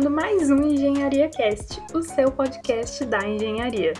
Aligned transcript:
começando 0.00 0.10
mais 0.10 0.50
um 0.50 0.62
Engenharia 0.62 1.28
Cast, 1.28 1.80
o 1.94 2.02
seu 2.02 2.32
podcast 2.32 3.04
da 3.04 3.18
engenharia. 3.18 3.92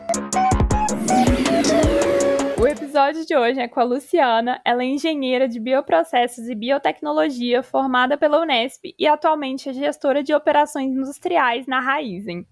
O 2.59 2.67
episódio 2.67 3.27
de 3.27 3.37
hoje 3.37 3.61
é 3.61 3.69
com 3.69 3.81
a 3.81 3.85
Luciana. 3.85 4.61
Ela 4.65 4.83
é 4.83 4.87
engenheira 4.87 5.47
de 5.47 5.61
bioprocessos 5.61 6.49
e 6.49 6.55
biotecnologia 6.55 7.63
formada 7.63 8.17
pela 8.17 8.41
Unesp 8.41 8.95
e 8.99 9.07
atualmente 9.07 9.69
é 9.69 9.73
gestora 9.75 10.23
de 10.23 10.33
operações 10.33 10.91
industriais 10.91 11.67
na 11.67 11.81
Raizen. 11.81 12.47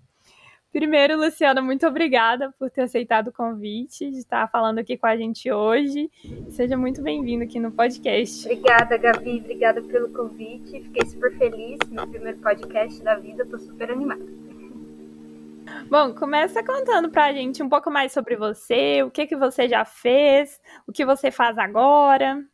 Primeiro, 0.71 1.16
Luciana, 1.16 1.62
muito 1.62 1.87
obrigada 1.87 2.53
por 2.59 2.71
ter 2.71 2.82
aceitado 2.82 3.29
o 3.29 3.32
convite 3.32 4.11
de 4.11 4.18
estar 4.18 4.46
falando 4.50 4.79
aqui 4.79 4.98
com 4.98 5.07
a 5.07 5.17
gente 5.17 5.50
hoje. 5.50 6.11
Seja 6.50 6.77
muito 6.77 7.03
bem-vindo 7.03 7.43
aqui 7.43 7.59
no 7.59 7.73
podcast. 7.73 8.45
Obrigada, 8.46 8.99
Gabi. 8.99 9.39
Obrigada 9.39 9.81
pelo 9.81 10.11
convite. 10.11 10.82
Fiquei 10.82 11.07
super 11.07 11.36
feliz. 11.39 11.79
Meu 11.89 12.07
primeiro 12.07 12.39
podcast 12.39 13.03
da 13.03 13.17
vida. 13.17 13.44
Estou 13.44 13.58
super 13.58 13.91
animada. 13.91 14.25
Bom, 15.91 16.14
começa 16.14 16.63
contando 16.63 17.11
pra 17.11 17.32
gente 17.32 17.63
um 17.63 17.69
pouco 17.69 17.91
mais 17.91 18.13
sobre 18.13 18.36
você, 18.36 19.03
o 19.03 19.11
que 19.11 19.27
que 19.27 19.36
você 19.36 19.69
já 19.69 19.85
fez, 19.85 20.61
o 20.86 20.93
que 20.93 21.05
você 21.05 21.30
faz 21.30 21.57
agora. 21.57 22.44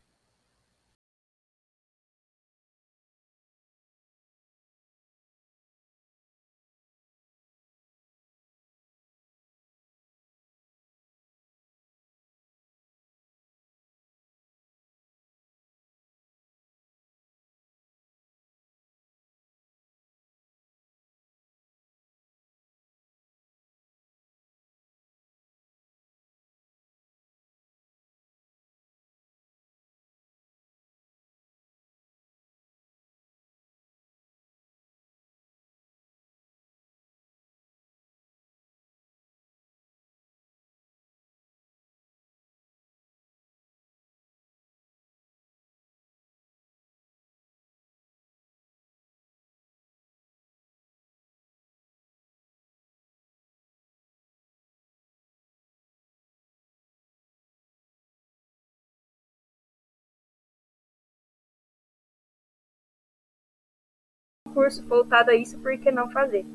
Curso 64.54 64.86
voltado 64.86 65.30
a 65.30 65.34
isso, 65.34 65.58
por 65.58 65.76
que 65.76 65.90
não 65.90 66.08
fazer? 66.10 66.46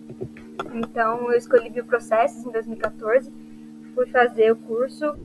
Então, 0.74 1.32
eu 1.32 1.38
escolhi 1.38 1.70
bioprocessos 1.70 2.46
em 2.46 2.52
2014, 2.52 3.32
fui 3.94 4.08
fazer 4.08 4.52
o 4.52 4.56
curso 4.56 5.16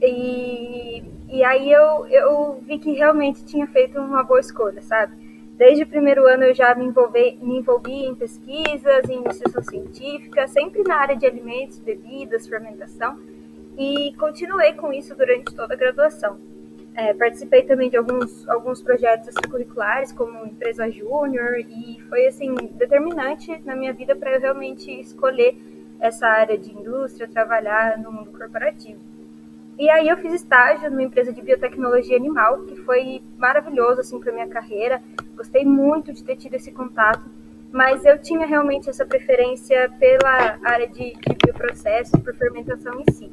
e, 0.00 1.02
e 1.28 1.42
aí 1.42 1.70
eu, 1.70 2.06
eu 2.06 2.60
vi 2.66 2.78
que 2.78 2.92
realmente 2.92 3.44
tinha 3.44 3.66
feito 3.66 3.98
uma 3.98 4.22
boa 4.22 4.40
escolha, 4.40 4.82
sabe? 4.82 5.14
Desde 5.56 5.84
o 5.84 5.86
primeiro 5.86 6.26
ano 6.26 6.44
eu 6.44 6.54
já 6.54 6.74
me 6.74 6.84
envolvi, 6.84 7.38
me 7.40 7.58
envolvi 7.58 8.04
em 8.04 8.14
pesquisas, 8.14 9.08
em 9.08 9.22
iniciação 9.22 9.62
científica, 9.62 10.46
sempre 10.46 10.82
na 10.82 10.96
área 10.96 11.16
de 11.16 11.24
alimentos, 11.26 11.78
bebidas, 11.78 12.46
fermentação, 12.46 13.18
e 13.78 14.14
continuei 14.18 14.74
com 14.74 14.92
isso 14.92 15.14
durante 15.16 15.54
toda 15.54 15.72
a 15.72 15.76
graduação. 15.76 16.38
É, 16.96 17.12
participei 17.12 17.62
também 17.62 17.90
de 17.90 17.96
alguns, 17.98 18.48
alguns 18.48 18.80
projetos 18.80 19.28
extracurriculares, 19.28 20.12
como 20.12 20.46
empresa 20.46 20.90
júnior, 20.90 21.58
e 21.58 22.00
foi 22.08 22.26
assim 22.26 22.54
determinante 22.72 23.60
na 23.66 23.76
minha 23.76 23.92
vida 23.92 24.16
para 24.16 24.34
eu 24.34 24.40
realmente 24.40 24.90
escolher 24.90 25.54
essa 26.00 26.26
área 26.26 26.56
de 26.56 26.72
indústria, 26.72 27.28
trabalhar 27.28 27.98
no 27.98 28.10
mundo 28.10 28.30
corporativo. 28.30 28.98
E 29.78 29.90
aí 29.90 30.08
eu 30.08 30.16
fiz 30.16 30.32
estágio 30.32 30.90
numa 30.90 31.02
empresa 31.02 31.34
de 31.34 31.42
biotecnologia 31.42 32.16
animal, 32.16 32.62
que 32.64 32.76
foi 32.76 33.22
maravilhoso 33.36 34.00
assim 34.00 34.18
para 34.18 34.32
minha 34.32 34.48
carreira. 34.48 35.02
Gostei 35.36 35.66
muito 35.66 36.14
de 36.14 36.24
ter 36.24 36.36
tido 36.36 36.54
esse 36.54 36.72
contato, 36.72 37.28
mas 37.70 38.06
eu 38.06 38.18
tinha 38.18 38.46
realmente 38.46 38.88
essa 38.88 39.04
preferência 39.04 39.92
pela 39.98 40.58
área 40.64 40.88
de, 40.88 41.12
de 41.12 41.36
bioprocessos, 41.44 42.18
por 42.22 42.34
fermentação 42.36 42.98
em 43.06 43.12
si. 43.12 43.30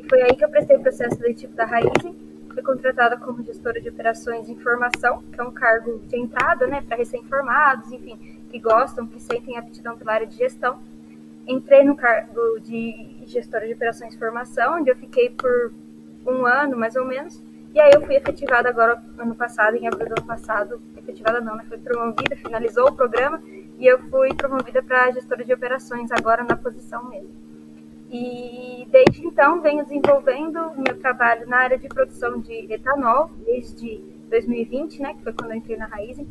E 0.00 0.08
foi 0.08 0.20
aí 0.20 0.34
que 0.34 0.44
eu 0.44 0.48
prestei 0.48 0.76
o 0.76 0.80
processo 0.80 1.14
seletivo 1.16 1.54
da 1.54 1.64
Raizen 1.64 2.33
fui 2.54 2.62
contratada 2.62 3.16
como 3.16 3.42
gestora 3.42 3.80
de 3.80 3.88
operações 3.88 4.46
de 4.46 4.52
informação, 4.52 5.22
que 5.32 5.40
é 5.40 5.42
um 5.42 5.50
cargo 5.50 5.98
de 6.06 6.16
entrada, 6.16 6.66
né, 6.66 6.80
para 6.80 6.96
recém-formados, 6.96 7.92
enfim, 7.92 8.16
que 8.48 8.58
gostam, 8.60 9.06
que 9.06 9.20
sentem 9.20 9.58
aptidão 9.58 9.98
pela 9.98 10.12
área 10.12 10.26
de 10.26 10.36
gestão. 10.36 10.78
Entrei 11.46 11.84
no 11.84 11.96
cargo 11.96 12.60
de 12.60 13.18
gestora 13.26 13.66
de 13.66 13.74
operações 13.74 14.12
de 14.12 14.18
formação, 14.18 14.78
onde 14.78 14.88
eu 14.88 14.96
fiquei 14.96 15.30
por 15.30 15.72
um 16.26 16.46
ano, 16.46 16.76
mais 16.76 16.96
ou 16.96 17.04
menos, 17.04 17.42
e 17.74 17.80
aí 17.80 17.90
eu 17.92 18.00
fui 18.02 18.14
efetivada 18.14 18.68
agora, 18.68 19.02
ano 19.18 19.34
passado, 19.34 19.76
em 19.76 19.86
abril 19.88 20.06
do 20.06 20.20
ano 20.20 20.26
passado, 20.26 20.80
efetivada 20.96 21.40
não, 21.40 21.56
né, 21.56 21.64
foi 21.68 21.76
promovida, 21.76 22.36
finalizou 22.36 22.88
o 22.88 22.94
programa, 22.94 23.42
e 23.78 23.84
eu 23.84 23.98
fui 24.08 24.32
promovida 24.32 24.80
para 24.80 25.10
gestora 25.10 25.44
de 25.44 25.52
operações 25.52 26.10
agora 26.12 26.44
na 26.44 26.56
posição 26.56 27.08
mesmo. 27.10 27.43
E 28.16 28.86
desde 28.92 29.26
então 29.26 29.60
venho 29.60 29.82
desenvolvendo 29.82 30.60
o 30.60 30.80
meu 30.80 30.96
trabalho 31.00 31.48
na 31.48 31.56
área 31.56 31.76
de 31.76 31.88
produção 31.88 32.38
de 32.38 32.72
etanol, 32.72 33.28
desde 33.44 33.98
2020, 34.30 35.02
né, 35.02 35.14
que 35.14 35.24
foi 35.24 35.32
quando 35.32 35.50
eu 35.50 35.56
entrei 35.56 35.76
na 35.76 35.86
Raizen, 35.86 36.28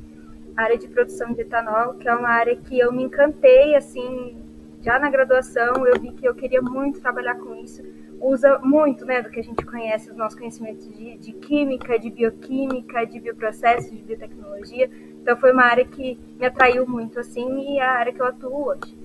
área 0.55 0.77
de 0.77 0.87
produção 0.87 1.33
de 1.33 1.41
etanol, 1.41 1.95
que 1.95 2.07
é 2.07 2.15
uma 2.15 2.29
área 2.29 2.55
que 2.55 2.79
eu 2.79 2.89
me 2.93 3.03
encantei, 3.03 3.75
assim, 3.75 4.41
já 4.81 4.97
na 4.97 5.09
graduação, 5.09 5.85
eu 5.85 5.99
vi 5.99 6.13
que 6.13 6.25
eu 6.25 6.33
queria 6.33 6.61
muito 6.61 7.01
trabalhar 7.01 7.35
com 7.35 7.53
isso. 7.53 7.83
Usa 8.21 8.59
muito, 8.59 9.05
né, 9.05 9.21
do 9.21 9.29
que 9.29 9.41
a 9.41 9.43
gente 9.43 9.65
conhece, 9.65 10.09
os 10.09 10.15
nossos 10.15 10.39
conhecimentos 10.39 10.87
de, 10.87 11.17
de 11.17 11.33
química, 11.33 11.99
de 11.99 12.09
bioquímica, 12.09 13.05
de 13.05 13.19
bioprocessos, 13.19 13.91
de 13.91 14.01
biotecnologia. 14.01 14.89
Então 15.21 15.35
foi 15.35 15.51
uma 15.51 15.65
área 15.65 15.83
que 15.83 16.17
me 16.39 16.45
atraiu 16.45 16.87
muito, 16.87 17.19
assim, 17.19 17.73
e 17.73 17.79
é 17.79 17.83
a 17.83 17.91
área 17.91 18.13
que 18.13 18.21
eu 18.21 18.25
atuo 18.25 18.67
hoje. 18.69 19.03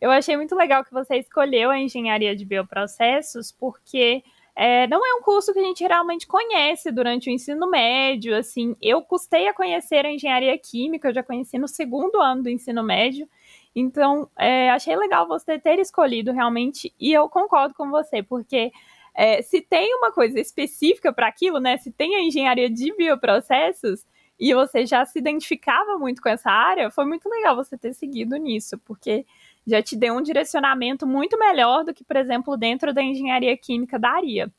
Eu 0.00 0.10
achei 0.10 0.36
muito 0.36 0.54
legal 0.54 0.84
que 0.84 0.92
você 0.92 1.16
escolheu 1.16 1.70
a 1.70 1.78
engenharia 1.78 2.34
de 2.34 2.44
bioprocessos, 2.44 3.52
porque 3.52 4.22
é, 4.56 4.86
não 4.86 5.04
é 5.04 5.14
um 5.14 5.22
curso 5.22 5.52
que 5.52 5.58
a 5.58 5.64
gente 5.64 5.82
realmente 5.84 6.26
conhece 6.26 6.92
durante 6.92 7.28
o 7.28 7.32
ensino 7.32 7.68
médio. 7.68 8.36
Assim, 8.36 8.76
eu 8.80 9.02
custei 9.02 9.48
a 9.48 9.54
conhecer 9.54 10.06
a 10.06 10.12
engenharia 10.12 10.56
química, 10.58 11.08
eu 11.08 11.14
já 11.14 11.22
conheci 11.22 11.58
no 11.58 11.68
segundo 11.68 12.20
ano 12.20 12.44
do 12.44 12.50
ensino 12.50 12.82
médio. 12.82 13.28
Então, 13.74 14.28
é, 14.38 14.70
achei 14.70 14.94
legal 14.96 15.26
você 15.26 15.58
ter 15.58 15.78
escolhido 15.80 16.32
realmente, 16.32 16.94
e 16.98 17.12
eu 17.12 17.28
concordo 17.28 17.74
com 17.74 17.90
você, 17.90 18.22
porque 18.22 18.70
é, 19.14 19.42
se 19.42 19.60
tem 19.60 19.94
uma 19.96 20.12
coisa 20.12 20.38
específica 20.38 21.12
para 21.12 21.26
aquilo, 21.26 21.58
né? 21.58 21.76
Se 21.78 21.90
tem 21.90 22.14
a 22.14 22.22
engenharia 22.22 22.70
de 22.70 22.94
bioprocessos, 22.96 24.04
e 24.38 24.52
você 24.54 24.84
já 24.84 25.04
se 25.04 25.18
identificava 25.18 25.98
muito 25.98 26.20
com 26.20 26.28
essa 26.28 26.50
área, 26.50 26.90
foi 26.90 27.04
muito 27.04 27.28
legal 27.28 27.54
você 27.56 27.78
ter 27.78 27.94
seguido 27.94 28.36
nisso, 28.36 28.78
porque 28.84 29.24
já 29.66 29.82
te 29.82 29.96
deu 29.96 30.14
um 30.14 30.22
direcionamento 30.22 31.06
muito 31.06 31.38
melhor 31.38 31.84
do 31.84 31.94
que, 31.94 32.04
por 32.04 32.16
exemplo, 32.16 32.56
dentro 32.56 32.92
da 32.92 33.02
engenharia 33.02 33.56
química 33.56 33.98
daria. 33.98 34.50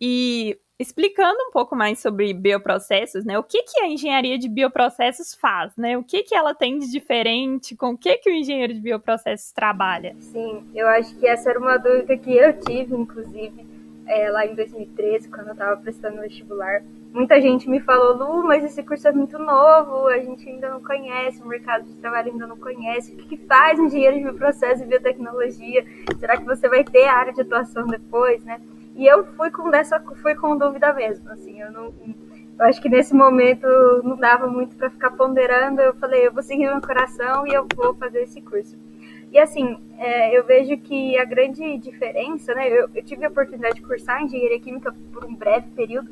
E 0.00 0.58
explicando 0.78 1.38
um 1.48 1.50
pouco 1.50 1.76
mais 1.76 2.00
sobre 2.00 2.34
bioprocessos, 2.34 3.24
né? 3.24 3.38
O 3.38 3.42
que, 3.42 3.62
que 3.62 3.80
a 3.80 3.88
engenharia 3.88 4.38
de 4.38 4.48
bioprocessos 4.48 5.34
faz, 5.34 5.76
né? 5.76 5.96
O 5.96 6.02
que, 6.02 6.22
que 6.22 6.34
ela 6.34 6.54
tem 6.54 6.78
de 6.78 6.90
diferente, 6.90 7.76
com 7.76 7.90
o 7.90 7.98
que, 7.98 8.16
que 8.18 8.28
o 8.28 8.32
engenheiro 8.32 8.74
de 8.74 8.80
bioprocessos 8.80 9.52
trabalha? 9.52 10.14
Sim, 10.18 10.68
eu 10.74 10.88
acho 10.88 11.14
que 11.18 11.26
essa 11.26 11.50
era 11.50 11.58
uma 11.58 11.78
dúvida 11.78 12.16
que 12.16 12.36
eu 12.36 12.58
tive, 12.58 12.94
inclusive, 12.94 13.66
é, 14.06 14.28
lá 14.30 14.44
em 14.44 14.54
2013, 14.54 15.28
quando 15.28 15.48
eu 15.48 15.52
estava 15.52 15.80
prestando 15.80 16.20
vestibular 16.20 16.82
muita 17.12 17.40
gente 17.40 17.68
me 17.68 17.80
falou, 17.80 18.16
Lu, 18.16 18.42
mas 18.42 18.64
esse 18.64 18.82
curso 18.82 19.06
é 19.06 19.12
muito 19.12 19.38
novo, 19.38 20.08
a 20.08 20.18
gente 20.18 20.48
ainda 20.48 20.70
não 20.70 20.82
conhece, 20.82 21.42
o 21.42 21.46
mercado 21.46 21.84
de 21.84 21.94
trabalho 21.96 22.32
ainda 22.32 22.46
não 22.46 22.56
conhece. 22.56 23.12
O 23.12 23.16
que, 23.16 23.36
que 23.36 23.46
faz 23.46 23.78
engenheiro 23.78 24.16
de 24.16 24.22
bioprocesso 24.22 24.82
e 24.82 24.86
biotecnologia? 24.86 25.84
Será 26.18 26.36
que 26.36 26.44
você 26.44 26.68
vai 26.68 26.82
ter 26.82 27.06
área 27.06 27.32
de 27.32 27.42
atuação 27.42 27.86
depois, 27.86 28.42
né? 28.44 28.60
E 28.94 29.06
eu 29.06 29.24
fui 29.36 29.50
com 29.50 29.70
dessa, 29.70 30.00
fui 30.00 30.34
com 30.34 30.56
dúvida 30.56 30.92
mesmo, 30.92 31.30
assim, 31.30 31.60
eu 31.60 31.70
não, 31.72 31.92
eu 32.58 32.66
acho 32.66 32.80
que 32.80 32.88
nesse 32.88 33.14
momento 33.14 33.66
não 34.04 34.16
dava 34.16 34.46
muito 34.46 34.76
para 34.76 34.90
ficar 34.90 35.10
ponderando. 35.10 35.80
Eu 35.80 35.94
falei, 35.94 36.26
eu 36.26 36.32
vou 36.32 36.42
seguir 36.42 36.66
meu 36.66 36.80
coração 36.80 37.46
e 37.46 37.52
eu 37.52 37.66
vou 37.74 37.94
fazer 37.94 38.22
esse 38.22 38.40
curso. 38.40 38.78
E 39.32 39.38
assim, 39.38 39.78
é, 39.98 40.36
eu 40.36 40.44
vejo 40.44 40.76
que 40.76 41.18
a 41.18 41.24
grande 41.24 41.78
diferença, 41.78 42.54
né? 42.54 42.68
Eu, 42.68 42.88
eu 42.94 43.02
tive 43.02 43.24
a 43.24 43.28
oportunidade 43.28 43.76
de 43.76 43.82
cursar 43.82 44.22
engenharia 44.22 44.60
química 44.60 44.94
por 45.12 45.24
um 45.24 45.34
breve 45.34 45.70
período, 45.70 46.10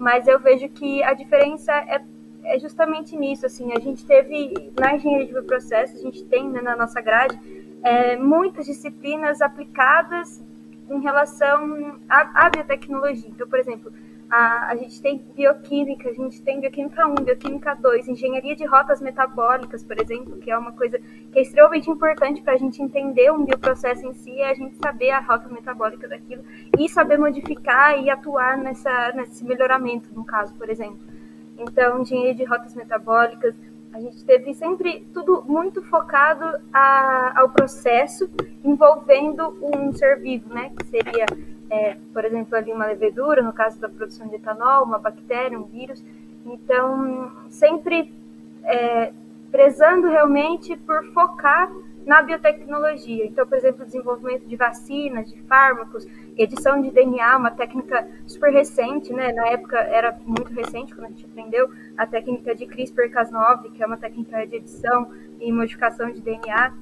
mas 0.00 0.26
eu 0.26 0.40
vejo 0.40 0.68
que 0.70 1.02
a 1.02 1.14
diferença 1.14 1.72
é 1.72 2.02
é 2.42 2.58
justamente 2.58 3.16
nisso, 3.16 3.46
assim, 3.46 3.72
a 3.72 3.78
gente 3.78 4.04
teve, 4.04 4.72
na 4.78 4.94
engenharia 4.94 5.26
de 5.26 5.32
bioprocessos, 5.32 6.00
a 6.00 6.02
gente 6.02 6.24
tem 6.24 6.48
né, 6.48 6.60
na 6.60 6.76
nossa 6.76 7.00
grade 7.00 7.38
é, 7.82 8.16
muitas 8.16 8.66
disciplinas 8.66 9.40
aplicadas 9.40 10.42
em 10.90 11.00
relação 11.00 12.00
à, 12.08 12.46
à 12.46 12.50
biotecnologia. 12.50 13.28
Então, 13.28 13.48
por 13.48 13.58
exemplo, 13.58 13.92
a, 14.30 14.68
a 14.68 14.76
gente 14.76 15.02
tem 15.02 15.18
bioquímica, 15.18 16.08
a 16.08 16.12
gente 16.12 16.40
tem 16.42 16.60
bioquímica 16.60 17.06
1, 17.06 17.14
bioquímica 17.16 17.74
2, 17.74 18.08
engenharia 18.08 18.54
de 18.54 18.64
rotas 18.64 19.00
metabólicas, 19.00 19.82
por 19.82 20.00
exemplo, 20.00 20.38
que 20.38 20.50
é 20.50 20.56
uma 20.56 20.72
coisa 20.72 20.98
que 20.98 21.38
é 21.38 21.42
extremamente 21.42 21.90
importante 21.90 22.40
para 22.40 22.54
a 22.54 22.56
gente 22.56 22.80
entender 22.80 23.32
um 23.32 23.44
bioprocesso 23.44 24.06
em 24.06 24.14
si, 24.14 24.38
é 24.38 24.50
a 24.50 24.54
gente 24.54 24.76
saber 24.76 25.10
a 25.10 25.20
rota 25.20 25.48
metabólica 25.48 26.06
daquilo 26.06 26.44
e 26.78 26.88
saber 26.88 27.18
modificar 27.18 27.98
e 27.98 28.08
atuar 28.08 28.56
nessa, 28.56 29.12
nesse 29.12 29.44
melhoramento, 29.44 30.08
no 30.14 30.24
caso, 30.24 30.54
por 30.54 30.70
exemplo. 30.70 31.00
Então, 31.58 32.00
engenharia 32.00 32.34
de 32.34 32.44
rotas 32.44 32.74
metabólicas, 32.74 33.54
a 33.92 34.00
gente 34.00 34.24
teve 34.24 34.54
sempre 34.54 35.04
tudo 35.12 35.42
muito 35.46 35.82
focado 35.82 36.44
a, 36.72 37.40
ao 37.40 37.50
processo 37.50 38.30
envolvendo 38.64 39.58
um 39.60 39.92
ser 39.92 40.20
vivo, 40.20 40.54
né? 40.54 40.70
Que 40.78 40.86
seria, 40.86 41.26
é, 41.70 41.96
por 42.12 42.24
exemplo, 42.24 42.56
ali 42.56 42.72
uma 42.72 42.86
levedura, 42.86 43.42
no 43.42 43.52
caso 43.52 43.80
da 43.80 43.88
produção 43.88 44.26
de 44.28 44.36
etanol, 44.36 44.84
uma 44.84 44.98
bactéria, 44.98 45.58
um 45.58 45.64
vírus. 45.64 46.04
Então, 46.44 47.30
sempre 47.48 48.12
é, 48.64 49.12
prezando 49.50 50.08
realmente 50.08 50.76
por 50.76 51.04
focar 51.12 51.70
na 52.04 52.22
biotecnologia. 52.22 53.26
Então, 53.26 53.46
por 53.46 53.56
exemplo, 53.58 53.84
desenvolvimento 53.84 54.46
de 54.46 54.56
vacinas, 54.56 55.30
de 55.32 55.40
fármacos, 55.42 56.06
edição 56.36 56.80
de 56.80 56.90
DNA, 56.90 57.36
uma 57.36 57.50
técnica 57.50 58.08
super 58.26 58.50
recente, 58.50 59.12
né? 59.12 59.32
Na 59.32 59.48
época 59.48 59.78
era 59.78 60.18
muito 60.24 60.52
recente 60.52 60.94
quando 60.94 61.06
a 61.06 61.08
gente 61.10 61.26
aprendeu 61.26 61.70
a 61.96 62.06
técnica 62.06 62.54
de 62.54 62.66
CRISPR-Cas9, 62.66 63.72
que 63.72 63.82
é 63.82 63.86
uma 63.86 63.98
técnica 63.98 64.46
de 64.46 64.56
edição 64.56 65.12
e 65.38 65.52
modificação 65.52 66.10
de 66.10 66.20
DNA. 66.20 66.72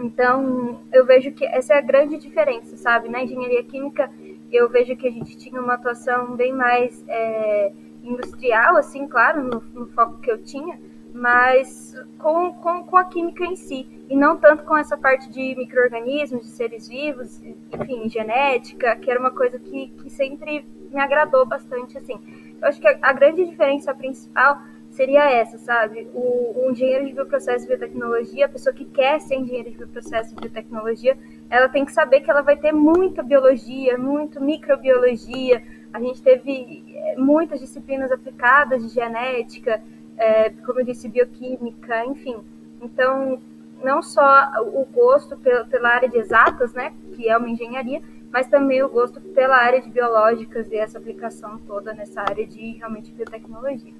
Então, 0.00 0.82
eu 0.92 1.06
vejo 1.06 1.32
que 1.32 1.44
essa 1.44 1.74
é 1.74 1.78
a 1.78 1.82
grande 1.82 2.18
diferença, 2.18 2.76
sabe? 2.76 3.08
Na 3.08 3.22
engenharia 3.22 3.64
química, 3.64 4.10
eu 4.52 4.68
vejo 4.68 4.96
que 4.96 5.08
a 5.08 5.10
gente 5.10 5.36
tinha 5.36 5.60
uma 5.60 5.74
atuação 5.74 6.36
bem 6.36 6.52
mais 6.52 7.02
é, 7.08 7.72
industrial, 8.02 8.76
assim, 8.76 9.06
claro, 9.08 9.42
no, 9.42 9.60
no 9.74 9.86
foco 9.88 10.20
que 10.20 10.30
eu 10.30 10.42
tinha, 10.42 10.78
mas 11.12 11.94
com, 12.18 12.52
com, 12.54 12.84
com 12.84 12.96
a 12.96 13.04
química 13.04 13.44
em 13.44 13.56
si, 13.56 13.88
e 14.08 14.14
não 14.14 14.36
tanto 14.36 14.64
com 14.64 14.76
essa 14.76 14.96
parte 14.96 15.30
de 15.30 15.54
micro-organismos, 15.56 16.42
de 16.42 16.50
seres 16.50 16.86
vivos, 16.88 17.42
enfim, 17.72 18.08
genética, 18.08 18.94
que 18.96 19.10
era 19.10 19.18
uma 19.18 19.30
coisa 19.30 19.58
que, 19.58 19.88
que 19.88 20.10
sempre 20.10 20.64
me 20.92 21.00
agradou 21.00 21.46
bastante, 21.46 21.96
assim. 21.96 22.20
Eu 22.60 22.68
acho 22.68 22.80
que 22.80 22.86
a, 22.86 22.98
a 23.02 23.12
grande 23.12 23.44
diferença 23.44 23.94
principal 23.94 24.60
seria 24.96 25.30
essa, 25.30 25.58
sabe? 25.58 26.08
O, 26.14 26.64
o, 26.64 26.70
engenheiro 26.70 27.06
de 27.06 27.12
bioprocesso 27.12 27.66
e 27.66 27.68
biotecnologia, 27.68 28.46
a 28.46 28.48
pessoa 28.48 28.74
que 28.74 28.86
quer 28.86 29.20
ser 29.20 29.36
engenheiro 29.36 29.70
de 29.70 29.76
bioprocesso 29.76 30.32
e 30.32 30.40
biotecnologia, 30.40 31.16
ela 31.50 31.68
tem 31.68 31.84
que 31.84 31.92
saber 31.92 32.22
que 32.22 32.30
ela 32.30 32.40
vai 32.40 32.56
ter 32.56 32.72
muita 32.72 33.22
biologia, 33.22 33.98
muito 33.98 34.40
microbiologia. 34.40 35.62
A 35.92 36.00
gente 36.00 36.22
teve 36.22 36.82
eh, 36.88 37.14
muitas 37.18 37.60
disciplinas 37.60 38.10
aplicadas 38.10 38.82
de 38.82 38.88
genética, 38.88 39.82
é, 40.16 40.50
como 40.64 40.80
eu 40.80 40.84
disse, 40.84 41.08
bioquímica, 41.08 42.04
enfim. 42.06 42.42
Então, 42.80 43.38
não 43.84 44.02
só 44.02 44.50
o 44.62 44.86
gosto 44.86 45.36
pela 45.36 45.90
área 45.90 46.08
de 46.08 46.16
exatas, 46.16 46.72
né, 46.72 46.94
que 47.14 47.28
é 47.28 47.36
uma 47.36 47.50
engenharia, 47.50 48.00
mas 48.32 48.48
também 48.48 48.82
o 48.82 48.88
gosto 48.88 49.20
pela 49.20 49.56
área 49.56 49.80
de 49.80 49.90
biológicas 49.90 50.70
e 50.72 50.76
essa 50.76 50.98
aplicação 50.98 51.58
toda 51.66 51.92
nessa 51.92 52.22
área 52.22 52.46
de 52.46 52.72
realmente 52.72 53.12
biotecnologia. 53.12 53.92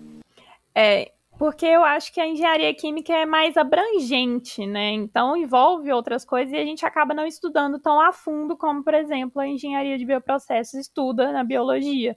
É, 0.77 1.11
porque 1.39 1.65
eu 1.65 1.83
acho 1.83 2.13
que 2.13 2.21
a 2.21 2.27
engenharia 2.27 2.75
química 2.75 3.11
é 3.11 3.25
mais 3.25 3.57
abrangente, 3.57 4.67
né? 4.67 4.91
Então 4.91 5.35
envolve 5.35 5.91
outras 5.91 6.23
coisas 6.23 6.53
e 6.53 6.57
a 6.57 6.65
gente 6.65 6.85
acaba 6.85 7.15
não 7.15 7.27
estudando 7.27 7.79
tão 7.79 7.99
a 7.99 8.13
fundo 8.13 8.57
como, 8.59 8.85
por 8.85 8.93
exemplo, 8.93 9.41
a 9.41 9.49
engenharia 9.49 9.97
de 9.97 10.05
bioprocessos 10.05 10.75
estuda 10.75 11.33
na 11.33 11.43
biologia. 11.43 12.15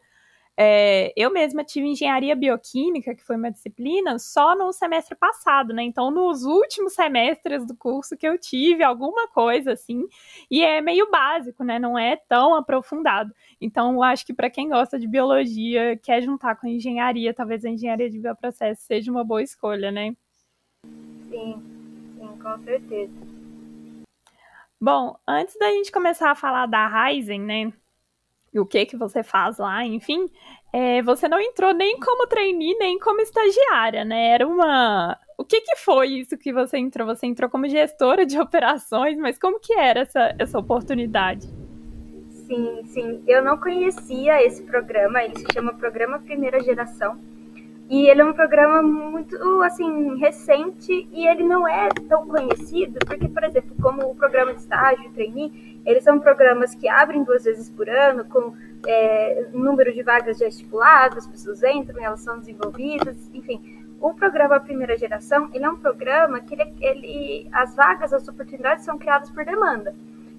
É, 0.61 1.13
eu 1.15 1.31
mesma 1.31 1.63
tive 1.63 1.87
engenharia 1.87 2.35
bioquímica, 2.35 3.15
que 3.15 3.23
foi 3.23 3.37
uma 3.37 3.49
disciplina, 3.49 4.19
só 4.19 4.57
no 4.57 4.73
semestre 4.73 5.15
passado, 5.15 5.73
né? 5.73 5.83
Então, 5.83 6.11
nos 6.11 6.43
últimos 6.43 6.91
semestres 6.91 7.65
do 7.65 7.73
curso 7.73 8.17
que 8.17 8.27
eu 8.27 8.37
tive 8.37 8.83
alguma 8.83 9.29
coisa 9.29 9.71
assim, 9.71 10.05
e 10.51 10.61
é 10.61 10.81
meio 10.81 11.09
básico, 11.09 11.63
né? 11.63 11.79
Não 11.79 11.97
é 11.97 12.17
tão 12.17 12.55
aprofundado. 12.55 13.33
Então, 13.61 13.93
eu 13.93 14.03
acho 14.03 14.25
que 14.25 14.33
para 14.33 14.49
quem 14.49 14.67
gosta 14.67 14.99
de 14.99 15.07
biologia, 15.07 15.97
quer 16.03 16.21
juntar 16.21 16.57
com 16.57 16.67
a 16.67 16.69
engenharia, 16.69 17.33
talvez 17.33 17.63
a 17.63 17.69
engenharia 17.69 18.09
de 18.09 18.19
bioprocesso 18.19 18.81
seja 18.81 19.09
uma 19.09 19.23
boa 19.23 19.41
escolha, 19.41 19.91
né? 19.91 20.13
Sim, 21.29 21.63
sim, 22.17 22.37
com 22.37 22.59
certeza. 22.65 23.13
Bom, 24.81 25.17
antes 25.25 25.57
da 25.57 25.71
gente 25.71 25.89
começar 25.89 26.31
a 26.31 26.35
falar 26.35 26.65
da 26.65 26.85
Ryzen, 26.85 27.39
né? 27.39 27.71
O 28.55 28.65
que 28.65 28.85
que 28.85 28.97
você 28.97 29.21
faz 29.21 29.57
lá, 29.57 29.85
enfim, 29.85 30.27
é, 30.71 31.01
você 31.01 31.27
não 31.27 31.39
entrou 31.39 31.73
nem 31.73 31.99
como 31.99 32.27
trainee, 32.27 32.77
nem 32.77 32.99
como 32.99 33.21
estagiária, 33.21 34.05
né? 34.05 34.29
Era 34.29 34.47
uma... 34.47 35.17
O 35.37 35.43
que 35.43 35.61
que 35.61 35.75
foi 35.77 36.07
isso 36.07 36.37
que 36.37 36.53
você 36.53 36.77
entrou? 36.77 37.07
Você 37.07 37.25
entrou 37.25 37.49
como 37.49 37.67
gestora 37.67 38.25
de 38.25 38.37
operações, 38.41 39.17
mas 39.17 39.37
como 39.37 39.59
que 39.59 39.73
era 39.73 40.01
essa, 40.01 40.35
essa 40.37 40.59
oportunidade? 40.59 41.47
Sim, 42.29 42.81
sim. 42.85 43.23
Eu 43.27 43.43
não 43.43 43.57
conhecia 43.57 44.43
esse 44.43 44.63
programa, 44.63 45.23
ele 45.23 45.37
se 45.37 45.45
chama 45.53 45.73
Programa 45.73 46.19
Primeira 46.19 46.59
Geração. 46.59 47.19
E 47.89 48.07
ele 48.07 48.21
é 48.21 48.25
um 48.25 48.33
programa 48.33 48.83
muito, 48.83 49.35
assim, 49.63 50.15
recente 50.19 51.09
e 51.11 51.27
ele 51.27 51.43
não 51.43 51.67
é 51.67 51.89
tão 52.07 52.27
conhecido, 52.27 52.99
porque, 53.03 53.27
por 53.27 53.43
exemplo, 53.43 53.75
como 53.81 54.11
o 54.11 54.15
programa 54.15 54.53
de 54.53 54.59
estágio, 54.59 55.11
trainee, 55.11 55.68
eles 55.85 56.03
são 56.03 56.19
programas 56.19 56.75
que 56.75 56.87
abrem 56.87 57.23
duas 57.23 57.43
vezes 57.43 57.69
por 57.69 57.89
ano, 57.89 58.25
com 58.25 58.53
é, 58.85 59.47
número 59.53 59.93
de 59.93 60.03
vagas 60.03 60.37
já 60.37 60.47
estipuladas, 60.47 61.19
as 61.19 61.27
pessoas 61.27 61.63
entram, 61.63 62.03
elas 62.03 62.21
são 62.21 62.39
desenvolvidas, 62.39 63.15
enfim. 63.33 63.77
O 63.99 64.13
programa 64.13 64.59
Primeira 64.59 64.97
Geração, 64.97 65.49
ele 65.53 65.65
é 65.65 65.69
um 65.69 65.77
programa 65.77 66.39
que 66.39 66.53
ele, 66.53 66.73
ele 66.79 67.47
as 67.51 67.75
vagas, 67.75 68.13
as 68.13 68.27
oportunidades 68.27 68.85
são 68.85 68.97
criadas 68.97 69.29
por 69.29 69.43
demanda. 69.43 69.93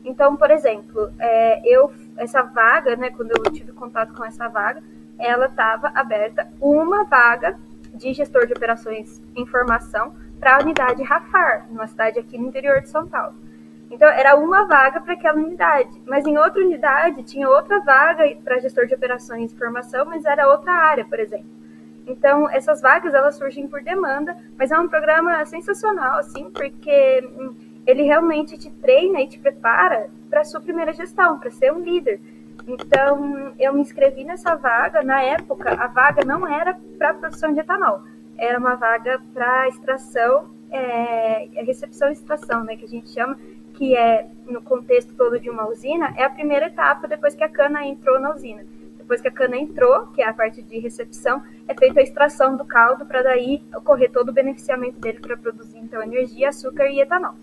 Então, 0.05 0.35
por 0.35 0.51
exemplo, 0.51 1.11
é, 1.19 1.61
eu 1.65 1.93
essa 2.17 2.43
vaga, 2.43 2.97
né, 2.97 3.11
quando 3.11 3.33
eu 3.33 3.53
tive 3.53 3.73
contato 3.73 4.15
com 4.15 4.25
essa 4.25 4.49
vaga, 4.49 4.83
ela 5.19 5.47
estava 5.47 5.91
aberta 5.95 6.49
uma 6.61 7.05
vaga 7.05 7.59
de 7.95 8.13
gestor 8.13 8.47
de 8.47 8.53
operações 8.53 9.21
em 9.37 9.45
formação 9.47 10.15
para 10.39 10.57
a 10.57 10.61
unidade 10.61 11.03
Rafar, 11.03 11.67
numa 11.71 11.87
cidade 11.87 12.19
aqui 12.19 12.39
no 12.39 12.49
interior 12.49 12.81
de 12.81 12.89
São 12.89 13.07
Paulo. 13.07 13.35
Então, 13.91 14.09
era 14.09 14.37
uma 14.37 14.67
vaga 14.67 15.01
para 15.01 15.15
aquela 15.15 15.39
unidade. 15.39 16.01
Mas 16.07 16.25
em 16.27 16.39
outra 16.39 16.63
unidade 16.63 17.23
tinha 17.25 17.49
outra 17.49 17.81
vaga 17.81 18.25
para 18.45 18.61
gestor 18.61 18.87
de 18.87 18.95
operações 18.95 19.53
em 19.53 19.57
formação, 19.57 20.07
mas 20.07 20.25
era 20.25 20.49
outra 20.49 20.73
área, 20.73 21.05
por 21.05 21.19
exemplo. 21.19 21.61
Então, 22.07 22.49
essas 22.51 22.81
vagas, 22.81 23.15
elas 23.15 23.37
surgem 23.37 23.69
por 23.69 23.83
demanda, 23.83 24.37
mas 24.59 24.71
é 24.71 24.79
um 24.79 24.89
programa 24.89 25.45
sensacional, 25.45 26.19
assim, 26.19 26.51
porque 26.51 27.29
hum, 27.39 27.55
ele 27.87 28.03
realmente 28.03 28.59
te 28.59 28.71
treina 28.71 29.21
e 29.21 29.29
te 29.29 29.39
prepara 29.39 30.11
para 30.29 30.45
sua 30.45 30.61
primeira 30.61 30.93
gestão, 30.93 31.39
para 31.39 31.51
ser 31.51 31.73
um 31.73 31.81
líder. 31.81 32.21
Então, 32.67 33.55
eu 33.59 33.73
me 33.73 33.81
inscrevi 33.81 34.25
nessa 34.25 34.55
vaga. 34.55 35.03
Na 35.03 35.23
época, 35.23 35.71
a 35.73 35.87
vaga 35.87 36.25
não 36.25 36.47
era 36.47 36.79
para 36.99 37.15
produção 37.15 37.53
de 37.53 37.61
etanol, 37.61 38.03
era 38.37 38.59
uma 38.59 38.75
vaga 38.75 39.21
para 39.33 39.69
extração, 39.69 40.51
é, 40.71 41.49
recepção 41.65 42.09
e 42.09 42.13
extração, 42.13 42.65
né, 42.65 42.77
que 42.77 42.85
a 42.85 42.89
gente 42.89 43.11
chama, 43.11 43.39
que 43.81 43.97
é 43.97 44.27
no 44.47 44.61
contexto 44.61 45.15
todo 45.15 45.41
de 45.41 45.49
uma 45.49 45.67
usina, 45.67 46.13
é 46.15 46.23
a 46.23 46.29
primeira 46.29 46.67
etapa 46.67 47.09
depois 47.09 47.35
que 47.35 47.43
a 47.43 47.49
cana 47.49 47.83
entrou 47.83 48.21
na 48.21 48.35
usina. 48.35 48.63
Depois 48.99 49.23
que 49.23 49.29
a 49.29 49.31
cana 49.31 49.57
entrou, 49.57 50.09
que 50.09 50.21
é 50.21 50.29
a 50.29 50.35
parte 50.35 50.61
de 50.61 50.79
recepção, 50.79 51.43
é 51.67 51.73
feita 51.75 51.99
a 51.99 52.03
extração 52.03 52.59
do 52.59 52.65
caldo 52.67 53.07
para 53.07 53.23
daí 53.23 53.63
ocorrer 53.75 54.13
todo 54.13 54.29
o 54.29 54.35
beneficiamento 54.35 55.01
dele 55.01 55.19
para 55.19 55.35
produzir 55.35 55.79
então 55.79 56.03
energia, 56.03 56.51
açúcar 56.51 56.89
e 56.89 57.01
etanol. 57.01 57.35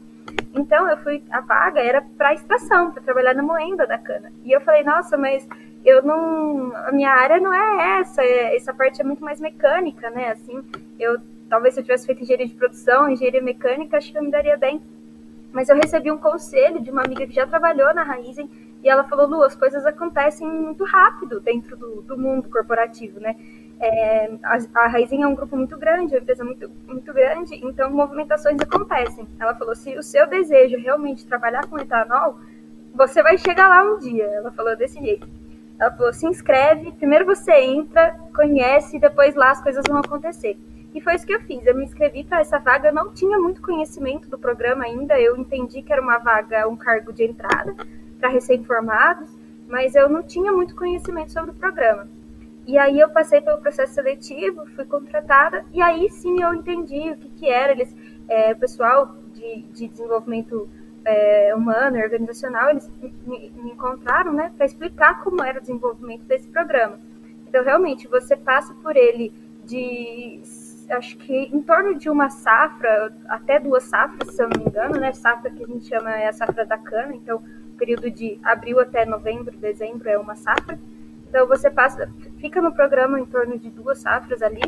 Então 0.54 0.88
eu 0.88 0.98
fui, 0.98 1.24
a 1.32 1.42
vaga 1.42 1.80
era 1.80 2.04
para 2.16 2.36
extração, 2.36 2.92
para 2.92 3.02
trabalhar 3.02 3.34
na 3.34 3.42
moenda 3.42 3.88
da 3.88 3.98
cana. 3.98 4.32
E 4.46 4.52
eu 4.52 4.62
falei, 4.62 4.84
nossa, 4.84 5.18
mas 5.18 5.48
eu 5.84 6.04
não, 6.04 6.72
a 6.86 6.92
minha 6.92 7.10
área 7.10 7.40
não 7.40 7.52
é 7.52 8.00
essa, 8.00 8.22
é, 8.22 8.56
essa 8.56 8.76
parte 8.76 9.02
é 9.02 9.04
muito 9.04 9.24
mais 9.24 9.42
mecânica, 9.42 10.12
né? 10.12 10.34
Assim, 10.34 10.64
eu 11.00 11.18
talvez 11.50 11.74
se 11.74 11.80
eu 11.80 11.84
tivesse 11.84 12.06
feito 12.06 12.22
engenharia 12.22 12.48
de 12.48 12.54
produção, 12.54 13.10
engenharia 13.10 13.42
mecânica, 13.42 13.98
acho 13.98 14.12
que 14.12 14.20
eu 14.20 14.24
me 14.24 14.30
daria 14.30 14.56
bem. 14.56 14.80
Mas 15.52 15.70
eu 15.70 15.76
recebi 15.76 16.12
um 16.12 16.18
conselho 16.18 16.82
de 16.82 16.92
uma 16.92 17.04
amiga 17.04 17.26
que 17.26 17.34
já 17.34 17.48
trabalhou 17.48 17.94
na 17.94 18.04
Raizen 18.04 18.50
e 18.84 18.90
ela 18.90 19.04
falou, 19.06 19.28
Lu, 19.28 19.44
as 19.44 19.56
coisas 19.56 19.86
acontecem 19.86 20.48
muito 20.48 20.84
rápido 20.84 21.40
dentro 21.40 21.76
do, 21.76 22.02
do 22.02 22.18
mundo 22.18 22.50
corporativo, 22.50 23.20
né? 23.20 23.36
É, 23.80 24.32
a, 24.44 24.58
a 24.82 24.88
Raizen 24.88 25.24
é 25.24 25.28
um 25.28 25.36
grupo 25.36 25.56
muito 25.56 25.78
grande, 25.78 26.16
uma 26.16 26.20
empresa 26.20 26.44
muito, 26.44 26.70
muito 26.88 27.14
grande, 27.14 27.56
então 27.64 27.92
movimentações 27.92 28.60
acontecem. 28.60 29.28
Ela 29.40 29.56
falou: 29.56 29.76
se 29.76 29.98
o 29.98 30.04
seu 30.04 30.28
desejo 30.28 30.78
realmente 30.78 31.26
trabalhar 31.26 31.68
com 31.68 31.78
etanol, 31.78 32.40
você 32.94 33.22
vai 33.22 33.38
chegar 33.38 33.68
lá 33.68 33.84
um 33.84 34.00
dia. 34.00 34.26
Ela 34.26 34.52
falou 34.52 34.76
desse 34.76 35.00
jeito. 35.00 35.28
Ela 35.80 35.92
falou: 35.92 36.14
se 36.14 36.26
inscreve, 36.26 36.92
primeiro 36.94 37.26
você 37.26 37.54
entra, 37.54 38.16
conhece, 38.36 39.00
depois 39.00 39.36
lá 39.36 39.52
as 39.52 39.62
coisas 39.62 39.84
vão 39.88 40.00
acontecer. 40.00 40.58
E 40.94 41.02
foi 41.02 41.16
isso 41.16 41.26
que 41.26 41.34
eu 41.34 41.42
fiz. 41.42 41.66
Eu 41.66 41.76
me 41.76 41.84
inscrevi 41.84 42.24
para 42.24 42.40
essa 42.40 42.58
vaga, 42.60 42.90
eu 42.90 42.94
não 42.94 43.14
tinha 43.14 43.38
muito 43.38 43.62
conhecimento 43.62 44.30
do 44.30 44.38
programa 44.38 44.86
ainda, 44.86 45.20
eu 45.20 45.38
entendi 45.38 45.82
que 45.82 45.92
era 45.92 46.02
uma 46.02 46.18
vaga, 46.18 46.68
um 46.68 46.76
cargo 46.76 47.14
de 47.14 47.24
entrada 47.24 47.76
para 48.20 48.30
recém-formados, 48.30 49.30
mas 49.68 49.96
eu 49.96 50.10
não 50.10 50.24
tinha 50.24 50.52
muito 50.52 50.76
conhecimento 50.76 51.32
sobre 51.32 51.52
o 51.52 51.54
programa. 51.54 52.08
E 52.66 52.78
aí 52.78 53.00
eu 53.00 53.10
passei 53.10 53.40
pelo 53.40 53.60
processo 53.60 53.94
seletivo, 53.94 54.66
fui 54.76 54.86
contratada, 54.86 55.64
e 55.72 55.82
aí 55.82 56.10
sim 56.10 56.42
eu 56.42 56.54
entendi 56.54 57.12
o 57.12 57.18
que, 57.18 57.30
que 57.30 57.50
era. 57.50 57.72
Eles, 57.72 57.96
é, 58.28 58.52
o 58.52 58.58
pessoal 58.58 59.16
de, 59.34 59.62
de 59.72 59.88
desenvolvimento 59.88 60.70
é, 61.06 61.56
humano 61.56 61.98
e 61.98 62.04
organizacional, 62.04 62.70
eles 62.70 62.92
me, 63.02 63.50
me 63.52 63.72
encontraram 63.72 64.34
né, 64.34 64.52
para 64.58 64.66
explicar 64.66 65.24
como 65.24 65.42
era 65.42 65.60
o 65.60 65.62
desenvolvimento 65.62 66.24
desse 66.24 66.50
programa. 66.50 67.00
Então, 67.48 67.64
realmente, 67.64 68.06
você 68.08 68.36
passa 68.36 68.74
por 68.84 68.98
ele 68.98 69.32
de, 69.64 70.42
acho 70.90 71.18
que 71.18 71.34
em 71.34 71.62
torno 71.62 71.96
de 71.96 72.10
uma 72.10 72.30
safra, 72.30 73.14
até 73.28 73.60
duas 73.60 73.84
safras, 73.84 74.36
se 74.36 74.42
eu 74.42 74.50
não 74.50 74.60
me 74.60 74.70
engano, 74.70 75.00
né? 75.00 75.12
Safra 75.12 75.52
que 75.52 75.64
a 75.64 75.68
gente 75.68 75.88
chama 75.88 76.12
é 76.12 76.28
a 76.28 76.34
safra 76.34 76.66
da 76.66 76.78
cana, 76.78 77.16
então, 77.16 77.42
período 77.78 78.10
de 78.10 78.40
abril 78.44 78.80
até 78.80 79.06
novembro, 79.06 79.56
dezembro 79.58 80.10
é 80.10 80.18
uma 80.18 80.36
safra. 80.36 80.80
Então, 81.28 81.48
você 81.48 81.70
passa, 81.70 82.12
fica 82.40 82.62
no 82.62 82.74
programa 82.74 83.20
em 83.20 83.26
torno 83.26 83.58
de 83.58 83.70
duas 83.70 84.00
safras 84.00 84.42
ali, 84.42 84.62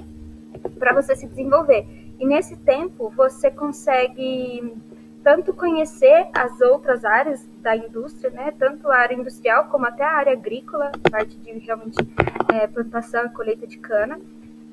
para 0.78 0.94
você 0.94 1.16
se 1.16 1.28
desenvolver. 1.28 1.88
E 2.20 2.26
nesse 2.26 2.58
tempo, 2.58 3.10
você 3.16 3.50
consegue 3.50 4.76
tanto 5.24 5.54
conhecer 5.54 6.30
as 6.34 6.60
outras 6.62 7.04
áreas 7.04 7.48
da 7.62 7.76
indústria, 7.76 8.30
né, 8.30 8.54
tanto 8.58 8.90
a 8.90 8.98
área 8.98 9.16
industrial 9.16 9.66
como 9.66 9.86
até 9.86 10.04
a 10.04 10.14
área 10.14 10.34
agrícola, 10.34 10.92
parte 11.12 11.38
de 11.38 11.52
realmente 11.60 11.98
é, 12.54 12.68
plantação 12.68 13.26
e 13.26 13.30
colheita 13.30 13.68
de 13.68 13.78
cana. 13.78 14.20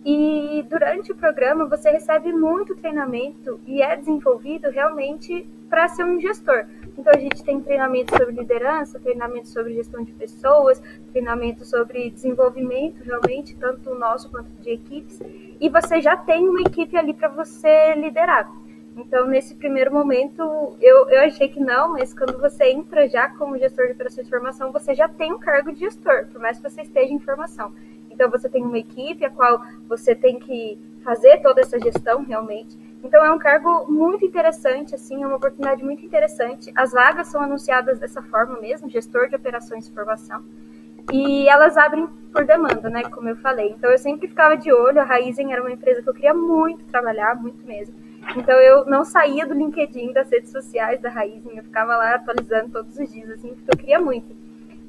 E 0.08 0.64
durante 0.70 1.10
o 1.10 1.16
programa 1.16 1.66
você 1.66 1.90
recebe 1.90 2.32
muito 2.32 2.76
treinamento 2.76 3.58
e 3.66 3.82
é 3.82 3.96
desenvolvido 3.96 4.70
realmente 4.70 5.44
para 5.68 5.88
ser 5.88 6.04
um 6.04 6.20
gestor. 6.20 6.64
Então 6.96 7.12
a 7.12 7.18
gente 7.18 7.42
tem 7.42 7.60
treinamento 7.60 8.16
sobre 8.16 8.32
liderança, 8.36 9.00
treinamento 9.00 9.48
sobre 9.48 9.74
gestão 9.74 10.04
de 10.04 10.12
pessoas, 10.12 10.80
treinamento 11.10 11.64
sobre 11.64 12.08
desenvolvimento 12.08 13.02
realmente, 13.02 13.56
tanto 13.56 13.96
nosso 13.96 14.30
quanto 14.30 14.48
de 14.62 14.70
equipes. 14.70 15.20
E 15.60 15.68
você 15.68 16.00
já 16.00 16.16
tem 16.16 16.48
uma 16.48 16.60
equipe 16.60 16.96
ali 16.96 17.12
para 17.12 17.26
você 17.26 17.96
liderar. 17.96 18.48
Então, 18.96 19.26
nesse 19.26 19.56
primeiro 19.56 19.92
momento, 19.92 20.40
eu, 20.80 21.10
eu 21.10 21.20
achei 21.22 21.48
que 21.48 21.60
não, 21.60 21.92
mas 21.92 22.14
quando 22.14 22.38
você 22.38 22.70
entra 22.70 23.06
já 23.08 23.28
como 23.28 23.58
gestor 23.58 23.86
de 23.86 23.92
operações 23.92 24.24
de 24.24 24.30
formação, 24.30 24.72
você 24.72 24.94
já 24.94 25.06
tem 25.06 25.32
um 25.32 25.38
cargo 25.38 25.70
de 25.72 25.80
gestor, 25.80 26.28
por 26.28 26.40
mais 26.40 26.58
que 26.58 26.70
você 26.70 26.80
esteja 26.80 27.12
em 27.12 27.18
formação. 27.18 27.74
Então, 28.16 28.30
você 28.30 28.48
tem 28.48 28.64
uma 28.64 28.78
equipe 28.78 29.26
a 29.26 29.30
qual 29.30 29.62
você 29.86 30.14
tem 30.14 30.38
que 30.38 30.78
fazer 31.04 31.42
toda 31.42 31.60
essa 31.60 31.78
gestão 31.78 32.24
realmente. 32.24 32.76
Então, 33.04 33.22
é 33.22 33.30
um 33.30 33.38
cargo 33.38 33.86
muito 33.92 34.24
interessante, 34.24 34.94
assim, 34.94 35.22
é 35.22 35.26
uma 35.26 35.36
oportunidade 35.36 35.84
muito 35.84 36.04
interessante. 36.04 36.72
As 36.74 36.92
vagas 36.92 37.28
são 37.28 37.42
anunciadas 37.42 37.98
dessa 37.98 38.22
forma 38.22 38.58
mesmo, 38.58 38.88
gestor 38.88 39.28
de 39.28 39.36
operações 39.36 39.86
de 39.86 39.92
formação. 39.92 40.42
E 41.12 41.46
elas 41.46 41.76
abrem 41.76 42.08
por 42.32 42.46
demanda, 42.46 42.88
né, 42.88 43.02
como 43.02 43.28
eu 43.28 43.36
falei. 43.36 43.68
Então, 43.68 43.90
eu 43.90 43.98
sempre 43.98 44.28
ficava 44.28 44.56
de 44.56 44.72
olho, 44.72 44.98
a 44.98 45.04
Raizen 45.04 45.52
era 45.52 45.60
uma 45.60 45.70
empresa 45.70 46.02
que 46.02 46.08
eu 46.08 46.14
queria 46.14 46.34
muito 46.34 46.84
trabalhar, 46.86 47.36
muito 47.36 47.64
mesmo. 47.66 47.94
Então 48.34 48.58
eu 48.58 48.84
não 48.86 49.04
saía 49.04 49.46
do 49.46 49.54
LinkedIn, 49.54 50.12
das 50.12 50.30
redes 50.30 50.50
sociais 50.50 51.00
da 51.00 51.10
Raizinha, 51.10 51.60
eu 51.60 51.64
ficava 51.64 51.96
lá 51.96 52.14
atualizando 52.14 52.70
todos 52.70 52.98
os 52.98 53.12
dias, 53.12 53.30
assim, 53.30 53.54
porque 53.54 53.70
eu 53.70 53.78
queria 53.78 54.00
muito. 54.00 54.34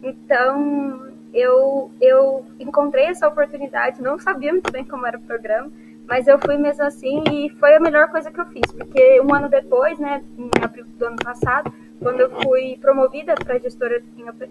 Então 0.01 1.11
eu, 1.37 1.91
eu 2.01 2.45
encontrei 2.59 3.05
essa 3.05 3.27
oportunidade, 3.27 4.01
não 4.01 4.17
sabia 4.17 4.51
muito 4.51 4.71
bem 4.71 4.83
como 4.83 5.05
era 5.05 5.17
o 5.17 5.21
programa, 5.21 5.71
mas 6.07 6.27
eu 6.27 6.39
fui 6.39 6.57
mesmo 6.57 6.83
assim 6.83 7.23
e 7.31 7.49
foi 7.59 7.75
a 7.75 7.79
melhor 7.79 8.09
coisa 8.09 8.31
que 8.31 8.39
eu 8.39 8.45
fiz, 8.47 8.71
porque 8.71 9.21
um 9.21 9.33
ano 9.33 9.47
depois, 9.47 9.99
né, 9.99 10.23
em 10.37 10.49
abril 10.63 10.85
do 10.97 11.05
ano 11.05 11.17
passado, 11.17 11.71
quando 12.01 12.21
eu 12.21 12.29
fui 12.41 12.77
promovida 12.81 13.35
para 13.35 13.59
gestora, 13.59 14.01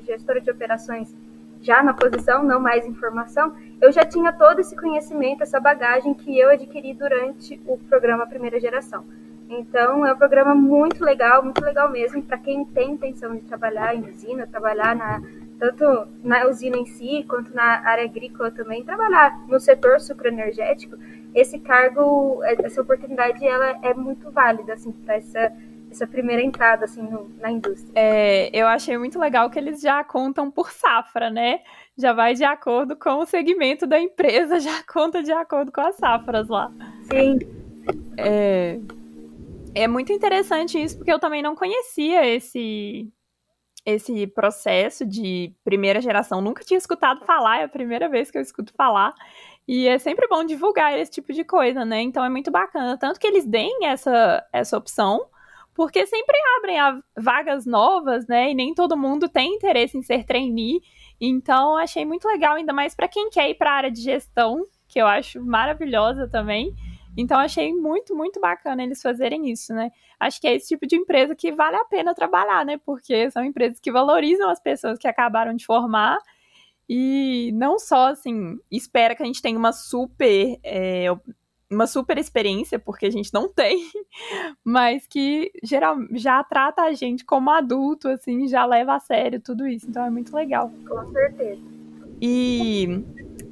gestora 0.06 0.40
de 0.40 0.50
operações 0.50 1.12
já 1.60 1.82
na 1.82 1.92
posição, 1.92 2.44
não 2.44 2.60
mais 2.60 2.86
informação, 2.86 3.54
eu 3.80 3.90
já 3.90 4.04
tinha 4.04 4.32
todo 4.32 4.60
esse 4.60 4.76
conhecimento, 4.76 5.42
essa 5.42 5.58
bagagem 5.58 6.14
que 6.14 6.38
eu 6.38 6.50
adquiri 6.50 6.94
durante 6.94 7.60
o 7.66 7.78
programa 7.78 8.26
Primeira 8.26 8.60
Geração. 8.60 9.04
Então, 9.48 10.04
é 10.04 10.12
um 10.12 10.16
programa 10.16 10.54
muito 10.54 11.04
legal, 11.04 11.42
muito 11.42 11.64
legal 11.64 11.90
mesmo, 11.90 12.22
para 12.22 12.38
quem 12.38 12.64
tem 12.64 12.92
intenção 12.92 13.34
de 13.34 13.42
trabalhar 13.42 13.94
em 13.94 14.08
usina, 14.08 14.46
trabalhar 14.46 14.94
na, 14.94 15.22
tanto 15.58 16.08
na 16.22 16.46
usina 16.46 16.76
em 16.76 16.86
si, 16.86 17.24
quanto 17.28 17.54
na 17.54 17.86
área 17.86 18.04
agrícola 18.04 18.50
também, 18.50 18.84
trabalhar 18.84 19.46
no 19.48 19.58
setor 19.58 20.00
sucroenergético, 20.00 20.96
esse 21.34 21.58
cargo, 21.58 22.42
essa 22.44 22.80
oportunidade, 22.80 23.46
ela 23.46 23.78
é 23.82 23.94
muito 23.94 24.30
válida, 24.30 24.74
assim, 24.74 24.92
para 24.92 25.16
essa 25.16 25.52
essa 25.90 26.06
primeira 26.06 26.42
entrada 26.42 26.84
assim 26.84 27.02
no, 27.02 27.30
na 27.40 27.50
indústria. 27.50 27.92
É, 27.94 28.50
eu 28.52 28.66
achei 28.66 28.98
muito 28.98 29.18
legal 29.18 29.48
que 29.48 29.58
eles 29.58 29.80
já 29.80 30.04
contam 30.04 30.50
por 30.50 30.70
safra, 30.70 31.30
né? 31.30 31.60
Já 31.96 32.12
vai 32.12 32.34
de 32.34 32.44
acordo 32.44 32.96
com 32.96 33.18
o 33.20 33.26
segmento 33.26 33.86
da 33.86 33.98
empresa, 33.98 34.58
já 34.60 34.82
conta 34.82 35.22
de 35.22 35.32
acordo 35.32 35.72
com 35.72 35.80
as 35.80 35.96
safras 35.96 36.48
lá. 36.48 36.70
Sim. 37.10 37.38
É, 38.18 38.78
é 39.74 39.88
muito 39.88 40.12
interessante 40.12 40.82
isso, 40.82 40.96
porque 40.96 41.12
eu 41.12 41.18
também 41.18 41.42
não 41.42 41.54
conhecia 41.54 42.26
esse 42.26 43.10
esse 43.86 44.26
processo 44.26 45.06
de 45.06 45.54
primeira 45.64 46.00
geração. 46.00 46.40
Nunca 46.40 46.64
tinha 46.64 46.76
escutado 46.76 47.24
falar, 47.24 47.60
é 47.60 47.64
a 47.64 47.68
primeira 47.68 48.08
vez 48.08 48.30
que 48.30 48.36
eu 48.36 48.42
escuto 48.42 48.74
falar. 48.74 49.14
E 49.66 49.86
é 49.88 49.98
sempre 49.98 50.28
bom 50.28 50.44
divulgar 50.44 50.98
esse 50.98 51.12
tipo 51.12 51.32
de 51.32 51.44
coisa, 51.44 51.84
né? 51.84 52.02
Então 52.02 52.24
é 52.24 52.28
muito 52.28 52.50
bacana. 52.50 52.98
Tanto 52.98 53.18
que 53.18 53.26
eles 53.26 53.46
deem 53.46 53.86
essa, 53.86 54.44
essa 54.52 54.76
opção 54.76 55.26
porque 55.76 56.06
sempre 56.06 56.36
abrem 56.56 56.78
vagas 57.18 57.66
novas, 57.66 58.26
né? 58.26 58.50
E 58.50 58.54
nem 58.54 58.74
todo 58.74 58.96
mundo 58.96 59.28
tem 59.28 59.54
interesse 59.54 59.96
em 59.96 60.02
ser 60.02 60.24
trainee. 60.24 60.80
Então, 61.20 61.76
achei 61.76 62.04
muito 62.04 62.26
legal, 62.26 62.54
ainda 62.54 62.72
mais 62.72 62.94
para 62.94 63.06
quem 63.06 63.28
quer 63.28 63.50
ir 63.50 63.54
para 63.56 63.70
a 63.70 63.74
área 63.74 63.90
de 63.90 64.00
gestão, 64.00 64.64
que 64.88 64.98
eu 64.98 65.06
acho 65.06 65.44
maravilhosa 65.44 66.26
também. 66.26 66.74
Então, 67.16 67.38
achei 67.38 67.72
muito, 67.72 68.14
muito 68.14 68.40
bacana 68.40 68.82
eles 68.82 69.00
fazerem 69.00 69.50
isso, 69.50 69.72
né? 69.72 69.90
Acho 70.20 70.40
que 70.40 70.46
é 70.46 70.54
esse 70.54 70.68
tipo 70.68 70.86
de 70.86 70.96
empresa 70.96 71.34
que 71.34 71.50
vale 71.52 71.76
a 71.76 71.84
pena 71.84 72.14
trabalhar, 72.14 72.64
né? 72.64 72.78
Porque 72.84 73.30
são 73.30 73.44
empresas 73.44 73.80
que 73.80 73.90
valorizam 73.90 74.50
as 74.50 74.60
pessoas 74.60 74.98
que 74.98 75.08
acabaram 75.08 75.54
de 75.54 75.64
formar 75.64 76.18
e 76.88 77.50
não 77.54 77.78
só, 77.78 78.08
assim, 78.08 78.58
espera 78.70 79.14
que 79.14 79.22
a 79.22 79.26
gente 79.26 79.42
tenha 79.42 79.58
uma 79.58 79.72
super 79.72 80.58
é, 80.62 81.06
uma 81.70 81.86
super 81.86 82.16
experiência, 82.16 82.78
porque 82.78 83.06
a 83.06 83.10
gente 83.10 83.32
não 83.32 83.48
tem, 83.52 83.90
mas 84.64 85.06
que 85.06 85.50
geral, 85.62 85.96
já 86.12 86.42
trata 86.44 86.82
a 86.82 86.92
gente 86.92 87.24
como 87.24 87.50
adulto, 87.50 88.08
assim, 88.08 88.46
já 88.46 88.64
leva 88.64 88.94
a 88.94 89.00
sério 89.00 89.40
tudo 89.40 89.66
isso. 89.66 89.88
Então 89.88 90.04
é 90.04 90.10
muito 90.10 90.34
legal. 90.34 90.70
Com 90.88 91.12
certeza. 91.12 91.60
E 92.20 93.04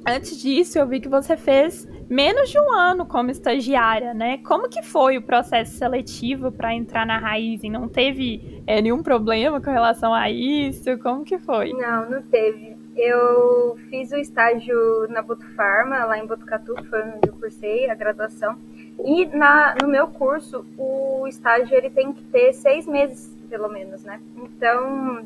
antes 0.05 0.41
disso, 0.41 0.77
eu 0.77 0.87
vi 0.87 0.99
que 0.99 1.09
você 1.09 1.35
fez 1.35 1.87
menos 2.09 2.49
de 2.49 2.59
um 2.59 2.73
ano 2.73 3.05
como 3.05 3.31
estagiária, 3.31 4.13
né? 4.13 4.37
Como 4.39 4.69
que 4.69 4.81
foi 4.83 5.17
o 5.17 5.21
processo 5.21 5.77
seletivo 5.77 6.51
para 6.51 6.73
entrar 6.73 7.05
na 7.05 7.17
Raiz? 7.17 7.63
E 7.63 7.69
não 7.69 7.87
teve 7.87 8.61
é, 8.67 8.81
nenhum 8.81 9.01
problema 9.01 9.59
com 9.59 9.71
relação 9.71 10.13
a 10.13 10.29
isso? 10.29 10.97
Como 10.99 11.23
que 11.23 11.39
foi? 11.39 11.73
Não, 11.73 12.09
não 12.09 12.21
teve 12.21 12.75
eu 12.95 13.77
fiz 13.89 14.11
o 14.11 14.15
estágio 14.15 15.05
na 15.09 15.21
Botufarma, 15.21 16.05
lá 16.05 16.17
em 16.17 16.25
Botucatu, 16.25 16.75
foi 16.85 17.01
onde 17.01 17.27
eu 17.27 17.33
cursei 17.33 17.89
a 17.89 17.93
graduação. 17.93 18.57
E 19.03 19.25
na, 19.25 19.75
no 19.81 19.87
meu 19.87 20.07
curso, 20.07 20.65
o 20.77 21.27
estágio 21.27 21.75
ele 21.75 21.89
tem 21.89 22.13
que 22.13 22.23
ter 22.23 22.53
seis 22.53 22.87
meses, 22.87 23.35
pelo 23.49 23.67
menos, 23.67 24.01
né? 24.03 24.21
Então, 24.37 25.25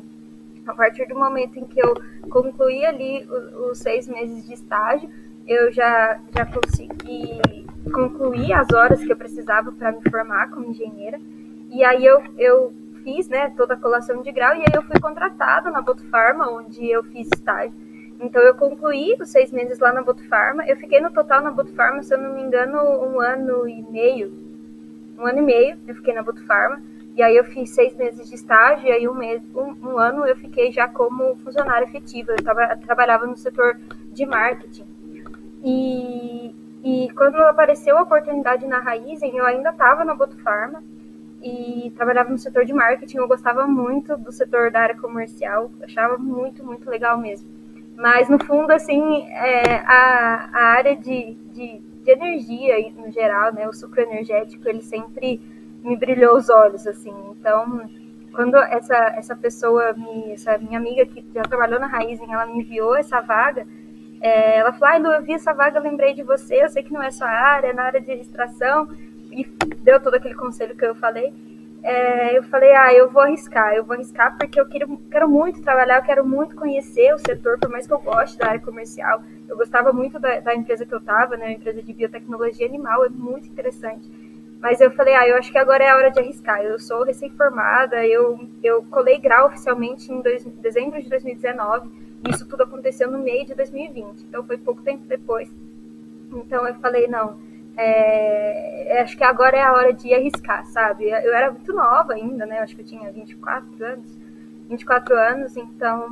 a 0.66 0.74
partir 0.74 1.06
do 1.06 1.14
momento 1.14 1.58
em 1.58 1.66
que 1.66 1.80
eu 1.80 1.94
concluí 2.28 2.84
ali 2.84 3.26
os, 3.28 3.70
os 3.70 3.78
seis 3.78 4.06
meses 4.08 4.46
de 4.46 4.54
estágio, 4.54 5.08
eu 5.46 5.72
já, 5.72 6.20
já 6.34 6.46
consegui 6.46 7.40
concluir 7.92 8.52
as 8.52 8.70
horas 8.72 9.02
que 9.02 9.12
eu 9.12 9.16
precisava 9.16 9.72
para 9.72 9.92
me 9.92 10.00
formar 10.10 10.50
como 10.50 10.66
engenheira. 10.66 11.18
E 11.70 11.84
aí 11.84 12.04
eu, 12.04 12.22
eu 12.38 12.72
fiz 13.02 13.28
né, 13.28 13.52
toda 13.56 13.74
a 13.74 13.76
colação 13.76 14.22
de 14.22 14.30
grau 14.32 14.54
e 14.54 14.60
aí 14.60 14.72
eu 14.74 14.82
fui 14.82 14.98
contratada 15.00 15.70
na 15.70 15.80
Botufarma, 15.80 16.50
onde 16.50 16.88
eu 16.88 17.02
fiz 17.04 17.28
estágio. 17.34 17.74
Então 18.20 18.42
eu 18.42 18.54
concluí 18.54 19.16
os 19.20 19.30
seis 19.30 19.50
meses 19.50 19.78
lá 19.78 19.92
na 19.92 20.02
Botufarma. 20.02 20.64
Eu 20.66 20.76
fiquei 20.76 21.00
no 21.00 21.10
total 21.10 21.40
na 21.40 21.50
Botufarma, 21.50 22.02
se 22.02 22.14
eu 22.14 22.18
não 22.18 22.34
me 22.34 22.42
engano, 22.42 22.78
um 22.78 23.20
ano 23.20 23.66
e 23.66 23.82
meio. 23.82 24.32
Um 25.18 25.26
ano 25.26 25.38
e 25.38 25.42
meio 25.42 25.78
eu 25.88 25.94
fiquei 25.94 26.14
na 26.14 26.22
Botufarma. 26.22 26.82
E 27.16 27.22
aí 27.22 27.36
eu 27.36 27.44
fiz 27.44 27.70
seis 27.70 27.94
meses 27.96 28.28
de 28.28 28.34
estágio 28.34 28.88
e 28.88 28.92
aí 28.92 29.08
um, 29.08 29.14
mês, 29.14 29.42
um, 29.54 29.74
um 29.88 29.98
ano 29.98 30.26
eu 30.26 30.36
fiquei 30.36 30.70
já 30.72 30.88
como 30.88 31.36
funcionária 31.36 31.84
efetiva. 31.84 32.32
Eu 32.32 32.42
tava, 32.42 32.76
trabalhava 32.76 33.26
no 33.26 33.36
setor 33.36 33.78
de 34.12 34.24
marketing. 34.24 34.86
E, 35.62 36.54
e 36.82 37.10
quando 37.14 37.36
apareceu 37.36 37.98
a 37.98 38.02
oportunidade 38.02 38.66
na 38.66 38.78
Raizen, 38.78 39.36
eu 39.36 39.44
ainda 39.44 39.70
estava 39.70 40.04
na 40.04 40.14
Botufarma 40.14 40.82
e 41.42 41.92
trabalhava 41.96 42.30
no 42.30 42.38
setor 42.38 42.64
de 42.64 42.72
marketing. 42.72 43.18
Eu 43.18 43.28
gostava 43.28 43.66
muito 43.66 44.16
do 44.16 44.32
setor 44.32 44.70
da 44.70 44.80
área 44.80 44.96
comercial, 44.96 45.70
achava 45.82 46.16
muito, 46.16 46.64
muito 46.64 46.88
legal 46.88 47.18
mesmo. 47.18 47.48
Mas 47.96 48.28
no 48.30 48.42
fundo, 48.42 48.70
assim, 48.70 49.26
é, 49.28 49.76
a, 49.84 50.48
a 50.52 50.64
área 50.72 50.96
de, 50.96 51.34
de 51.52 51.90
de 52.02 52.10
energia 52.10 52.92
no 52.96 53.10
geral, 53.10 53.52
né? 53.52 53.68
O 53.68 53.72
sucro 53.72 54.02
energético, 54.02 54.68
ele 54.68 54.82
sempre 54.82 55.40
me 55.82 55.96
brilhou 55.96 56.36
os 56.36 56.48
olhos, 56.48 56.86
assim. 56.86 57.14
Então, 57.38 57.88
quando 58.32 58.56
essa, 58.56 58.96
essa 59.16 59.36
pessoa, 59.36 59.92
me, 59.92 60.32
essa 60.32 60.56
minha 60.58 60.78
amiga 60.78 61.04
que 61.06 61.24
já 61.34 61.42
trabalhou 61.42 61.80
na 61.80 61.86
Raizen, 61.86 62.32
ela 62.32 62.46
me 62.46 62.60
enviou 62.60 62.96
essa 62.96 63.20
vaga, 63.20 63.66
é, 64.20 64.58
ela 64.58 64.72
falou, 64.72 64.88
ai, 64.88 64.98
Lu, 64.98 65.12
eu 65.12 65.22
vi 65.22 65.32
essa 65.32 65.52
vaga, 65.52 65.80
lembrei 65.80 66.14
de 66.14 66.22
você, 66.22 66.62
eu 66.62 66.68
sei 66.68 66.82
que 66.82 66.92
não 66.92 67.02
é 67.02 67.10
sua 67.10 67.28
área, 67.28 67.68
é 67.68 67.72
na 67.72 67.84
área 67.84 68.00
de 68.00 68.12
extração, 68.12 68.88
e 69.32 69.44
deu 69.82 70.00
todo 70.00 70.14
aquele 70.14 70.34
conselho 70.34 70.76
que 70.76 70.84
eu 70.84 70.94
falei. 70.94 71.32
É, 71.82 72.36
eu 72.36 72.42
falei, 72.42 72.74
ah, 72.74 72.92
eu 72.92 73.10
vou 73.10 73.22
arriscar, 73.22 73.72
eu 73.72 73.82
vou 73.82 73.94
arriscar 73.94 74.36
porque 74.36 74.60
eu 74.60 74.68
quero, 74.68 74.98
quero 75.10 75.28
muito 75.28 75.62
trabalhar, 75.62 75.96
eu 75.96 76.02
quero 76.02 76.26
muito 76.26 76.54
conhecer 76.54 77.14
o 77.14 77.18
setor, 77.18 77.58
por 77.58 77.70
mais 77.70 77.86
que 77.86 77.92
eu 77.92 77.98
goste 77.98 78.36
da 78.36 78.48
área 78.48 78.60
comercial. 78.60 79.22
Eu 79.48 79.56
gostava 79.56 79.90
muito 79.92 80.18
da, 80.18 80.40
da 80.40 80.54
empresa 80.54 80.84
que 80.84 80.94
eu 80.94 80.98
estava, 80.98 81.38
né, 81.38 81.46
a 81.46 81.52
empresa 81.52 81.82
de 81.82 81.92
biotecnologia 81.94 82.66
animal, 82.66 83.06
é 83.06 83.08
muito 83.08 83.48
interessante. 83.48 84.10
Mas 84.60 84.80
eu 84.80 84.90
falei, 84.90 85.14
ah, 85.14 85.26
eu 85.26 85.36
acho 85.36 85.50
que 85.50 85.56
agora 85.56 85.82
é 85.82 85.88
a 85.88 85.96
hora 85.96 86.10
de 86.10 86.20
arriscar. 86.20 86.62
Eu 86.62 86.78
sou 86.78 87.02
recém-formada, 87.02 88.06
eu, 88.06 88.38
eu 88.62 88.82
colei 88.84 89.18
grau 89.18 89.46
oficialmente 89.46 90.12
em 90.12 90.20
dois, 90.20 90.44
dezembro 90.44 91.02
de 91.02 91.08
2019, 91.08 91.88
e 92.26 92.30
isso 92.30 92.46
tudo 92.46 92.64
aconteceu 92.64 93.10
no 93.10 93.18
meio 93.18 93.46
de 93.46 93.54
2020, 93.54 94.22
então 94.24 94.44
foi 94.44 94.58
pouco 94.58 94.82
tempo 94.82 95.04
depois. 95.06 95.50
Então 96.30 96.66
eu 96.68 96.74
falei, 96.74 97.08
não, 97.08 97.38
é, 97.74 99.00
acho 99.02 99.16
que 99.16 99.24
agora 99.24 99.56
é 99.56 99.62
a 99.62 99.72
hora 99.72 99.92
de 99.94 100.12
arriscar, 100.12 100.66
sabe? 100.66 101.08
Eu 101.08 101.34
era 101.34 101.50
muito 101.50 101.72
nova 101.72 102.12
ainda, 102.12 102.44
né? 102.44 102.58
Eu 102.58 102.62
acho 102.64 102.76
que 102.76 102.82
eu 102.82 102.86
tinha 102.86 103.10
24 103.10 103.84
anos, 103.84 104.18
24 104.68 105.16
anos, 105.16 105.56
então 105.56 106.06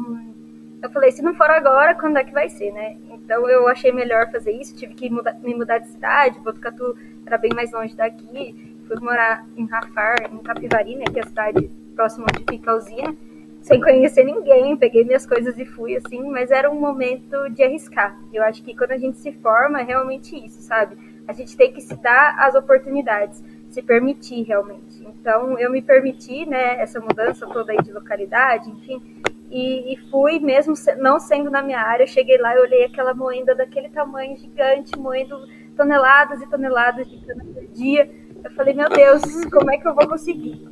eu 0.83 0.91
falei, 0.91 1.11
se 1.13 1.21
não 1.21 1.35
for 1.35 1.51
agora, 1.51 1.95
quando 1.95 2.17
é 2.17 2.25
que 2.25 2.33
vai 2.33 2.49
ser, 2.49 2.73
né? 2.73 2.97
Então 3.11 3.47
eu 3.49 3.69
achei 3.69 3.93
melhor 3.93 4.31
fazer 4.31 4.53
isso, 4.53 4.75
tive 4.75 4.95
que 4.95 5.11
mudar, 5.11 5.35
me 5.43 5.55
mudar 5.55 5.79
de 5.79 5.89
cidade, 5.89 6.41
Botucatu 6.41 6.97
era 7.29 7.39
bem 7.39 7.53
mais 7.55 7.71
longe 7.73 7.95
daqui, 7.95 8.77
fui 8.87 8.97
morar 9.01 9.47
em 9.57 9.67
Rafar, 9.67 10.17
em 10.33 10.39
Capivari, 10.39 10.97
né, 10.97 11.05
que 11.13 11.19
é 11.19 11.23
a 11.23 11.27
cidade 11.27 11.71
próxima 11.95 12.27
onde 12.33 12.45
fica 12.51 12.73
a 12.73 12.77
usina, 12.77 13.15
sem 13.61 13.81
conhecer 13.81 14.25
ninguém, 14.25 14.77
peguei 14.77 15.05
minhas 15.05 15.27
coisas 15.27 15.59
e 15.59 15.67
fui, 15.67 15.97
assim, 15.97 16.23
mas 16.31 16.51
era 16.51 16.71
um 16.71 16.81
momento 16.81 17.51
de 17.51 17.63
arriscar. 17.63 18.19
Eu 18.33 18.43
acho 18.43 18.63
que 18.63 18.75
quando 18.75 18.93
a 18.93 18.97
gente 18.97 19.19
se 19.19 19.33
forma, 19.33 19.81
é 19.81 19.85
realmente 19.85 20.35
isso, 20.35 20.63
sabe? 20.63 20.97
A 21.27 21.33
gente 21.33 21.55
tem 21.57 21.73
que 21.73 21.83
se 21.83 21.95
dar 21.97 22.37
as 22.39 22.55
oportunidades, 22.55 23.45
se 23.69 23.83
permitir 23.83 24.43
realmente. 24.45 25.05
Então, 25.07 25.59
eu 25.59 25.71
me 25.71 25.83
permiti, 25.83 26.47
né, 26.47 26.81
essa 26.81 26.99
mudança 26.99 27.47
toda 27.47 27.73
aí 27.73 27.83
de 27.83 27.93
localidade, 27.93 28.71
enfim, 28.71 29.03
e, 29.51 29.95
e, 29.95 29.97
fui, 30.11 30.39
mesmo 30.39 30.75
não 30.99 31.19
sendo 31.19 31.51
na 31.51 31.63
minha 31.63 31.81
área, 31.81 32.05
eu 32.05 32.09
cheguei 32.09 32.37
lá 32.39 32.55
e 32.55 32.59
olhei 32.59 32.85
aquela 32.85 33.15
moenda 33.15 33.55
daquele 33.55 33.89
tamanho 33.89 34.37
gigante, 34.37 34.99
moendo 34.99 35.39
toneladas 35.79 36.43
e 36.43 36.47
toneladas 36.47 37.09
de 37.09 37.25
cana 37.25 37.45
por 37.45 37.67
dia. 37.69 38.11
Eu 38.45 38.51
falei, 38.51 38.75
meu 38.75 38.89
Deus, 38.91 39.23
como 39.51 39.71
é 39.71 39.79
que 39.79 39.87
eu 39.87 39.95
vou 39.95 40.07
conseguir? 40.07 40.69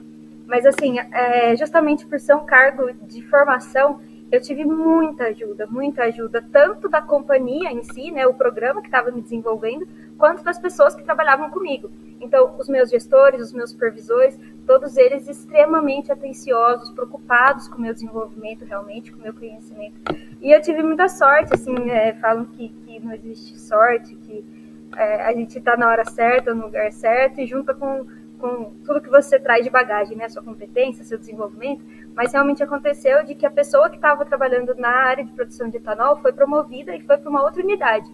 Mas 0.46 0.66
assim, 0.66 0.98
é, 0.98 1.56
justamente 1.56 2.04
por 2.06 2.18
ser 2.20 2.34
um 2.34 2.44
cargo 2.44 2.92
de 3.06 3.22
formação, 3.22 4.00
eu 4.30 4.40
tive 4.40 4.64
muita 4.64 5.24
ajuda, 5.24 5.66
muita 5.68 6.02
ajuda, 6.04 6.44
tanto 6.52 6.88
da 6.88 7.00
companhia 7.00 7.70
em 7.70 7.82
si, 7.84 8.10
né, 8.10 8.26
o 8.26 8.34
programa 8.34 8.80
que 8.80 8.88
estava 8.88 9.10
me 9.12 9.22
desenvolvendo, 9.22 9.86
quanto 10.18 10.42
das 10.42 10.58
pessoas 10.58 10.96
que 10.96 11.04
trabalhavam 11.04 11.50
comigo. 11.50 11.90
Então, 12.20 12.56
os 12.58 12.68
meus 12.68 12.90
gestores, 12.90 13.40
os 13.40 13.52
meus 13.52 13.70
supervisores, 13.70 14.38
todos 14.66 14.96
eles 14.96 15.28
extremamente 15.28 16.10
atenciosos, 16.10 16.90
preocupados 16.90 17.68
com 17.68 17.76
o 17.78 17.80
meu 17.80 17.92
desenvolvimento 17.92 18.64
realmente, 18.64 19.12
com 19.12 19.20
o 19.20 19.22
meu 19.22 19.34
conhecimento. 19.34 19.96
E 20.40 20.50
eu 20.50 20.60
tive 20.60 20.82
muita 20.82 21.08
sorte, 21.08 21.54
assim, 21.54 21.90
é, 21.90 22.14
falam 22.14 22.46
que, 22.46 22.68
que 22.68 22.98
não 22.98 23.12
existe 23.12 23.60
sorte, 23.60 24.16
que 24.16 24.65
é, 24.94 25.22
a 25.24 25.32
gente 25.32 25.58
está 25.58 25.76
na 25.76 25.88
hora 25.88 26.04
certa, 26.04 26.54
no 26.54 26.66
lugar 26.66 26.92
certo, 26.92 27.40
e 27.40 27.46
junta 27.46 27.74
com, 27.74 28.06
com 28.38 28.72
tudo 28.84 29.00
que 29.00 29.08
você 29.08 29.38
traz 29.38 29.64
de 29.64 29.70
bagagem, 29.70 30.16
né, 30.16 30.28
sua 30.28 30.42
competência, 30.42 31.04
seu 31.04 31.18
desenvolvimento, 31.18 31.84
mas 32.14 32.32
realmente 32.32 32.62
aconteceu 32.62 33.24
de 33.24 33.34
que 33.34 33.46
a 33.46 33.50
pessoa 33.50 33.90
que 33.90 33.96
estava 33.96 34.24
trabalhando 34.24 34.74
na 34.74 34.88
área 34.88 35.24
de 35.24 35.32
produção 35.32 35.68
de 35.68 35.76
etanol 35.76 36.16
foi 36.18 36.32
promovida 36.32 36.94
e 36.94 37.02
foi 37.02 37.18
para 37.18 37.30
uma 37.30 37.42
outra 37.42 37.62
unidade. 37.62 38.10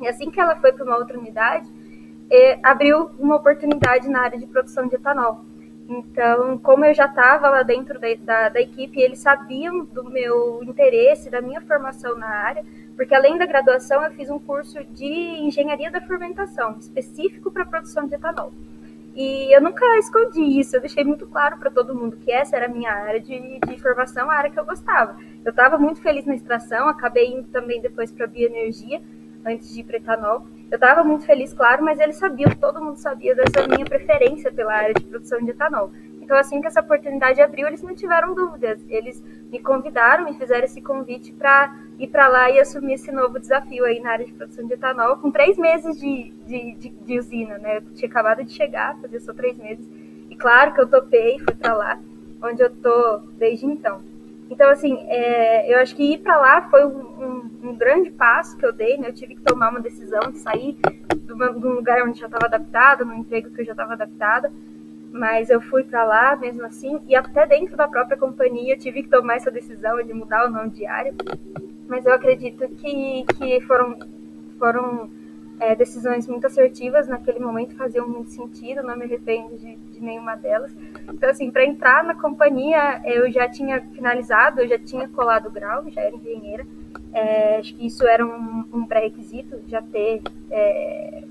E 0.00 0.08
assim 0.08 0.30
que 0.30 0.40
ela 0.40 0.56
foi 0.56 0.72
para 0.72 0.84
uma 0.84 0.96
outra 0.96 1.18
unidade, 1.18 1.68
eh, 2.30 2.58
abriu 2.62 3.10
uma 3.18 3.36
oportunidade 3.36 4.08
na 4.08 4.20
área 4.20 4.38
de 4.38 4.46
produção 4.46 4.86
de 4.86 4.94
etanol. 4.94 5.44
Então, 5.88 6.56
como 6.58 6.84
eu 6.84 6.94
já 6.94 7.06
estava 7.06 7.50
lá 7.50 7.64
dentro 7.64 7.98
da, 7.98 8.06
da, 8.20 8.48
da, 8.50 8.60
equipe, 8.60 9.00
eles 9.00 9.18
sabiam 9.18 9.84
do 9.84 10.04
meu 10.04 10.62
interesse, 10.62 11.28
da 11.28 11.40
minha 11.40 11.60
formação 11.60 12.16
na 12.16 12.28
área, 12.28 12.64
porque 13.00 13.14
além 13.14 13.38
da 13.38 13.46
graduação, 13.46 14.04
eu 14.04 14.10
fiz 14.10 14.28
um 14.28 14.38
curso 14.38 14.84
de 14.84 15.06
engenharia 15.06 15.90
da 15.90 16.02
fermentação, 16.02 16.76
específico 16.78 17.50
para 17.50 17.64
produção 17.64 18.06
de 18.06 18.14
etanol. 18.14 18.52
E 19.16 19.56
eu 19.56 19.62
nunca 19.62 19.82
escondi 19.96 20.42
isso, 20.60 20.76
eu 20.76 20.82
deixei 20.82 21.02
muito 21.02 21.26
claro 21.26 21.56
para 21.56 21.70
todo 21.70 21.94
mundo 21.94 22.18
que 22.18 22.30
essa 22.30 22.56
era 22.56 22.66
a 22.66 22.68
minha 22.68 22.92
área 22.92 23.18
de, 23.18 23.58
de 23.58 23.80
formação, 23.80 24.30
a 24.30 24.34
área 24.34 24.50
que 24.50 24.60
eu 24.60 24.66
gostava. 24.66 25.16
Eu 25.42 25.48
estava 25.48 25.78
muito 25.78 26.02
feliz 26.02 26.26
na 26.26 26.34
extração, 26.34 26.90
acabei 26.90 27.28
indo 27.28 27.48
também 27.48 27.80
depois 27.80 28.12
para 28.12 28.26
bioenergia, 28.26 29.00
antes 29.46 29.72
de 29.72 29.80
ir 29.80 29.84
para 29.84 29.96
etanol. 29.96 30.46
Eu 30.70 30.76
estava 30.76 31.02
muito 31.02 31.26
feliz, 31.26 31.52
claro, 31.52 31.84
mas 31.84 31.98
eles 31.98 32.16
sabiam, 32.16 32.50
todo 32.50 32.82
mundo 32.82 32.96
sabia 32.96 33.34
dessa 33.34 33.66
minha 33.66 33.84
preferência 33.84 34.52
pela 34.52 34.72
área 34.72 34.94
de 34.94 35.04
produção 35.04 35.40
de 35.40 35.50
etanol. 35.50 35.90
Então, 36.22 36.38
assim 36.38 36.60
que 36.60 36.68
essa 36.68 36.80
oportunidade 36.80 37.42
abriu, 37.42 37.66
eles 37.66 37.82
não 37.82 37.92
tiveram 37.92 38.32
dúvidas. 38.36 38.80
Eles 38.88 39.20
me 39.50 39.58
convidaram, 39.58 40.26
me 40.26 40.34
fizeram 40.34 40.64
esse 40.64 40.80
convite 40.80 41.32
para 41.32 41.76
ir 41.98 42.06
para 42.06 42.28
lá 42.28 42.48
e 42.52 42.60
assumir 42.60 42.94
esse 42.94 43.10
novo 43.10 43.40
desafio 43.40 43.84
aí 43.84 43.98
na 43.98 44.12
área 44.12 44.24
de 44.24 44.32
produção 44.32 44.64
de 44.64 44.74
etanol, 44.74 45.16
com 45.16 45.32
três 45.32 45.58
meses 45.58 45.98
de, 45.98 46.30
de, 46.46 46.74
de, 46.76 46.88
de 46.88 47.18
usina, 47.18 47.58
né? 47.58 47.78
Eu 47.78 47.82
tinha 47.94 48.08
acabado 48.08 48.44
de 48.44 48.52
chegar, 48.52 48.96
fazia 49.00 49.18
só 49.18 49.34
três 49.34 49.58
meses. 49.58 49.84
E 50.30 50.36
claro 50.36 50.72
que 50.72 50.80
eu 50.80 50.88
topei, 50.88 51.40
fui 51.40 51.54
para 51.56 51.74
lá, 51.74 51.98
onde 52.40 52.62
eu 52.62 52.70
tô 52.70 53.18
desde 53.36 53.66
então. 53.66 54.00
Então, 54.50 54.68
assim, 54.68 54.98
é, 55.08 55.72
eu 55.72 55.78
acho 55.78 55.94
que 55.94 56.02
ir 56.02 56.18
para 56.18 56.36
lá 56.36 56.68
foi 56.68 56.84
um, 56.84 56.98
um, 56.98 57.50
um, 57.70 57.76
grande 57.76 58.10
passo 58.10 58.56
que 58.56 58.66
eu 58.66 58.72
dei, 58.72 58.98
né? 58.98 59.08
Eu 59.08 59.14
tive 59.14 59.36
que 59.36 59.42
tomar 59.42 59.70
uma 59.70 59.80
decisão 59.80 60.20
de 60.32 60.38
sair 60.38 60.76
de, 61.16 61.32
uma, 61.32 61.52
de 61.52 61.64
um 61.64 61.70
lugar 61.70 62.02
onde 62.02 62.18
já 62.18 62.26
estava 62.26 62.46
adaptada, 62.46 63.04
num 63.04 63.20
emprego 63.20 63.48
que 63.50 63.60
eu 63.60 63.64
já 63.64 63.72
estava 63.72 63.92
adaptada, 63.92 64.52
mas 65.12 65.50
eu 65.50 65.60
fui 65.60 65.84
para 65.84 66.02
lá 66.02 66.34
mesmo 66.34 66.64
assim, 66.64 67.00
e 67.06 67.14
até 67.14 67.46
dentro 67.46 67.76
da 67.76 67.86
própria 67.86 68.16
companhia 68.16 68.74
eu 68.74 68.78
tive 68.78 69.04
que 69.04 69.08
tomar 69.08 69.36
essa 69.36 69.52
decisão 69.52 70.02
de 70.02 70.12
mudar 70.12 70.46
o 70.46 70.50
nome 70.50 70.70
de 70.70 70.84
área. 70.84 71.14
Mas 71.86 72.04
eu 72.04 72.12
acredito 72.12 72.68
que, 72.68 73.24
que 73.38 73.60
foram, 73.62 73.98
foram 74.58 75.10
é, 75.60 75.76
decisões 75.76 76.26
muito 76.26 76.46
assertivas 76.46 77.06
naquele 77.06 77.38
momento, 77.38 77.76
faziam 77.76 78.08
muito 78.08 78.30
sentido, 78.30 78.82
não 78.82 78.96
me 78.96 79.04
arrependo 79.04 79.56
de, 79.56 79.76
de 80.00 80.04
nenhuma 80.04 80.34
delas. 80.34 80.74
Então, 81.12 81.28
assim, 81.28 81.50
para 81.50 81.64
entrar 81.64 82.02
na 82.02 82.14
companhia, 82.14 83.02
eu 83.04 83.30
já 83.30 83.48
tinha 83.48 83.82
finalizado, 83.92 84.62
eu 84.62 84.68
já 84.68 84.78
tinha 84.78 85.06
colado 85.08 85.46
o 85.46 85.52
grau, 85.52 85.88
já 85.90 86.00
era 86.00 86.16
engenheira. 86.16 86.66
É, 87.12 87.58
acho 87.58 87.74
que 87.74 87.86
isso 87.86 88.06
era 88.06 88.24
um, 88.26 88.64
um 88.72 88.86
pré-requisito, 88.86 89.60
já 89.68 89.82
ter 89.82 90.22
é, 90.50 91.24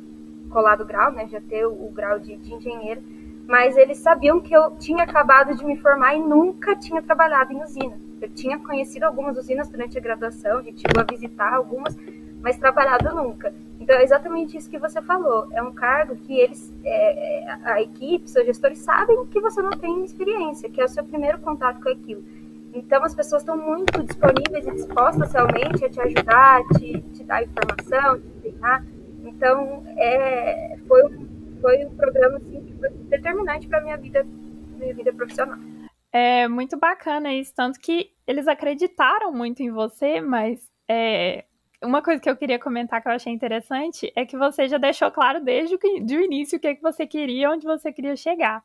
colado 0.49 0.81
o 0.81 0.85
grau, 0.85 1.11
né, 1.11 1.27
já 1.27 1.41
ter 1.41 1.65
o, 1.65 1.71
o 1.71 1.91
grau 1.91 2.19
de, 2.19 2.37
de 2.37 2.53
engenheira. 2.53 3.01
Mas 3.47 3.75
eles 3.75 3.97
sabiam 3.97 4.39
que 4.39 4.55
eu 4.55 4.77
tinha 4.77 5.03
acabado 5.03 5.55
de 5.55 5.65
me 5.65 5.75
formar 5.77 6.13
e 6.13 6.19
nunca 6.19 6.75
tinha 6.75 7.01
trabalhado 7.01 7.51
em 7.51 7.63
usina. 7.63 7.99
Eu 8.21 8.29
tinha 8.29 8.59
conhecido 8.59 9.03
algumas 9.03 9.37
usinas 9.37 9.69
durante 9.69 9.97
a 9.97 10.01
graduação, 10.01 10.59
a 10.59 10.61
gente 10.61 10.81
chegou 10.81 11.01
a 11.01 11.11
visitar 11.11 11.53
algumas, 11.53 11.97
mas 12.41 12.57
trabalhado 12.57 13.15
nunca. 13.15 13.51
Então 13.89 13.99
é 13.99 14.03
exatamente 14.03 14.55
isso 14.55 14.69
que 14.69 14.77
você 14.77 15.01
falou. 15.01 15.47
É 15.51 15.63
um 15.63 15.73
cargo 15.73 16.15
que 16.15 16.37
eles, 16.37 16.71
é, 16.83 17.39
é, 17.41 17.57
a 17.63 17.81
equipe, 17.81 18.29
seus 18.29 18.45
gestores 18.45 18.77
sabem 18.77 19.25
que 19.25 19.41
você 19.41 19.63
não 19.63 19.71
tem 19.71 20.05
experiência, 20.05 20.69
que 20.69 20.79
é 20.79 20.85
o 20.85 20.87
seu 20.87 21.03
primeiro 21.03 21.39
contato 21.39 21.81
com 21.81 21.89
aquilo. 21.89 22.23
Então 22.71 23.03
as 23.03 23.15
pessoas 23.15 23.41
estão 23.41 23.57
muito 23.57 24.03
disponíveis 24.03 24.67
e 24.67 24.71
dispostas 24.73 25.33
realmente 25.33 25.83
a 25.83 25.89
te 25.89 25.99
ajudar, 26.01 26.59
a 26.59 26.77
te, 26.77 27.01
te 27.01 27.23
dar 27.23 27.43
informação, 27.43 28.21
te 28.21 28.29
treinar. 28.41 28.85
Então 29.23 29.83
é, 29.97 30.77
foi, 30.87 31.09
foi 31.59 31.85
um 31.87 31.95
programa 31.95 32.37
assim, 32.37 32.63
que 32.63 32.73
foi 32.75 32.89
determinante 32.91 33.67
para 33.67 33.81
minha 33.81 33.97
vida, 33.97 34.23
minha 34.77 34.93
vida 34.93 35.11
profissional. 35.13 35.57
É 36.13 36.47
muito 36.47 36.77
bacana 36.77 37.33
isso, 37.33 37.53
tanto 37.55 37.79
que 37.79 38.11
eles 38.27 38.47
acreditaram 38.47 39.31
muito 39.31 39.63
em 39.63 39.71
você, 39.71 40.21
mas 40.21 40.61
é, 40.87 41.45
uma 41.81 42.01
coisa 42.01 42.21
que 42.21 42.29
eu 42.29 42.35
queria 42.35 42.59
comentar 42.59 43.01
que 43.01 43.07
eu 43.07 43.13
achei 43.13 43.31
interessante 43.31 44.11
é 44.15 44.25
que 44.25 44.37
você 44.37 44.67
já 44.67 44.77
deixou 44.77 45.09
claro 45.11 45.39
desde 45.41 45.75
o, 45.75 45.79
que, 45.79 45.87
o 45.87 46.21
início 46.21 46.57
o 46.57 46.59
que, 46.59 46.67
é 46.67 46.75
que 46.75 46.81
você 46.81 47.07
queria, 47.07 47.49
onde 47.49 47.65
você 47.65 47.91
queria 47.91 48.15
chegar. 48.15 48.63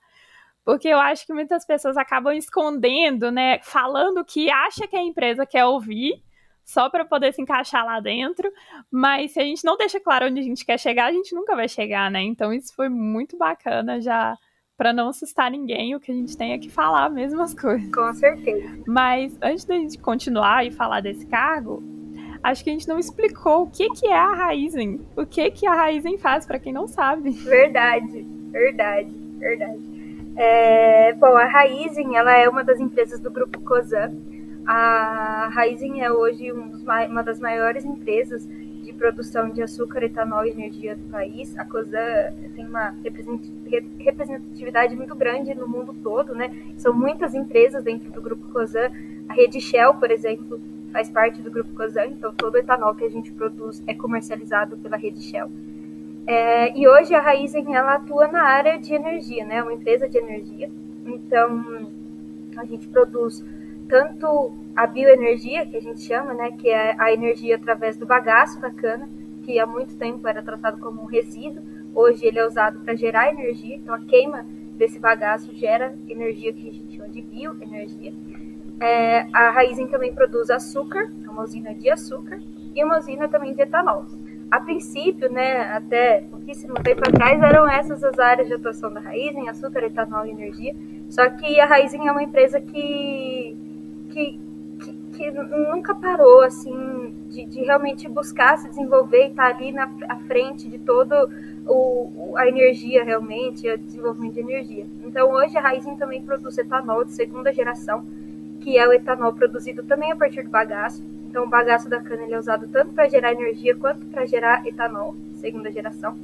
Porque 0.64 0.88
eu 0.88 0.98
acho 0.98 1.26
que 1.26 1.32
muitas 1.32 1.64
pessoas 1.64 1.96
acabam 1.96 2.32
escondendo, 2.32 3.30
né? 3.30 3.58
Falando 3.62 4.24
que 4.24 4.50
acha 4.50 4.88
que 4.88 4.96
a 4.96 5.02
empresa 5.02 5.44
quer 5.44 5.64
ouvir, 5.66 6.22
só 6.64 6.88
para 6.88 7.04
poder 7.04 7.32
se 7.34 7.42
encaixar 7.42 7.84
lá 7.84 8.00
dentro. 8.00 8.50
Mas 8.90 9.32
se 9.32 9.40
a 9.40 9.44
gente 9.44 9.64
não 9.64 9.76
deixa 9.76 10.00
claro 10.00 10.26
onde 10.26 10.40
a 10.40 10.42
gente 10.42 10.64
quer 10.64 10.78
chegar, 10.78 11.06
a 11.06 11.12
gente 11.12 11.34
nunca 11.34 11.54
vai 11.54 11.68
chegar, 11.68 12.10
né? 12.10 12.22
Então 12.22 12.52
isso 12.52 12.74
foi 12.74 12.88
muito 12.88 13.36
bacana 13.36 14.00
já 14.00 14.36
para 14.76 14.92
não 14.92 15.10
assustar 15.10 15.50
ninguém, 15.52 15.94
o 15.94 16.00
que 16.00 16.10
a 16.10 16.14
gente 16.14 16.36
tem 16.36 16.52
é 16.52 16.58
que 16.58 16.68
falar 16.68 17.08
mesmo 17.08 17.40
as 17.42 17.54
coisas. 17.54 17.88
Com 17.94 18.12
certeza. 18.12 18.82
Mas 18.88 19.38
antes 19.40 19.64
da 19.64 19.74
gente 19.76 19.98
continuar 19.98 20.66
e 20.66 20.72
falar 20.72 21.00
desse 21.00 21.26
cargo, 21.26 21.80
acho 22.44 22.62
que 22.62 22.68
a 22.68 22.72
gente 22.74 22.86
não 22.86 22.98
explicou 22.98 23.62
o 23.62 23.70
que, 23.70 23.88
que 23.90 24.06
é 24.06 24.16
a 24.16 24.34
Raizen. 24.34 25.00
O 25.16 25.24
que, 25.24 25.50
que 25.50 25.66
a 25.66 25.74
Raizen 25.74 26.18
faz, 26.18 26.46
para 26.46 26.58
quem 26.58 26.72
não 26.72 26.86
sabe. 26.86 27.30
Verdade, 27.30 28.26
verdade, 28.50 29.10
verdade. 29.38 29.80
É, 30.36 31.14
bom, 31.14 31.36
a 31.36 31.46
Raizen, 31.46 32.16
ela 32.16 32.36
é 32.36 32.46
uma 32.46 32.62
das 32.62 32.78
empresas 32.78 33.18
do 33.18 33.30
grupo 33.30 33.60
Cosan. 33.62 34.12
A 34.66 35.48
Raizen 35.52 36.02
é 36.02 36.12
hoje 36.12 36.52
um 36.52 36.84
uma 36.84 37.22
das 37.22 37.40
maiores 37.40 37.84
empresas 37.84 38.46
de 38.46 38.92
produção 38.92 39.48
de 39.48 39.62
açúcar, 39.62 40.02
etanol 40.02 40.44
e 40.44 40.50
energia 40.50 40.94
do 40.96 41.04
país. 41.10 41.56
A 41.56 41.64
Cosan 41.64 42.34
tem 42.54 42.66
uma 42.66 42.94
representatividade 43.98 44.94
muito 44.94 45.14
grande 45.14 45.54
no 45.54 45.66
mundo 45.66 45.94
todo, 46.02 46.34
né? 46.34 46.54
São 46.76 46.92
muitas 46.92 47.34
empresas 47.34 47.82
dentro 47.82 48.10
do 48.12 48.20
grupo 48.20 48.52
Cosan. 48.52 48.90
A 49.28 49.32
rede 49.32 49.60
Shell, 49.60 49.94
por 49.94 50.10
exemplo, 50.10 50.60
faz 50.94 51.10
parte 51.10 51.42
do 51.42 51.50
grupo 51.50 51.74
Cosan, 51.74 52.06
então 52.06 52.32
todo 52.32 52.54
o 52.54 52.58
etanol 52.58 52.94
que 52.94 53.02
a 53.02 53.10
gente 53.10 53.32
produz 53.32 53.82
é 53.84 53.92
comercializado 53.92 54.76
pela 54.76 54.96
rede 54.96 55.20
Shell. 55.20 55.50
É, 56.24 56.78
e 56.78 56.86
hoje 56.86 57.12
a 57.12 57.20
Raizen 57.20 57.74
ela 57.74 57.94
atua 57.94 58.28
na 58.28 58.44
área 58.44 58.78
de 58.78 58.94
energia, 58.94 59.44
né? 59.44 59.60
Uma 59.60 59.72
empresa 59.72 60.08
de 60.08 60.16
energia. 60.16 60.70
Então 61.04 61.90
a 62.56 62.64
gente 62.64 62.86
produz 62.86 63.44
tanto 63.88 64.54
a 64.76 64.86
bioenergia, 64.86 65.66
que 65.66 65.76
a 65.76 65.80
gente 65.80 66.00
chama, 66.00 66.32
né? 66.32 66.52
Que 66.52 66.68
é 66.68 66.94
a 66.96 67.12
energia 67.12 67.56
através 67.56 67.96
do 67.96 68.06
bagaço 68.06 68.60
da 68.60 68.70
cana, 68.70 69.08
que 69.42 69.58
há 69.58 69.66
muito 69.66 69.96
tempo 69.96 70.28
era 70.28 70.42
tratado 70.42 70.78
como 70.78 71.02
um 71.02 71.06
resíduo. 71.06 71.60
Hoje 71.92 72.24
ele 72.24 72.38
é 72.38 72.46
usado 72.46 72.78
para 72.84 72.94
gerar 72.94 73.32
energia. 73.32 73.74
Então 73.74 73.92
a 73.92 73.98
queima 73.98 74.46
desse 74.76 75.00
bagaço 75.00 75.52
gera 75.56 75.98
energia 76.08 76.52
que 76.52 76.68
a 76.68 76.72
gente 76.72 76.96
chama 76.96 77.08
de 77.08 77.20
bioenergia. 77.20 78.14
É, 78.80 79.26
a 79.32 79.50
Raizen 79.50 79.86
também 79.86 80.12
produz 80.14 80.50
açúcar, 80.50 81.10
é 81.24 81.30
uma 81.30 81.42
usina 81.42 81.74
de 81.74 81.90
açúcar, 81.90 82.40
e 82.74 82.84
uma 82.84 82.98
usina 82.98 83.28
também 83.28 83.54
de 83.54 83.62
etanol. 83.62 84.04
A 84.50 84.60
princípio, 84.60 85.30
né, 85.32 85.62
até 85.72 86.22
pouquíssimo 86.30 86.74
tempo 86.74 87.02
atrás, 87.06 87.42
eram 87.42 87.68
essas 87.68 88.04
as 88.04 88.18
áreas 88.18 88.46
de 88.48 88.54
atuação 88.54 88.92
da 88.92 89.00
Raizen, 89.00 89.48
açúcar, 89.48 89.84
etanol 89.84 90.26
e 90.26 90.30
energia. 90.30 90.74
Só 91.08 91.28
que 91.30 91.58
a 91.60 91.66
Raizen 91.66 92.06
é 92.06 92.12
uma 92.12 92.22
empresa 92.22 92.60
que, 92.60 93.56
que, 94.10 94.40
que, 94.80 94.92
que 95.12 95.30
nunca 95.30 95.94
parou, 95.94 96.42
assim, 96.42 97.14
de, 97.28 97.44
de, 97.46 97.62
realmente 97.62 98.08
buscar 98.08 98.58
se 98.58 98.68
desenvolver 98.68 99.24
e 99.24 99.30
estar 99.30 99.50
tá 99.50 99.56
ali 99.56 99.72
na 99.72 99.90
à 100.08 100.16
frente 100.18 100.68
de 100.68 100.78
todo 100.78 101.14
o, 101.66 102.34
a 102.36 102.46
energia 102.46 103.02
realmente, 103.04 103.68
o 103.68 103.78
desenvolvimento 103.78 104.34
de 104.34 104.40
energia. 104.40 104.86
Então, 105.04 105.30
hoje 105.30 105.56
a 105.56 105.60
Raizen 105.60 105.96
também 105.96 106.22
produz 106.22 106.56
etanol 106.58 107.04
de 107.04 107.12
segunda 107.12 107.52
geração, 107.52 108.04
que 108.64 108.78
é 108.78 108.88
o 108.88 108.94
etanol 108.94 109.34
produzido 109.34 109.82
também 109.82 110.10
a 110.10 110.16
partir 110.16 110.42
do 110.42 110.48
bagaço. 110.48 111.04
Então, 111.28 111.44
o 111.44 111.48
bagaço 111.48 111.86
da 111.90 112.00
cana 112.00 112.22
é 112.22 112.38
usado 112.38 112.66
tanto 112.68 112.94
para 112.94 113.06
gerar 113.06 113.32
energia 113.32 113.76
quanto 113.76 114.06
para 114.06 114.24
gerar 114.24 114.66
etanol, 114.66 115.14
segunda 115.34 115.70
geração. 115.70 116.16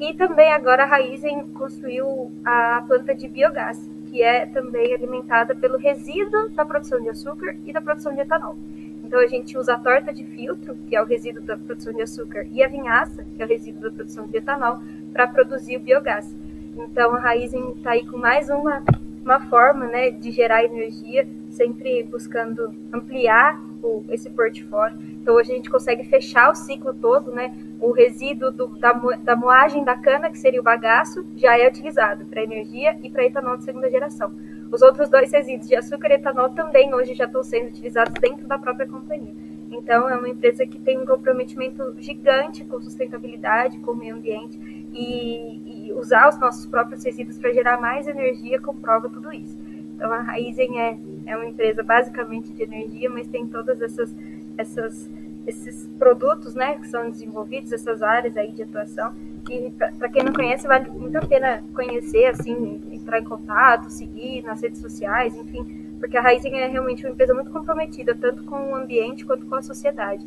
E 0.00 0.14
também 0.14 0.50
agora 0.50 0.84
a 0.84 0.86
Raizen 0.86 1.46
construiu 1.48 2.32
a 2.42 2.82
planta 2.86 3.14
de 3.14 3.28
biogás, 3.28 3.78
que 4.06 4.22
é 4.22 4.46
também 4.46 4.94
alimentada 4.94 5.54
pelo 5.54 5.76
resíduo 5.76 6.48
da 6.48 6.64
produção 6.64 7.02
de 7.02 7.10
açúcar 7.10 7.54
e 7.66 7.72
da 7.72 7.82
produção 7.82 8.14
de 8.14 8.20
etanol. 8.20 8.56
Então 9.04 9.20
a 9.20 9.26
gente 9.26 9.58
usa 9.58 9.74
a 9.74 9.78
torta 9.78 10.10
de 10.10 10.24
filtro, 10.24 10.74
que 10.88 10.96
é 10.96 11.02
o 11.02 11.04
resíduo 11.04 11.42
da 11.42 11.58
produção 11.58 11.92
de 11.92 12.00
açúcar, 12.00 12.46
e 12.50 12.62
a 12.62 12.68
vinhaça, 12.68 13.26
que 13.36 13.42
é 13.42 13.44
o 13.44 13.48
resíduo 13.48 13.82
da 13.82 13.90
produção 13.90 14.26
de 14.26 14.38
etanol, 14.38 14.78
para 15.12 15.26
produzir 15.26 15.76
o 15.76 15.80
biogás. 15.80 16.34
Então 16.78 17.14
a 17.14 17.18
Raizen 17.18 17.72
está 17.72 17.90
aí 17.90 18.06
com 18.06 18.16
mais 18.16 18.48
uma, 18.48 18.82
uma 19.22 19.40
forma 19.48 19.86
né, 19.86 20.10
de 20.10 20.30
gerar 20.30 20.64
energia 20.64 21.28
sempre 21.58 22.04
buscando 22.04 22.72
ampliar 22.92 23.60
o, 23.82 24.04
esse 24.08 24.30
portfólio. 24.30 24.96
Então 25.20 25.34
hoje 25.34 25.52
a 25.52 25.56
gente 25.56 25.68
consegue 25.68 26.04
fechar 26.04 26.50
o 26.50 26.54
ciclo 26.54 26.94
todo, 26.94 27.32
né? 27.32 27.54
O 27.80 27.90
resíduo 27.90 28.50
do, 28.50 28.68
da, 28.78 28.92
da 28.92 29.36
moagem 29.36 29.84
da 29.84 29.96
cana, 29.96 30.30
que 30.30 30.38
seria 30.38 30.60
o 30.60 30.64
bagaço, 30.64 31.26
já 31.36 31.58
é 31.58 31.68
utilizado 31.68 32.24
para 32.26 32.42
energia 32.42 32.96
e 33.02 33.10
para 33.10 33.26
etanol 33.26 33.56
de 33.56 33.64
segunda 33.64 33.90
geração. 33.90 34.32
Os 34.70 34.82
outros 34.82 35.08
dois 35.08 35.32
resíduos 35.32 35.68
de 35.68 35.74
açúcar 35.74 36.10
e 36.10 36.14
etanol 36.14 36.50
também 36.50 36.94
hoje 36.94 37.14
já 37.14 37.24
estão 37.24 37.42
sendo 37.42 37.68
utilizados 37.68 38.14
dentro 38.20 38.46
da 38.46 38.58
própria 38.58 38.86
companhia. 38.86 39.34
Então, 39.70 40.08
é 40.08 40.16
uma 40.16 40.28
empresa 40.28 40.66
que 40.66 40.78
tem 40.78 40.98
um 40.98 41.06
comprometimento 41.06 41.94
gigante 41.98 42.64
com 42.64 42.80
sustentabilidade, 42.80 43.78
com 43.80 43.92
o 43.92 43.96
meio 43.96 44.16
ambiente, 44.16 44.58
e, 44.94 45.88
e 45.88 45.92
usar 45.92 46.28
os 46.28 46.38
nossos 46.38 46.66
próprios 46.66 47.04
resíduos 47.04 47.38
para 47.38 47.52
gerar 47.52 47.80
mais 47.80 48.06
energia 48.06 48.60
comprova 48.60 49.08
tudo 49.08 49.32
isso. 49.32 49.58
Então, 49.94 50.12
a 50.12 50.20
Raizen 50.20 50.80
é 50.80 50.96
é 51.28 51.36
uma 51.36 51.46
empresa 51.46 51.82
basicamente 51.82 52.52
de 52.52 52.62
energia, 52.62 53.10
mas 53.10 53.28
tem 53.28 53.46
todas 53.46 53.80
essas, 53.82 54.14
essas 54.56 55.08
esses 55.48 55.88
produtos, 55.98 56.54
né, 56.54 56.74
que 56.74 56.86
são 56.88 57.10
desenvolvidos, 57.10 57.72
essas 57.72 58.02
áreas 58.02 58.36
aí 58.36 58.52
de 58.52 58.62
atuação. 58.62 59.14
E 59.48 59.70
para 59.70 60.08
quem 60.10 60.22
não 60.22 60.32
conhece, 60.32 60.66
vale 60.68 60.90
muito 60.90 61.16
a 61.16 61.24
pena 61.24 61.64
conhecer, 61.74 62.26
assim, 62.26 62.82
entrar 62.92 63.18
em 63.18 63.24
contato, 63.24 63.88
seguir 63.88 64.42
nas 64.42 64.60
redes 64.60 64.78
sociais, 64.78 65.34
enfim, 65.34 65.96
porque 65.98 66.18
a 66.18 66.20
Raizen 66.20 66.60
é 66.60 66.66
realmente 66.66 67.04
uma 67.04 67.12
empresa 67.12 67.32
muito 67.32 67.50
comprometida, 67.50 68.14
tanto 68.14 68.44
com 68.44 68.72
o 68.72 68.74
ambiente 68.74 69.24
quanto 69.24 69.46
com 69.46 69.54
a 69.54 69.62
sociedade. 69.62 70.24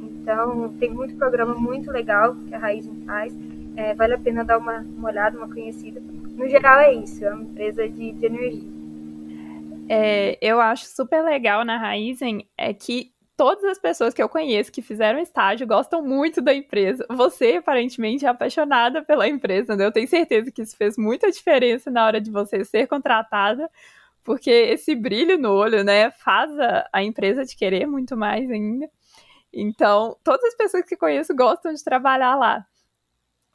Então, 0.00 0.72
tem 0.78 0.88
muito 0.88 1.16
programa 1.16 1.54
muito 1.54 1.90
legal 1.90 2.36
que 2.46 2.54
a 2.54 2.58
Raizen 2.58 2.94
faz. 3.04 3.36
É, 3.76 3.92
vale 3.94 4.14
a 4.14 4.18
pena 4.18 4.44
dar 4.44 4.58
uma, 4.58 4.86
uma 4.96 5.08
olhada, 5.08 5.36
uma 5.36 5.48
conhecida. 5.48 6.00
No 6.36 6.48
geral, 6.48 6.78
é 6.78 6.92
isso, 6.92 7.24
é 7.24 7.34
uma 7.34 7.42
empresa 7.42 7.88
de, 7.88 8.12
de 8.12 8.26
energia 8.26 8.79
é, 9.92 10.38
eu 10.40 10.60
acho 10.60 10.84
super 10.86 11.20
legal 11.20 11.64
na 11.64 11.76
Raizen 11.76 12.48
é 12.56 12.72
que 12.72 13.12
todas 13.36 13.64
as 13.64 13.76
pessoas 13.76 14.14
que 14.14 14.22
eu 14.22 14.28
conheço 14.28 14.70
que 14.70 14.80
fizeram 14.80 15.18
estágio 15.18 15.66
gostam 15.66 16.00
muito 16.00 16.40
da 16.40 16.54
empresa. 16.54 17.04
Você, 17.10 17.56
aparentemente, 17.56 18.24
é 18.24 18.28
apaixonada 18.28 19.02
pela 19.02 19.26
empresa, 19.26 19.74
né? 19.74 19.84
Eu 19.84 19.90
tenho 19.90 20.06
certeza 20.06 20.52
que 20.52 20.62
isso 20.62 20.76
fez 20.76 20.96
muita 20.96 21.28
diferença 21.28 21.90
na 21.90 22.06
hora 22.06 22.20
de 22.20 22.30
você 22.30 22.64
ser 22.64 22.86
contratada, 22.86 23.68
porque 24.22 24.48
esse 24.48 24.94
brilho 24.94 25.36
no 25.36 25.50
olho, 25.54 25.82
né, 25.82 26.12
faz 26.12 26.56
a, 26.60 26.88
a 26.92 27.02
empresa 27.02 27.44
te 27.44 27.56
querer 27.56 27.84
muito 27.84 28.16
mais 28.16 28.48
ainda. 28.48 28.88
Então, 29.52 30.16
todas 30.22 30.44
as 30.44 30.54
pessoas 30.54 30.84
que 30.84 30.96
conheço 30.96 31.34
gostam 31.34 31.74
de 31.74 31.82
trabalhar 31.82 32.36
lá 32.36 32.64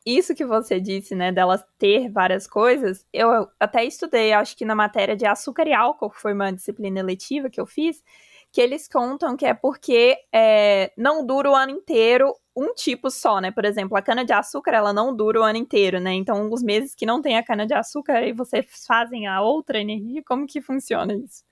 isso 0.06 0.36
que 0.36 0.46
você 0.46 0.80
disse, 0.80 1.16
né, 1.16 1.32
delas 1.32 1.64
ter 1.80 2.10
várias 2.10 2.46
coisas, 2.46 3.06
eu 3.12 3.48
até 3.60 3.84
estudei, 3.84 4.34
acho 4.34 4.56
que 4.56 4.64
na 4.64 4.76
matéria 4.76 5.16
de 5.16 5.26
açúcar 5.26 5.68
e 5.68 5.74
álcool, 5.74 6.12
que 6.12 6.22
foi 6.22 6.34
uma 6.34 6.52
disciplina 6.52 7.00
eletiva 7.00 7.50
que 7.50 7.60
eu 7.60 7.66
fiz, 7.66 8.04
que 8.52 8.62
eles 8.62 8.88
contam 8.88 9.36
que 9.36 9.46
é 9.46 9.54
porque 9.54 10.18
é, 10.32 10.92
não 10.98 11.26
dura 11.26 11.50
o 11.50 11.56
ano 11.56 11.72
inteiro 11.72 12.34
um 12.56 12.74
tipo 12.74 13.10
só, 13.10 13.42
né? 13.42 13.52
Por 13.52 13.66
exemplo, 13.66 13.98
a 13.98 14.02
cana-de-açúcar, 14.02 14.72
ela 14.72 14.94
não 14.94 15.14
dura 15.14 15.42
o 15.42 15.44
ano 15.44 15.58
inteiro, 15.58 16.00
né? 16.00 16.14
Então, 16.14 16.50
os 16.50 16.64
meses 16.64 16.96
que 16.96 17.06
não 17.06 17.22
tem 17.22 17.38
a 17.38 17.44
cana-de-açúcar 17.44 18.22
e 18.26 18.32
vocês 18.32 18.66
fazem 18.88 19.28
a 19.28 19.42
outra 19.42 19.78
energia, 19.78 20.24
como 20.26 20.48
que 20.48 20.62
funciona 20.62 21.14
isso? 21.14 21.44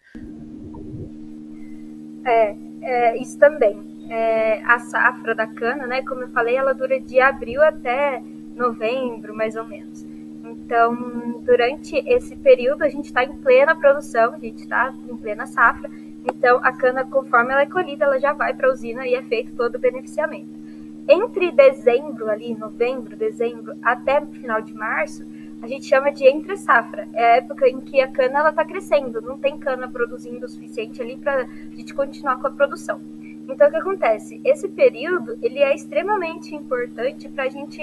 É, 2.25 2.55
é 2.83 3.17
isso 3.17 3.37
também. 3.37 4.07
É, 4.09 4.63
a 4.63 4.79
safra 4.79 5.35
da 5.35 5.47
cana, 5.47 5.85
né? 5.85 6.03
Como 6.03 6.21
eu 6.21 6.29
falei, 6.29 6.55
ela 6.55 6.73
dura 6.73 7.01
de 7.01 7.19
abril 7.19 7.61
até 7.61 8.21
novembro, 8.55 9.35
mais 9.35 9.55
ou 9.55 9.65
menos. 9.65 10.05
Então, 10.43 11.41
durante 11.45 11.95
esse 12.07 12.35
período, 12.35 12.83
a 12.83 12.89
gente 12.89 13.05
está 13.05 13.23
em 13.23 13.33
plena 13.37 13.75
produção, 13.75 14.33
a 14.33 14.39
gente 14.39 14.61
está 14.61 14.93
em 15.09 15.15
plena 15.15 15.45
safra. 15.45 15.89
Então, 16.25 16.59
a 16.63 16.71
cana, 16.71 17.03
conforme 17.03 17.51
ela 17.51 17.61
é 17.61 17.65
colhida, 17.65 18.05
ela 18.05 18.19
já 18.19 18.33
vai 18.33 18.53
para 18.53 18.67
a 18.67 18.71
usina 18.71 19.07
e 19.07 19.15
é 19.15 19.21
feito 19.23 19.53
todo 19.55 19.75
o 19.75 19.79
beneficiamento. 19.79 20.63
Entre 21.07 21.51
dezembro, 21.51 22.29
ali, 22.29 22.55
novembro, 22.55 23.15
dezembro, 23.15 23.73
até 23.81 24.21
final 24.25 24.61
de 24.61 24.73
março, 24.73 25.25
a 25.61 25.67
gente 25.67 25.85
chama 25.85 26.11
de 26.11 26.25
entre 26.25 26.55
safra. 26.55 27.07
É 27.13 27.23
a 27.23 27.35
época 27.37 27.67
em 27.67 27.81
que 27.81 28.01
a 28.01 28.07
cana 28.07 28.49
está 28.49 28.63
crescendo, 28.63 29.21
não 29.21 29.37
tem 29.37 29.57
cana 29.57 29.87
produzindo 29.87 30.45
o 30.45 30.49
suficiente 30.49 31.01
ali 31.01 31.17
para 31.17 31.43
a 31.43 31.75
gente 31.75 31.93
continuar 31.93 32.39
com 32.39 32.47
a 32.47 32.51
produção. 32.51 33.01
Então, 33.47 33.67
o 33.67 33.71
que 33.71 33.77
acontece? 33.77 34.39
Esse 34.43 34.69
período 34.69 35.37
ele 35.41 35.59
é 35.59 35.75
extremamente 35.75 36.55
importante 36.55 37.27
para 37.27 37.43
a 37.43 37.49
gente 37.49 37.81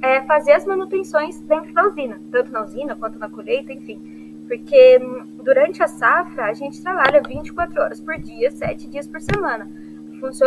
é, 0.00 0.22
fazer 0.22 0.52
as 0.52 0.64
manutenções 0.64 1.38
dentro 1.40 1.72
da 1.72 1.86
usina, 1.86 2.20
tanto 2.30 2.50
na 2.50 2.62
usina 2.62 2.96
quanto 2.96 3.18
na 3.18 3.28
colheita, 3.28 3.72
enfim. 3.72 4.00
Porque 4.48 4.98
hum, 4.98 5.26
durante 5.42 5.82
a 5.82 5.88
safra 5.88 6.46
a 6.46 6.54
gente 6.54 6.82
trabalha 6.82 7.22
24 7.22 7.80
horas 7.80 8.00
por 8.00 8.18
dia, 8.18 8.50
7 8.50 8.88
dias 8.88 9.06
por 9.06 9.20
semana. 9.20 9.70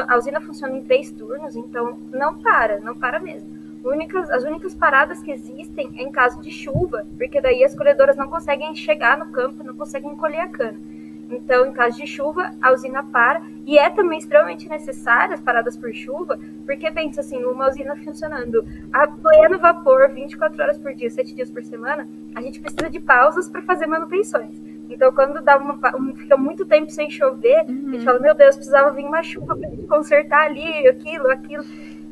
A 0.07 0.17
usina 0.17 0.39
funciona 0.39 0.77
em 0.77 0.83
três 0.83 1.11
turnos, 1.11 1.55
então 1.55 1.99
não 2.11 2.35
para, 2.39 2.79
não 2.79 2.95
para 2.95 3.19
mesmo. 3.19 3.49
Únicas, 3.83 4.29
as 4.31 4.43
únicas 4.43 4.73
paradas 4.73 5.21
que 5.21 5.31
existem 5.31 5.91
é 5.97 6.03
em 6.03 6.11
caso 6.11 6.41
de 6.41 6.49
chuva, 6.49 7.05
porque 7.17 7.39
daí 7.39 7.63
as 7.63 7.75
colhedoras 7.75 8.15
não 8.15 8.27
conseguem 8.27 8.73
chegar 8.73 9.17
no 9.17 9.31
campo, 9.31 9.63
não 9.63 9.75
conseguem 9.75 10.15
colher 10.15 10.39
a 10.39 10.47
cana. 10.47 10.79
Então, 11.29 11.65
em 11.65 11.73
caso 11.73 11.97
de 11.97 12.05
chuva, 12.05 12.51
a 12.61 12.71
usina 12.71 13.03
para. 13.03 13.41
E 13.65 13.77
é 13.77 13.89
também 13.89 14.19
extremamente 14.19 14.69
necessária 14.69 15.33
as 15.33 15.41
paradas 15.41 15.75
por 15.75 15.93
chuva, 15.93 16.39
porque 16.65 16.91
pensa 16.91 17.21
assim, 17.21 17.43
uma 17.43 17.67
usina 17.67 17.95
funcionando 17.95 18.65
a 18.93 19.07
pleno 19.07 19.57
vapor, 19.57 20.09
24 20.09 20.61
horas 20.61 20.77
por 20.77 20.93
dia, 20.93 21.09
7 21.09 21.33
dias 21.33 21.49
por 21.49 21.63
semana, 21.63 22.07
a 22.35 22.41
gente 22.41 22.59
precisa 22.59 22.89
de 22.89 22.99
pausas 22.99 23.49
para 23.49 23.61
fazer 23.63 23.87
manutenções. 23.87 24.55
Então, 24.87 25.11
quando 25.11 25.41
dá 25.41 25.57
uma, 25.57 25.79
fica 26.15 26.37
muito 26.37 26.63
tempo 26.65 26.91
sem 26.91 27.09
chover, 27.09 27.65
uhum. 27.67 27.73
a 27.87 27.91
gente 27.91 27.97
uhum. 27.97 28.03
fala, 28.03 28.19
meu 28.19 28.35
Deus, 28.35 28.55
precisava 28.55 28.91
vir 28.91 29.05
uma 29.05 29.23
chuva 29.23 29.55
para 29.55 29.69
consertar 29.87 30.45
ali, 30.45 30.87
aquilo, 30.87 31.29
aquilo. 31.31 31.65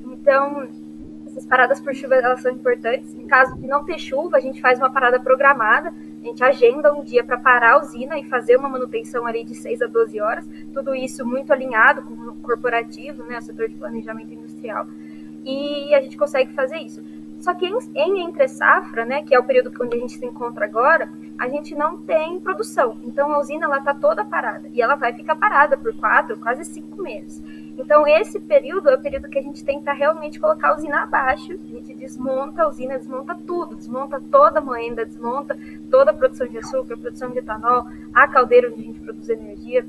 Então, 0.05 0.67
essas 1.27 1.45
paradas 1.45 1.79
por 1.79 1.93
chuva 1.93 2.15
elas 2.15 2.41
são 2.41 2.51
importantes. 2.51 3.13
Em 3.13 3.27
caso 3.27 3.55
de 3.55 3.67
não 3.67 3.83
ter 3.83 3.99
chuva, 3.99 4.37
a 4.37 4.39
gente 4.39 4.59
faz 4.61 4.79
uma 4.79 4.91
parada 4.91 5.19
programada, 5.19 5.93
a 6.23 6.25
gente 6.25 6.43
agenda 6.43 6.93
um 6.93 7.03
dia 7.03 7.21
para 7.21 7.37
parar 7.37 7.73
a 7.73 7.79
usina 7.81 8.17
e 8.17 8.23
fazer 8.23 8.55
uma 8.55 8.69
manutenção 8.69 9.27
ali 9.27 9.43
de 9.43 9.53
6 9.53 9.81
a 9.81 9.87
12 9.87 10.21
horas. 10.21 10.49
Tudo 10.73 10.95
isso 10.95 11.25
muito 11.25 11.51
alinhado 11.51 12.01
com 12.03 12.13
o 12.13 12.35
corporativo, 12.35 13.23
né, 13.23 13.37
o 13.37 13.41
setor 13.41 13.67
de 13.67 13.75
planejamento 13.75 14.33
industrial. 14.33 14.87
E 15.43 15.93
a 15.93 15.99
gente 15.99 16.15
consegue 16.15 16.53
fazer 16.53 16.77
isso. 16.77 17.03
Só 17.41 17.53
que 17.53 17.65
em, 17.65 17.77
em 17.93 18.21
entre 18.21 18.47
safra, 18.47 19.03
né, 19.03 19.21
que 19.21 19.35
é 19.35 19.39
o 19.39 19.43
período 19.43 19.73
onde 19.81 19.97
a 19.97 19.99
gente 19.99 20.17
se 20.17 20.25
encontra 20.25 20.63
agora, 20.63 21.11
a 21.37 21.49
gente 21.49 21.75
não 21.75 21.97
tem 21.97 22.39
produção. 22.39 22.97
Então 23.03 23.33
a 23.33 23.39
usina 23.39 23.65
ela 23.65 23.79
está 23.79 23.93
toda 23.93 24.23
parada 24.23 24.69
e 24.71 24.81
ela 24.81 24.95
vai 24.95 25.11
ficar 25.11 25.35
parada 25.35 25.77
por 25.77 25.93
quatro, 25.93 26.37
quase 26.37 26.63
cinco 26.63 27.01
meses. 27.01 27.43
Então 27.77 28.07
esse 28.07 28.39
período 28.39 28.89
é 28.89 28.95
o 28.95 29.01
período 29.01 29.29
que 29.29 29.39
a 29.39 29.41
gente 29.41 29.63
tenta 29.63 29.91
realmente 29.93 30.39
colocar 30.39 30.69
a 30.69 30.75
usina 30.75 31.03
abaixo. 31.03 31.53
A 31.53 31.57
gente 31.57 31.93
desmonta 31.93 32.63
a 32.63 32.67
usina, 32.67 32.97
desmonta 32.97 33.35
tudo, 33.35 33.75
desmonta 33.75 34.21
toda 34.31 34.59
a 34.59 34.61
moenda, 34.61 35.05
desmonta 35.05 35.57
toda 35.89 36.11
a 36.11 36.13
produção 36.13 36.47
de 36.47 36.57
açúcar, 36.57 36.97
produção 36.97 37.31
de 37.31 37.39
etanol, 37.39 37.87
a 38.13 38.27
caldeira 38.27 38.69
onde 38.69 38.81
a 38.81 38.83
gente 38.83 38.99
produz 38.99 39.27
energia, 39.29 39.85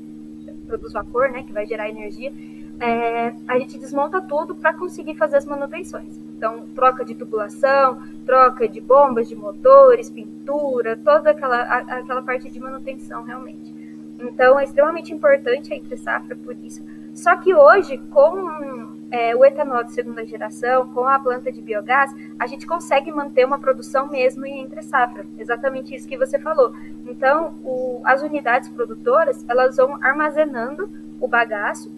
produz 0.67 0.93
vapor, 0.93 1.29
né, 1.31 1.43
que 1.43 1.53
vai 1.53 1.65
gerar 1.65 1.89
energia 1.89 2.33
é, 2.79 3.33
a 3.47 3.57
gente 3.57 3.77
desmonta 3.77 4.21
tudo 4.21 4.55
para 4.55 4.73
conseguir 4.73 5.15
fazer 5.15 5.37
as 5.37 5.45
manutenções. 5.45 6.17
Então, 6.35 6.67
troca 6.75 7.05
de 7.05 7.15
tubulação, 7.15 8.01
troca 8.25 8.67
de 8.67 8.81
bombas 8.81 9.29
de 9.29 9.35
motores, 9.35 10.09
pintura, 10.09 10.97
toda 10.97 11.31
aquela, 11.31 11.61
aquela 11.61 12.21
parte 12.21 12.49
de 12.49 12.59
manutenção 12.59 13.23
realmente. 13.23 13.73
Então, 14.19 14.59
é 14.59 14.63
extremamente 14.63 15.13
importante 15.13 15.73
a 15.73 15.75
entre 15.75 15.95
safra 15.97 16.35
por 16.35 16.55
isso. 16.63 16.83
Só 17.15 17.37
que 17.37 17.55
hoje, 17.55 17.97
com 18.11 18.99
é, 19.09 19.33
o 19.33 19.45
etanol 19.45 19.85
de 19.85 19.93
segunda 19.93 20.25
geração, 20.25 20.89
com 20.89 21.07
a 21.07 21.17
planta 21.17 21.49
de 21.49 21.61
biogás, 21.61 22.13
a 22.37 22.45
gente 22.45 22.67
consegue 22.67 23.09
manter 23.09 23.45
uma 23.45 23.57
produção 23.57 24.09
mesmo 24.09 24.45
entre 24.45 24.81
safra. 24.81 25.25
Exatamente 25.39 25.95
isso 25.95 26.07
que 26.07 26.17
você 26.17 26.37
falou. 26.37 26.73
Então, 27.07 27.55
o, 27.63 28.01
as 28.03 28.21
unidades 28.21 28.67
produtoras, 28.67 29.45
elas 29.47 29.77
vão 29.77 29.97
armazenando 30.03 30.89
o 31.21 31.25
bagaço 31.25 31.89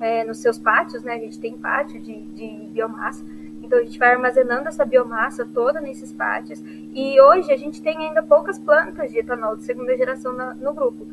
é, 0.00 0.24
nos 0.24 0.38
seus 0.38 0.58
pátios, 0.58 1.04
né? 1.04 1.14
A 1.14 1.18
gente 1.18 1.38
tem 1.38 1.56
pátio 1.56 2.00
de, 2.00 2.20
de 2.20 2.68
biomassa. 2.72 3.24
Então 3.62 3.78
a 3.78 3.82
gente 3.82 3.98
vai 3.98 4.12
armazenando 4.12 4.68
essa 4.68 4.84
biomassa 4.84 5.46
toda 5.46 5.80
nesses 5.80 6.12
pátios. 6.12 6.60
E 6.92 7.20
hoje 7.20 7.52
a 7.52 7.56
gente 7.56 7.80
tem 7.80 7.96
ainda 7.98 8.20
poucas 8.20 8.58
plantas 8.58 9.12
de 9.12 9.18
etanol 9.18 9.56
de 9.56 9.62
segunda 9.62 9.96
geração 9.96 10.32
na, 10.32 10.54
no 10.54 10.72
grupo. 10.72 11.06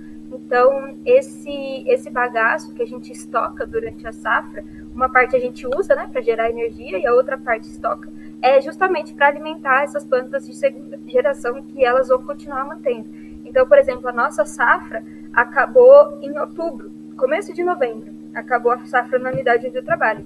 Então 0.47 0.97
esse 1.05 1.83
esse 1.85 2.09
bagaço 2.09 2.73
que 2.73 2.81
a 2.81 2.87
gente 2.87 3.11
estoca 3.11 3.67
durante 3.67 4.07
a 4.07 4.13
safra, 4.13 4.63
uma 4.95 5.09
parte 5.09 5.35
a 5.35 5.39
gente 5.39 5.67
usa, 5.67 5.93
né, 5.93 6.07
para 6.09 6.21
gerar 6.21 6.49
energia 6.49 6.97
e 6.97 7.05
a 7.05 7.13
outra 7.13 7.37
parte 7.37 7.65
estoca, 7.65 8.09
é 8.41 8.61
justamente 8.61 9.13
para 9.13 9.27
alimentar 9.27 9.83
essas 9.83 10.05
plantas 10.05 10.47
de 10.47 10.55
segunda 10.55 10.97
geração 11.05 11.61
que 11.61 11.83
elas 11.83 12.07
vão 12.07 12.23
continuar 12.23 12.65
mantendo. 12.65 13.09
Então, 13.43 13.67
por 13.67 13.77
exemplo, 13.77 14.07
a 14.07 14.13
nossa 14.13 14.45
safra 14.45 15.03
acabou 15.33 16.17
em 16.21 16.39
outubro, 16.39 16.91
começo 17.17 17.53
de 17.53 17.61
novembro 17.61 18.15
acabou 18.33 18.71
a 18.71 18.85
safra 18.85 19.19
na 19.19 19.31
unidade 19.31 19.67
onde 19.67 19.77
eu 19.77 19.83
trabalho. 19.83 20.25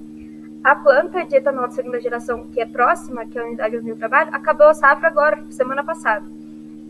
A 0.63 0.75
planta 0.75 1.25
de 1.25 1.35
etanol 1.35 1.67
de 1.67 1.73
segunda 1.73 1.99
geração, 1.99 2.45
que 2.51 2.61
é 2.61 2.65
próxima, 2.65 3.25
que 3.25 3.39
é 3.39 3.41
a 3.41 3.45
unidade 3.45 3.77
onde 3.77 3.89
eu 3.89 3.97
trabalho, 3.97 4.29
acabou 4.33 4.67
a 4.67 4.73
safra 4.73 5.07
agora, 5.07 5.43
semana 5.49 5.83
passada. 5.83 6.25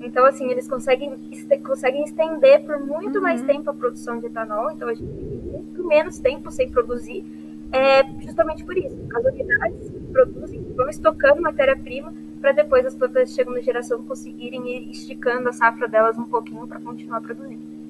Então, 0.02 0.26
assim, 0.26 0.50
eles 0.50 0.68
conseguem, 0.68 1.16
conseguem 1.64 2.04
estender 2.04 2.66
por 2.66 2.80
muito 2.80 3.18
uhum. 3.18 3.22
mais 3.22 3.42
tempo 3.44 3.70
a 3.70 3.74
produção 3.74 4.20
de 4.20 4.28
etanol. 4.28 4.72
Então, 4.72 4.90
a 4.90 4.94
gente 4.94 5.12
tem 5.12 5.26
muito 5.26 5.88
menos 5.88 6.20
tempo 6.20 6.50
sem 6.52 6.70
produzir, 6.70 7.24
é, 7.72 8.04
justamente 8.22 8.64
por 8.64 8.78
isso. 8.78 8.98
As 9.16 9.24
unidades 9.24 9.92
produzem, 10.12 10.64
vão 10.76 10.90
estocando 10.90 11.42
matéria-prima 11.42 12.14
para 12.42 12.52
depois 12.52 12.86
as 12.86 12.96
plantas 12.96 13.30
de 13.30 13.36
segunda 13.36 13.62
geração 13.62 14.04
conseguirem 14.04 14.68
ir 14.68 14.92
esticando 14.92 15.48
a 15.48 15.54
safra 15.54 15.88
delas 15.88 16.18
um 16.18 16.28
pouquinho 16.28 16.68
para 16.68 16.80
continuar 16.80 17.22
produzindo. 17.22 17.82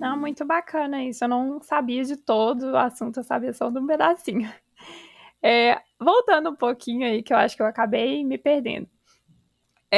Ah, 0.00 0.16
muito 0.16 0.44
bacana 0.44 1.04
isso. 1.04 1.24
Eu 1.24 1.28
não 1.28 1.60
sabia 1.62 2.02
de 2.04 2.16
todo 2.16 2.70
o 2.72 2.76
assunto, 2.76 3.18
eu 3.18 3.24
sabia 3.24 3.52
só 3.52 3.70
de 3.70 3.78
um 3.78 3.86
pedacinho. 3.86 4.50
É, 5.42 5.80
voltando 6.00 6.50
um 6.50 6.56
pouquinho 6.56 7.06
aí, 7.06 7.22
que 7.22 7.32
eu 7.32 7.36
acho 7.36 7.54
que 7.54 7.62
eu 7.62 7.66
acabei 7.66 8.24
me 8.24 8.36
perdendo. 8.36 8.88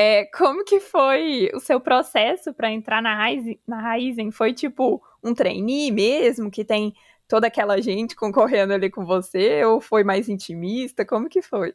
É, 0.01 0.27
como 0.27 0.65
que 0.65 0.79
foi 0.79 1.51
o 1.53 1.59
seu 1.59 1.81
processo 1.81 2.55
para 2.55 2.71
entrar 2.71 3.03
na 3.03 3.17
Raizen, 3.17 3.59
na? 3.67 4.31
Foi 4.31 4.53
tipo 4.53 5.03
um 5.21 5.35
trainee 5.35 5.91
mesmo, 5.91 6.53
que 6.53 6.65
tem 6.65 6.95
toda 7.27 7.49
aquela 7.49 7.83
gente 7.83 8.15
concorrendo 8.15 8.73
ali 8.73 8.89
com 8.91 9.05
você, 9.05 9.65
ou 9.65 9.81
foi 9.81 10.05
mais 10.05 10.29
intimista? 10.29 11.05
Como 11.05 11.29
que 11.29 11.43
foi? 11.43 11.75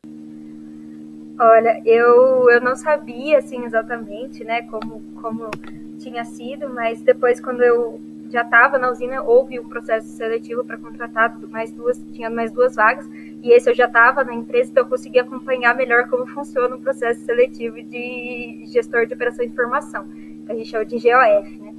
Olha, 1.38 1.82
eu, 1.86 2.50
eu 2.50 2.62
não 2.62 2.78
sabia 2.78 3.40
assim 3.40 3.66
exatamente, 3.66 4.42
né, 4.46 4.62
como, 4.70 5.02
como 5.22 5.52
tinha 6.00 6.24
sido, 6.24 6.70
mas 6.70 7.02
depois 7.02 7.42
quando 7.42 7.62
eu 7.62 8.00
já 8.30 8.42
estava 8.42 8.78
na 8.78 8.90
usina, 8.90 9.22
houve 9.22 9.60
o 9.60 9.64
processo 9.66 10.08
seletivo 10.08 10.64
para 10.64 10.78
contratar 10.78 11.38
mais 11.50 11.72
duas, 11.72 12.04
tinha 12.12 12.30
mais 12.30 12.52
duas 12.52 12.76
vagas, 12.76 13.08
e 13.42 13.52
esse 13.52 13.70
eu 13.70 13.76
já 13.76 13.86
estava 13.86 14.24
na 14.24 14.34
empresa, 14.34 14.72
então 14.72 14.84
eu 14.84 14.90
consegui 14.90 15.20
acompanhar 15.20 15.76
melhor 15.76 16.08
como 16.10 16.26
funciona 16.26 16.76
o 16.76 16.80
processo 16.80 17.22
seletivo 17.22 17.82
de 17.84 18.64
gestor 18.68 19.06
de 19.06 19.14
operação 19.14 19.46
de 19.46 19.52
informação, 19.52 20.06
que 20.46 20.52
a 20.52 20.56
gente 20.56 20.70
chama 20.70 20.86
de 20.86 20.96
GOF, 20.96 21.62
né? 21.62 21.74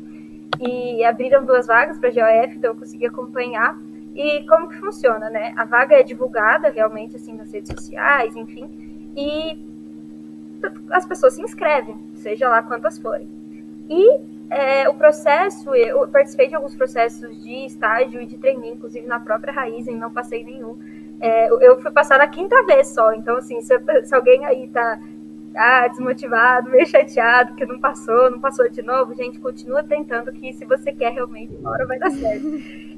E 0.61 1.05
abriram 1.05 1.45
duas 1.45 1.67
vagas 1.67 1.99
para 1.99 2.11
GOF, 2.11 2.57
então 2.57 2.71
eu 2.71 2.77
consegui 2.77 3.07
acompanhar. 3.07 3.77
E 4.15 4.47
como 4.47 4.69
que 4.69 4.77
funciona, 4.77 5.29
né? 5.29 5.53
A 5.57 5.65
vaga 5.65 5.97
é 5.97 6.03
divulgada 6.05 6.71
realmente 6.71 7.17
assim 7.17 7.35
nas 7.35 7.53
redes 7.53 7.73
sociais, 7.75 8.37
enfim, 8.37 8.71
e 9.17 9.59
as 10.91 11.05
pessoas 11.05 11.35
se 11.35 11.43
inscrevem, 11.43 11.97
seja 12.15 12.49
lá 12.49 12.63
quantas 12.63 12.99
forem. 12.99 13.29
E 13.91 14.34
é, 14.51 14.89
o 14.89 14.95
processo, 14.95 15.75
eu 15.75 16.07
participei 16.09 16.49
de 16.49 16.55
alguns 16.55 16.75
processos 16.75 17.43
de 17.43 17.67
estágio 17.67 18.21
e 18.21 18.27
de 18.27 18.37
treininho, 18.37 18.75
inclusive 18.75 19.07
na 19.07 19.19
própria 19.19 19.53
Raizen, 19.53 19.97
não 19.97 20.11
passei 20.11 20.45
nenhum. 20.45 20.79
É, 21.21 21.49
eu 21.49 21.81
fui 21.81 21.91
passar 21.91 22.19
na 22.19 22.27
quinta 22.27 22.63
vez 22.65 22.89
só, 22.89 23.13
então 23.15 23.37
assim, 23.37 23.61
se, 23.61 23.75
se 24.05 24.15
alguém 24.15 24.45
aí 24.45 24.69
tá 24.69 25.01
ah, 25.57 25.89
desmotivado, 25.89 26.69
meio 26.71 26.87
chateado, 26.87 27.55
que 27.55 27.65
não 27.65 27.79
passou, 27.79 28.31
não 28.31 28.41
passou 28.41 28.69
de 28.69 28.83
novo, 28.83 29.15
gente, 29.15 29.39
continua 29.39 29.83
tentando 29.83 30.33
que 30.33 30.53
se 30.53 30.65
você 30.65 30.93
quer 30.93 31.13
realmente, 31.13 31.55
uma 31.57 31.71
hora 31.71 31.87
vai 31.87 31.99
dar 31.99 32.11
certo. 32.11 32.47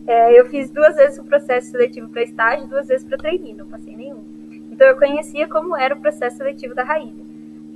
É, 0.07 0.39
eu 0.39 0.47
fiz 0.47 0.71
duas 0.71 0.97
vezes 0.97 1.19
o 1.19 1.25
processo 1.25 1.71
seletivo 1.71 2.09
para 2.09 2.23
estágio, 2.23 2.69
duas 2.69 2.89
vezes 2.89 3.07
para 3.07 3.19
treininho, 3.19 3.59
não 3.59 3.67
passei 3.67 3.97
nenhum. 3.97 4.25
Então 4.71 4.87
eu 4.87 4.97
conhecia 4.97 5.49
como 5.49 5.77
era 5.77 5.95
o 5.95 6.01
processo 6.01 6.37
seletivo 6.37 6.75
da 6.75 6.85
Raizen. 6.85 7.26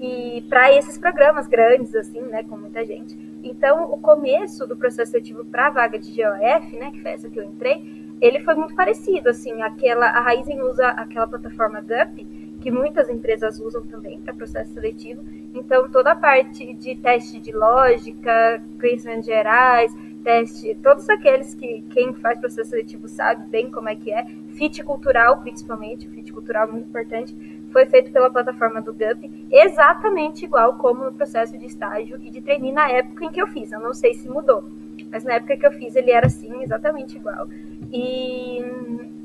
E 0.00 0.42
para 0.48 0.72
esses 0.72 0.96
programas 0.96 1.46
grandes, 1.46 1.94
assim, 1.94 2.22
né, 2.22 2.42
com 2.42 2.56
muita 2.56 2.84
gente. 2.86 3.18
Então, 3.42 3.92
o 3.92 3.98
começo 3.98 4.66
do 4.66 4.74
processo 4.74 5.12
seletivo 5.12 5.44
para 5.44 5.66
a 5.66 5.70
vaga 5.70 5.98
de 5.98 6.10
GOF, 6.10 6.76
né, 6.76 6.90
que 6.90 7.02
foi 7.02 7.10
essa 7.10 7.28
que 7.28 7.38
eu 7.38 7.44
entrei, 7.44 8.08
ele 8.20 8.40
foi 8.40 8.54
muito 8.54 8.74
parecido, 8.74 9.28
assim, 9.28 9.60
aquela, 9.62 10.06
a 10.06 10.20
Raizen 10.20 10.62
usa 10.62 10.88
aquela 10.88 11.26
plataforma 11.26 11.80
GUP, 11.80 12.24
que 12.60 12.70
muitas 12.70 13.08
empresas 13.08 13.58
usam 13.58 13.82
também 13.82 14.20
para 14.20 14.34
processo 14.34 14.72
seletivo. 14.74 15.22
Então, 15.54 15.88
toda 15.90 16.12
a 16.12 16.16
parte 16.16 16.72
de 16.74 16.94
teste 16.96 17.38
de 17.38 17.52
lógica, 17.52 18.62
conhecimentos 18.78 19.26
gerais, 19.26 19.94
teste, 20.22 20.74
todos 20.82 21.08
aqueles 21.08 21.54
que 21.54 21.82
quem 21.90 22.12
faz 22.14 22.38
processo 22.38 22.70
seletivo 22.70 23.08
sabe 23.08 23.48
bem 23.48 23.70
como 23.70 23.88
é 23.88 23.96
que 23.96 24.12
é, 24.12 24.26
fit 24.50 24.82
cultural, 24.82 25.40
principalmente, 25.40 26.08
fit 26.08 26.32
cultural 26.32 26.68
é 26.68 26.72
muito 26.72 26.88
importante, 26.88 27.34
foi 27.72 27.86
feito 27.86 28.10
pela 28.10 28.30
plataforma 28.30 28.80
do 28.80 28.92
GUP, 28.92 29.48
exatamente 29.50 30.44
igual 30.44 30.74
como 30.74 31.04
no 31.04 31.12
processo 31.12 31.56
de 31.56 31.66
estágio 31.66 32.18
e 32.22 32.30
de 32.30 32.40
trainee 32.40 32.72
na 32.72 32.90
época 32.90 33.24
em 33.24 33.30
que 33.30 33.40
eu 33.40 33.46
fiz. 33.46 33.72
Eu 33.72 33.80
não 33.80 33.94
sei 33.94 34.14
se 34.14 34.28
mudou, 34.28 34.64
mas 35.10 35.24
na 35.24 35.34
época 35.34 35.56
que 35.56 35.66
eu 35.66 35.72
fiz 35.72 35.96
ele 35.96 36.10
era 36.10 36.26
assim, 36.26 36.62
exatamente 36.62 37.16
igual. 37.16 37.48
E 37.92 38.64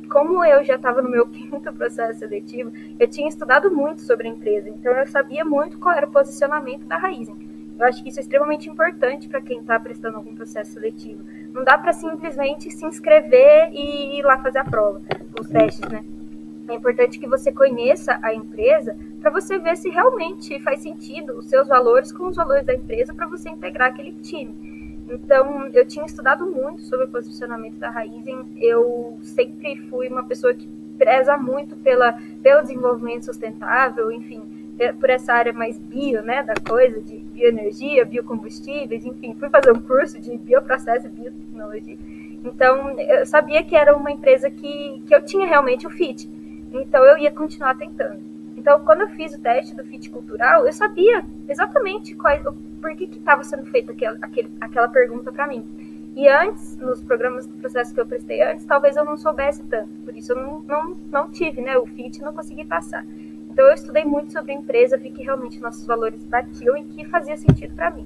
como 0.10 0.44
eu 0.46 0.64
já 0.64 0.76
estava 0.76 1.02
no 1.02 1.10
meu 1.10 1.28
quinto 1.30 1.74
processo 1.74 2.20
seletivo, 2.20 2.72
eu 3.00 3.08
tinha 3.08 3.28
estudado 3.28 3.72
muito 3.72 4.02
sobre 4.02 4.28
a 4.28 4.32
empresa, 4.32 4.70
então 4.70 4.92
eu 4.94 5.08
sabia 5.08 5.44
muito 5.44 5.78
qual 5.78 5.96
era 5.96 6.06
o 6.06 6.12
posicionamento 6.12 6.86
da 6.86 6.98
Raizen. 6.98 7.56
Eu 7.78 7.86
acho 7.86 8.02
que 8.02 8.10
isso 8.10 8.20
é 8.20 8.22
extremamente 8.22 8.70
importante 8.70 9.28
para 9.28 9.42
quem 9.42 9.60
está 9.60 9.78
prestando 9.78 10.16
algum 10.16 10.34
processo 10.34 10.72
seletivo. 10.72 11.26
Não 11.54 11.62
dá 11.64 11.78
para 11.78 11.92
simplesmente 11.92 12.72
se 12.72 12.86
inscrever 12.86 13.70
e 13.74 14.18
ir 14.18 14.24
lá 14.24 14.38
fazer 14.38 14.60
a 14.60 14.64
prova, 14.64 15.02
os 15.38 15.50
testes, 15.50 15.90
né? 15.90 16.06
É 16.68 16.74
importante 16.74 17.20
que 17.20 17.28
você 17.28 17.52
conheça 17.52 18.20
a 18.22 18.34
empresa 18.34 18.98
para 19.22 19.30
você 19.30 19.58
ver 19.60 19.78
se 19.78 19.90
realmente 19.90 20.60
faz 20.62 20.82
sentido 20.82 21.38
os 21.38 21.48
seus 21.48 21.68
valores 21.68 22.12
com 22.12 22.28
os 22.28 22.36
valores 22.36 22.66
da 22.66 22.74
empresa 22.74 23.14
para 23.14 23.28
você 23.28 23.50
integrar 23.50 23.90
aquele 23.90 24.14
time. 24.14 24.76
Então, 25.08 25.68
eu 25.68 25.86
tinha 25.86 26.06
estudado 26.06 26.46
muito 26.46 26.82
sobre 26.82 27.06
o 27.06 27.10
posicionamento 27.10 27.78
da 27.78 27.90
Raizen. 27.90 28.46
Eu 28.58 29.20
sempre 29.22 29.76
fui 29.90 30.08
uma 30.08 30.24
pessoa 30.24 30.54
que 30.54 30.68
preza 30.98 31.38
muito 31.38 31.76
pela, 31.76 32.20
pelo 32.42 32.62
desenvolvimento 32.62 33.26
sustentável, 33.26 34.12
enfim, 34.12 34.42
por 35.00 35.10
essa 35.10 35.34
área 35.34 35.54
mais 35.54 35.78
bio, 35.78 36.22
né, 36.22 36.44
da 36.44 36.54
coisa, 36.56 37.00
de 37.00 37.18
bioenergia, 37.18 38.04
biocombustíveis, 38.04 39.06
enfim, 39.06 39.36
fui 39.40 39.50
fazer 39.50 39.72
um 39.72 39.80
curso 39.80 40.20
de 40.20 40.38
bioprocesso 40.38 41.08
e 41.08 41.10
biotecnologia. 41.10 41.98
Então, 42.44 43.00
eu 43.00 43.26
sabia 43.26 43.64
que 43.64 43.76
era 43.76 43.96
uma 43.96 44.12
empresa 44.12 44.50
que, 44.50 45.02
que 45.06 45.16
eu 45.16 45.24
tinha 45.24 45.48
realmente 45.48 45.88
o 45.88 45.90
fit. 45.90 46.30
Então, 46.82 47.04
eu 47.04 47.18
ia 47.18 47.32
continuar 47.32 47.76
tentando. 47.76 48.20
Então, 48.58 48.80
quando 48.80 49.02
eu 49.02 49.10
fiz 49.10 49.34
o 49.34 49.42
teste 49.42 49.76
do 49.76 49.84
fit 49.84 50.10
cultural, 50.10 50.66
eu 50.66 50.74
sabia 50.74 51.24
exatamente 51.48 52.16
por 52.16 52.96
que 52.96 53.04
estava 53.06 53.44
sendo 53.44 53.66
feita 53.66 53.92
aquela, 53.92 54.18
aquela 54.62 54.88
pergunta 54.88 55.32
para 55.32 55.48
mim. 55.48 55.66
E 56.16 56.30
antes, 56.30 56.78
nos 56.78 57.02
programas 57.02 57.46
do 57.46 57.58
processo 57.58 57.94
que 57.94 58.00
eu 58.00 58.06
prestei 58.06 58.42
antes, 58.42 58.66
talvez 58.66 58.96
eu 58.96 59.04
não 59.04 59.18
soubesse 59.18 59.62
tanto. 59.64 59.90
Por 60.06 60.16
isso, 60.16 60.32
eu 60.32 60.38
não, 60.38 60.62
não, 60.62 60.98
não 61.12 61.30
tive 61.30 61.62
né, 61.62 61.78
o 61.78 61.86
fit 61.86 62.22
não 62.22 62.34
consegui 62.34 62.64
passar. 62.64 63.06
Então 63.56 63.68
eu 63.68 63.74
estudei 63.74 64.04
muito 64.04 64.34
sobre 64.34 64.52
a 64.52 64.56
empresa, 64.56 64.98
vi 64.98 65.12
que 65.12 65.24
realmente 65.24 65.62
nossos 65.62 65.88
valores 65.88 66.22
batiam 66.26 66.76
e 66.76 66.84
que 66.84 67.06
fazia 67.06 67.38
sentido 67.38 67.74
para 67.74 67.90
mim. 67.90 68.06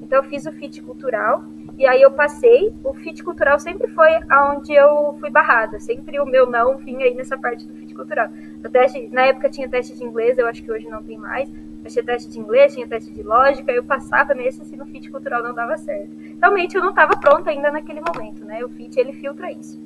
Então 0.00 0.18
eu 0.18 0.22
fiz 0.22 0.46
o 0.46 0.52
FIT 0.52 0.82
cultural 0.82 1.42
e 1.76 1.84
aí 1.84 2.00
eu 2.00 2.12
passei. 2.12 2.72
O 2.84 2.94
FIT 2.94 3.24
cultural 3.24 3.58
sempre 3.58 3.88
foi 3.88 4.10
aonde 4.28 4.72
eu 4.72 5.16
fui 5.18 5.30
barrada, 5.30 5.80
sempre 5.80 6.20
o 6.20 6.24
meu 6.24 6.48
não 6.48 6.76
vinha 6.76 7.06
aí 7.06 7.14
nessa 7.14 7.36
parte 7.36 7.66
do 7.66 7.74
Cultural. 7.94 8.28
O 8.64 8.68
teste, 8.68 9.08
na 9.12 9.26
época 9.26 9.48
tinha 9.48 9.68
teste 9.68 9.96
de 9.96 10.04
inglês, 10.04 10.38
eu 10.38 10.46
acho 10.46 10.62
que 10.62 10.70
hoje 10.70 10.88
não 10.88 11.02
tem 11.02 11.16
mais. 11.16 11.48
Eu 11.84 11.90
tinha 11.90 12.04
teste 12.04 12.30
de 12.30 12.38
inglês, 12.38 12.74
tinha 12.74 12.86
teste 12.86 13.12
de 13.12 13.22
lógica, 13.22 13.70
eu 13.70 13.84
passava 13.84 14.34
nesse, 14.34 14.62
assim, 14.62 14.76
no 14.76 14.86
FIT 14.86 15.10
cultural 15.10 15.42
não 15.42 15.54
dava 15.54 15.76
certo. 15.76 16.10
Realmente 16.40 16.76
eu 16.76 16.82
não 16.82 16.90
estava 16.90 17.16
pronta 17.16 17.50
ainda 17.50 17.70
naquele 17.70 18.00
momento, 18.00 18.44
né? 18.44 18.64
O 18.64 18.68
FIT 18.68 18.98
ele 18.98 19.12
filtra 19.12 19.50
isso. 19.52 19.80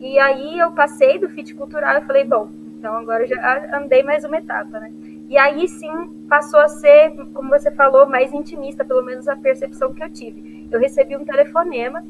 E 0.00 0.18
aí 0.18 0.58
eu 0.58 0.72
passei 0.72 1.18
do 1.18 1.28
FIT 1.28 1.54
cultural 1.54 1.98
e 1.98 2.00
falei, 2.02 2.24
bom, 2.24 2.48
então 2.78 2.94
agora 2.96 3.26
já 3.26 3.76
andei 3.76 4.02
mais 4.02 4.24
uma 4.24 4.38
etapa, 4.38 4.80
né? 4.80 4.92
E 5.28 5.38
aí 5.38 5.68
sim 5.68 6.26
passou 6.28 6.60
a 6.60 6.68
ser, 6.68 7.14
como 7.32 7.48
você 7.48 7.70
falou, 7.70 8.06
mais 8.06 8.32
intimista, 8.32 8.84
pelo 8.84 9.02
menos 9.02 9.28
a 9.28 9.36
percepção 9.36 9.94
que 9.94 10.02
eu 10.02 10.10
tive. 10.10 10.68
Eu 10.70 10.80
recebi 10.80 11.16
um 11.16 11.24
telefonema 11.24 12.04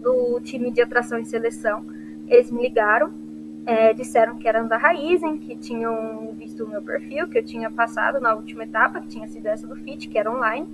do 0.00 0.40
time 0.40 0.70
de 0.70 0.80
atração 0.80 1.18
e 1.18 1.24
seleção. 1.24 1.84
Eles 2.28 2.50
me 2.50 2.62
ligaram, 2.62 3.12
é, 3.66 3.92
disseram 3.92 4.36
que 4.36 4.48
eram 4.48 4.66
da 4.66 4.76
Raizen, 4.76 5.38
que 5.38 5.56
tinham 5.56 6.34
visto 6.38 6.64
o 6.64 6.68
meu 6.68 6.82
perfil, 6.82 7.28
que 7.28 7.38
eu 7.38 7.44
tinha 7.44 7.70
passado 7.70 8.20
na 8.20 8.34
última 8.34 8.64
etapa, 8.64 9.00
que 9.00 9.08
tinha 9.08 9.28
sido 9.28 9.46
essa 9.46 9.66
do 9.66 9.76
FIT, 9.76 10.08
que 10.08 10.18
era 10.18 10.30
online, 10.30 10.66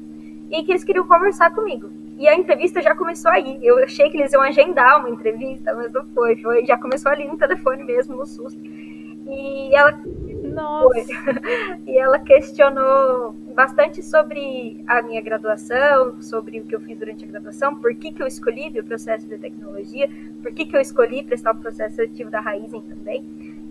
e 0.51 0.63
que 0.63 0.73
eles 0.73 0.85
queriam 0.85 1.07
conversar 1.07 1.51
comigo. 1.55 1.91
E 2.19 2.27
a 2.27 2.35
entrevista 2.35 2.81
já 2.81 2.95
começou 2.95 3.31
aí. 3.31 3.59
Eu 3.63 3.83
achei 3.85 4.09
que 4.09 4.17
eles 4.17 4.33
iam 4.33 4.43
agendar 4.43 4.99
uma 5.01 5.11
entrevista, 5.11 5.75
mas 5.75 5.93
não 5.93 6.07
foi. 6.07 6.37
foi 6.37 6.65
já 6.65 6.79
começou 6.79 7.13
ali 7.13 7.27
no 7.27 7.37
telefone 7.37 7.85
mesmo, 7.85 8.17
no 8.17 8.25
susto. 8.25 8.59
E 8.65 9.75
ela 9.75 9.93
Nossa. 10.53 11.01
e 11.87 11.99
ela 11.99 12.19
questionou 12.19 13.33
bastante 13.55 14.03
sobre 14.03 14.83
a 14.87 15.03
minha 15.03 15.21
graduação, 15.21 16.21
sobre 16.21 16.61
o 16.61 16.65
que 16.65 16.75
eu 16.75 16.81
fiz 16.81 16.99
durante 16.99 17.25
a 17.25 17.29
graduação, 17.29 17.75
por 17.77 17.95
que, 17.95 18.13
que 18.13 18.23
eu 18.23 18.27
escolhi 18.27 18.69
o 18.79 18.85
processo 18.85 19.27
de 19.27 19.39
tecnologia, 19.39 20.09
por 20.43 20.53
que, 20.53 20.67
que 20.67 20.77
eu 20.77 20.81
escolhi 20.81 21.23
prestar 21.23 21.53
o 21.53 21.59
processo 21.59 21.97
seletivo 21.97 22.31
da 22.31 22.41
Raizen 22.41 22.83
também. 22.83 23.25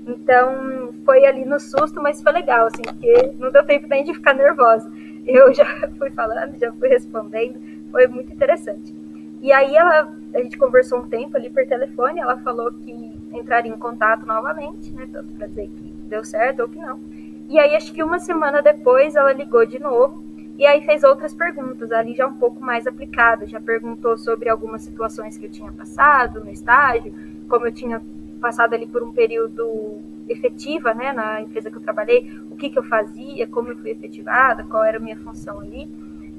Então, 0.07 0.93
foi 1.03 1.25
ali 1.25 1.45
no 1.45 1.59
susto, 1.59 2.01
mas 2.01 2.21
foi 2.21 2.31
legal, 2.31 2.67
assim, 2.67 2.83
porque 2.83 3.33
não 3.39 3.51
deu 3.51 3.63
tempo 3.63 3.87
nem 3.87 4.03
de 4.03 4.13
ficar 4.13 4.33
nervosa. 4.33 4.91
Eu 5.25 5.53
já 5.53 5.65
fui 5.97 6.11
falando, 6.11 6.57
já 6.59 6.71
fui 6.73 6.89
respondendo, 6.89 7.59
foi 7.91 8.07
muito 8.07 8.31
interessante. 8.31 8.93
E 9.41 9.51
aí 9.51 9.75
ela, 9.75 10.11
a 10.33 10.41
gente 10.41 10.57
conversou 10.57 10.99
um 10.99 11.07
tempo 11.07 11.35
ali 11.37 11.49
por 11.49 11.65
telefone, 11.65 12.19
ela 12.19 12.37
falou 12.37 12.71
que 12.71 12.91
entraria 13.31 13.71
em 13.71 13.77
contato 13.77 14.25
novamente, 14.25 14.91
né, 14.93 15.07
tanto 15.11 15.31
para 15.33 15.47
dizer 15.47 15.69
que 15.69 15.94
deu 16.05 16.23
certo 16.23 16.61
ou 16.61 16.69
que 16.69 16.79
não. 16.79 16.99
E 17.47 17.59
aí 17.59 17.75
acho 17.75 17.93
que 17.93 18.03
uma 18.03 18.19
semana 18.19 18.61
depois 18.61 19.15
ela 19.15 19.31
ligou 19.31 19.65
de 19.65 19.79
novo 19.79 20.23
e 20.57 20.65
aí 20.65 20.81
fez 20.85 21.03
outras 21.03 21.33
perguntas, 21.33 21.91
ali 21.91 22.15
já 22.15 22.25
um 22.25 22.35
pouco 22.35 22.63
mais 22.63 22.87
aplicada, 22.87 23.45
já 23.45 23.59
perguntou 23.59 24.17
sobre 24.17 24.49
algumas 24.49 24.83
situações 24.83 25.37
que 25.37 25.45
eu 25.45 25.51
tinha 25.51 25.71
passado 25.71 26.43
no 26.43 26.49
estágio, 26.49 27.13
como 27.49 27.67
eu 27.67 27.73
tinha 27.73 28.01
passado 28.39 28.73
ali 28.73 28.87
por 28.87 29.03
um 29.03 29.11
período 29.11 29.99
efetiva, 30.29 30.93
né, 30.93 31.11
na 31.11 31.41
empresa 31.41 31.69
que 31.69 31.77
eu 31.77 31.81
trabalhei, 31.81 32.31
o 32.49 32.55
que 32.55 32.69
que 32.69 32.79
eu 32.79 32.83
fazia, 32.83 33.45
como 33.47 33.69
eu 33.69 33.77
fui 33.77 33.91
efetivada, 33.91 34.63
qual 34.63 34.83
era 34.83 34.97
a 34.97 35.01
minha 35.01 35.17
função 35.17 35.59
ali. 35.59 35.89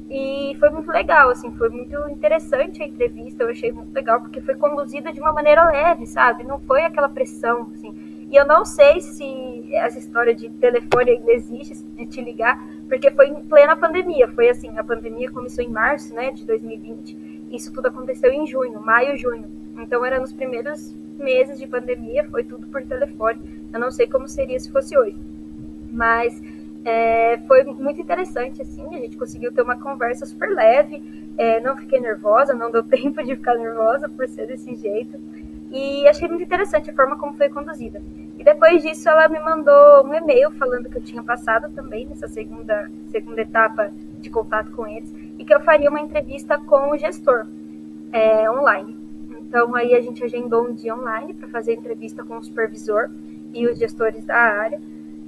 E 0.08 0.56
foi 0.60 0.70
muito 0.70 0.90
legal, 0.90 1.30
assim, 1.30 1.52
foi 1.56 1.68
muito 1.68 1.96
interessante 2.08 2.82
a 2.82 2.86
entrevista, 2.86 3.42
eu 3.42 3.50
achei 3.50 3.72
muito 3.72 3.92
legal, 3.92 4.20
porque 4.20 4.40
foi 4.40 4.54
conduzida 4.54 5.12
de 5.12 5.20
uma 5.20 5.32
maneira 5.32 5.64
leve, 5.64 6.06
sabe? 6.06 6.44
Não 6.44 6.60
foi 6.60 6.84
aquela 6.84 7.08
pressão, 7.08 7.68
assim. 7.74 7.94
E 8.30 8.36
eu 8.36 8.44
não 8.44 8.64
sei 8.64 9.00
se 9.00 9.72
essa 9.72 9.98
história 9.98 10.34
de 10.34 10.48
telefone 10.50 11.12
ainda 11.12 11.32
existe, 11.32 11.74
de 11.74 12.06
te 12.06 12.20
ligar, 12.20 12.60
porque 12.88 13.10
foi 13.10 13.28
em 13.28 13.40
plena 13.42 13.76
pandemia. 13.76 14.28
Foi 14.28 14.48
assim, 14.48 14.76
a 14.76 14.84
pandemia 14.84 15.30
começou 15.30 15.62
em 15.62 15.68
março, 15.68 16.12
né, 16.12 16.32
de 16.32 16.44
2020. 16.44 17.46
Isso 17.50 17.72
tudo 17.72 17.86
aconteceu 17.86 18.32
em 18.32 18.46
junho, 18.46 18.80
maio, 18.80 19.16
junho. 19.16 19.44
Então 19.78 20.04
era 20.04 20.18
nos 20.18 20.32
primeiros 20.32 20.92
meses 21.18 21.58
de 21.58 21.66
pandemia, 21.66 22.24
foi 22.28 22.42
tudo 22.42 22.66
por 22.66 22.82
telefone. 22.82 23.40
Eu 23.72 23.78
não 23.78 23.90
sei 23.90 24.06
como 24.06 24.26
seria 24.26 24.58
se 24.58 24.70
fosse 24.70 24.96
hoje. 24.98 25.16
Mas 25.90 26.42
é, 26.84 27.38
foi 27.48 27.64
muito 27.64 28.00
interessante, 28.00 28.62
assim, 28.62 28.86
a 28.94 28.98
gente 28.98 29.16
conseguiu 29.16 29.52
ter 29.52 29.62
uma 29.62 29.76
conversa 29.76 30.24
super 30.24 30.48
leve, 30.50 31.02
é, 31.36 31.60
não 31.60 31.76
fiquei 31.76 31.98
nervosa, 31.98 32.54
não 32.54 32.70
deu 32.70 32.82
tempo 32.86 33.22
de 33.24 33.34
ficar 33.34 33.56
nervosa 33.56 34.08
por 34.08 34.28
ser 34.28 34.46
desse 34.46 34.74
jeito, 34.76 35.18
e 35.70 36.06
achei 36.06 36.28
muito 36.28 36.42
interessante 36.42 36.90
a 36.90 36.94
forma 36.94 37.18
como 37.18 37.34
foi 37.34 37.48
conduzida. 37.48 38.02
E 38.38 38.44
depois 38.44 38.82
disso 38.82 39.08
ela 39.08 39.28
me 39.28 39.40
mandou 39.40 40.06
um 40.06 40.14
e-mail 40.14 40.50
falando 40.52 40.88
que 40.88 40.98
eu 40.98 41.02
tinha 41.02 41.22
passado 41.22 41.72
também 41.74 42.06
nessa 42.06 42.28
segunda, 42.28 42.90
segunda 43.08 43.40
etapa 43.40 43.90
de 44.20 44.30
contato 44.30 44.70
com 44.72 44.86
eles, 44.86 45.12
e 45.38 45.44
que 45.44 45.54
eu 45.54 45.60
faria 45.60 45.90
uma 45.90 46.00
entrevista 46.00 46.58
com 46.58 46.90
o 46.90 46.96
gestor 46.96 47.46
é, 48.12 48.50
online. 48.50 48.96
Então 49.40 49.74
aí 49.74 49.94
a 49.94 50.00
gente 50.00 50.22
agendou 50.22 50.68
um 50.68 50.74
dia 50.74 50.94
online 50.94 51.34
para 51.34 51.48
fazer 51.48 51.74
entrevista 51.74 52.24
com 52.24 52.36
o 52.36 52.42
supervisor 52.42 53.10
e 53.52 53.66
os 53.66 53.78
gestores 53.78 54.24
da 54.24 54.36
área, 54.36 54.80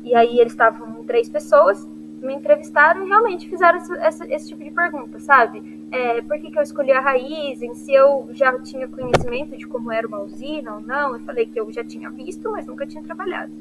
e 0.04 0.14
aí 0.14 0.38
eles 0.38 0.52
estavam 0.52 1.04
três 1.04 1.28
pessoas, 1.28 1.86
me 2.20 2.34
entrevistaram 2.34 3.04
e 3.04 3.08
realmente 3.08 3.48
fizeram 3.48 3.78
esse, 3.78 3.92
esse, 3.92 4.32
esse 4.32 4.48
tipo 4.48 4.62
de 4.62 4.70
pergunta, 4.70 5.18
sabe? 5.18 5.77
É, 5.90 6.20
por 6.22 6.38
que, 6.38 6.50
que 6.50 6.58
eu 6.58 6.62
escolhi 6.62 6.92
a 6.92 7.00
raiz? 7.00 7.60
Se 7.78 7.92
eu 7.92 8.28
já 8.32 8.58
tinha 8.58 8.86
conhecimento 8.86 9.56
de 9.56 9.66
como 9.66 9.90
era 9.90 10.06
uma 10.06 10.20
usina 10.20 10.74
ou 10.74 10.80
não? 10.80 11.14
Eu 11.14 11.20
falei 11.20 11.46
que 11.46 11.58
eu 11.58 11.70
já 11.72 11.82
tinha 11.82 12.10
visto, 12.10 12.50
mas 12.50 12.66
nunca 12.66 12.86
tinha 12.86 13.02
trabalhado. 13.02 13.52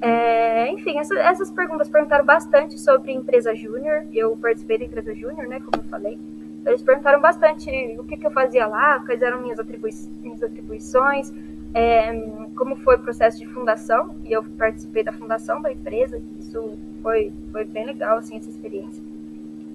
É, 0.00 0.68
enfim, 0.70 0.98
essa, 0.98 1.14
essas 1.18 1.50
perguntas 1.50 1.88
perguntaram 1.88 2.24
bastante 2.24 2.78
sobre 2.78 3.12
empresa 3.12 3.54
júnior. 3.54 4.04
Eu 4.12 4.36
participei 4.36 4.78
da 4.78 4.84
empresa 4.84 5.14
júnior, 5.14 5.46
né? 5.46 5.60
Como 5.60 5.82
eu 5.82 5.88
falei. 5.88 6.18
Eles 6.66 6.82
perguntaram 6.82 7.20
bastante 7.20 7.70
o 7.98 8.04
que, 8.04 8.16
que 8.16 8.26
eu 8.26 8.30
fazia 8.30 8.66
lá, 8.66 8.98
quais 9.00 9.20
eram 9.20 9.42
minhas, 9.42 9.60
atribui 9.60 9.90
minhas 10.22 10.42
atribuições, 10.42 11.32
é, 11.74 12.12
como 12.56 12.76
foi 12.76 12.96
o 12.96 13.00
processo 13.00 13.38
de 13.38 13.46
fundação, 13.46 14.16
e 14.24 14.32
eu 14.32 14.42
participei 14.42 15.04
da 15.04 15.12
fundação 15.12 15.60
da 15.60 15.70
empresa, 15.70 16.22
isso 16.38 16.78
foi, 17.02 17.32
foi 17.52 17.64
bem 17.64 17.84
legal, 17.84 18.16
assim, 18.16 18.38
essa 18.38 18.48
experiência. 18.48 19.02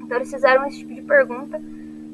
Então 0.09 0.17
eles 0.17 0.31
fizeram 0.31 0.65
esse 0.65 0.79
tipo 0.79 0.95
de 0.95 1.03
pergunta, 1.03 1.61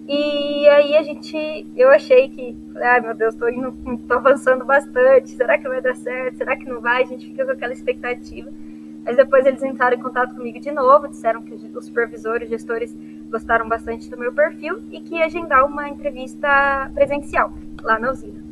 e 0.06 0.68
aí 0.68 0.98
a 0.98 1.02
gente, 1.02 1.66
eu 1.78 1.90
achei 1.92 2.28
que, 2.28 2.58
ai 2.76 2.98
ah, 2.98 3.02
meu 3.02 3.16
Deus, 3.16 3.36
tô, 3.36 3.48
indo, 3.48 3.72
tô 4.06 4.16
avançando 4.16 4.66
bastante, 4.66 5.30
será 5.30 5.58
que 5.58 5.66
vai 5.66 5.80
dar 5.80 5.96
certo, 5.96 6.36
será 6.36 6.58
que 6.58 6.68
não 6.68 6.82
vai? 6.82 7.04
A 7.04 7.06
gente 7.06 7.26
fica 7.26 7.46
com 7.46 7.52
aquela 7.52 7.72
expectativa. 7.72 8.52
Mas 9.06 9.16
depois 9.16 9.46
eles 9.46 9.64
entraram 9.64 9.96
em 9.96 10.02
contato 10.02 10.36
comigo 10.36 10.60
de 10.60 10.72
novo, 10.72 11.08
disseram 11.08 11.42
que 11.42 11.54
os 11.54 11.86
supervisores, 11.86 12.50
gestores 12.50 12.94
gostaram 13.30 13.70
bastante 13.70 14.10
do 14.10 14.18
meu 14.18 14.34
perfil 14.34 14.82
e 14.92 15.00
que 15.00 15.16
ia 15.16 15.26
agendar 15.26 15.66
uma 15.66 15.88
entrevista 15.88 16.92
presencial 16.94 17.54
lá 17.82 17.98
na 17.98 18.12
usina. 18.12 18.44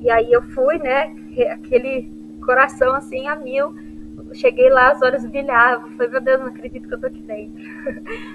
E 0.00 0.10
aí 0.10 0.32
eu 0.32 0.42
fui, 0.42 0.78
né, 0.78 1.14
aquele 1.52 2.10
coração 2.44 2.92
assim 2.92 3.28
a 3.28 3.36
mil. 3.36 3.72
Cheguei 4.32 4.68
lá, 4.68 4.90
as 4.90 5.00
horas 5.00 5.24
brilhavam. 5.24 5.92
Falei, 5.92 6.10
meu 6.10 6.20
Deus, 6.20 6.40
não 6.40 6.48
acredito 6.48 6.88
que 6.88 6.94
eu 6.94 7.00
tô 7.00 7.06
aqui 7.06 7.22
dentro. 7.22 7.54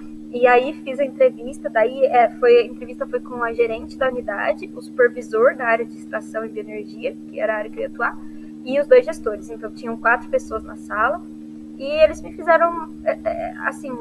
e 0.31 0.45
aí 0.45 0.73
fiz 0.83 0.99
a 0.99 1.05
entrevista, 1.05 1.69
daí 1.69 2.05
é, 2.05 2.29
foi, 2.29 2.57
a 2.57 2.65
entrevista 2.65 3.07
foi 3.07 3.19
com 3.19 3.43
a 3.43 3.51
gerente 3.51 3.97
da 3.97 4.09
unidade, 4.09 4.69
o 4.75 4.81
supervisor 4.81 5.55
da 5.55 5.65
área 5.65 5.85
de 5.85 5.97
extração 5.97 6.45
e 6.45 6.49
bioenergia, 6.49 7.15
que 7.27 7.39
era 7.39 7.53
a 7.53 7.57
área 7.57 7.69
que 7.71 7.79
eu 7.79 7.81
ia 7.81 7.87
atuar, 7.87 8.17
e 8.63 8.79
os 8.79 8.87
dois 8.87 9.03
gestores. 9.05 9.49
Então 9.49 9.71
tinham 9.71 9.97
quatro 9.97 10.29
pessoas 10.29 10.63
na 10.63 10.75
sala. 10.75 11.21
E 11.79 12.03
eles 12.03 12.21
me 12.21 12.31
fizeram, 12.33 12.93
é, 13.03 13.17
é, 13.23 13.53
assim, 13.61 13.91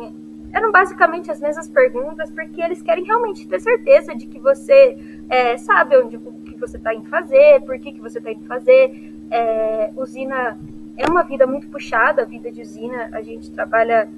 eram 0.52 0.70
basicamente 0.70 1.30
as 1.30 1.40
mesmas 1.40 1.68
perguntas, 1.68 2.30
porque 2.30 2.60
eles 2.60 2.82
querem 2.82 3.04
realmente 3.04 3.48
ter 3.48 3.60
certeza 3.60 4.14
de 4.14 4.26
que 4.26 4.38
você 4.38 4.98
é, 5.30 5.56
sabe 5.56 5.96
onde, 5.96 6.18
que 6.18 6.56
você 6.56 6.76
está 6.76 6.92
indo 6.94 7.08
fazer, 7.08 7.62
por 7.62 7.78
que, 7.78 7.92
que 7.92 8.00
você 8.00 8.18
está 8.18 8.32
indo 8.32 8.44
fazer. 8.44 9.14
É, 9.30 9.92
usina 9.96 10.58
é 10.96 11.08
uma 11.08 11.22
vida 11.22 11.46
muito 11.46 11.68
puxada, 11.68 12.22
a 12.22 12.24
vida 12.24 12.50
de 12.50 12.60
usina. 12.60 13.08
A 13.12 13.22
gente 13.22 13.50
trabalha 13.50 14.10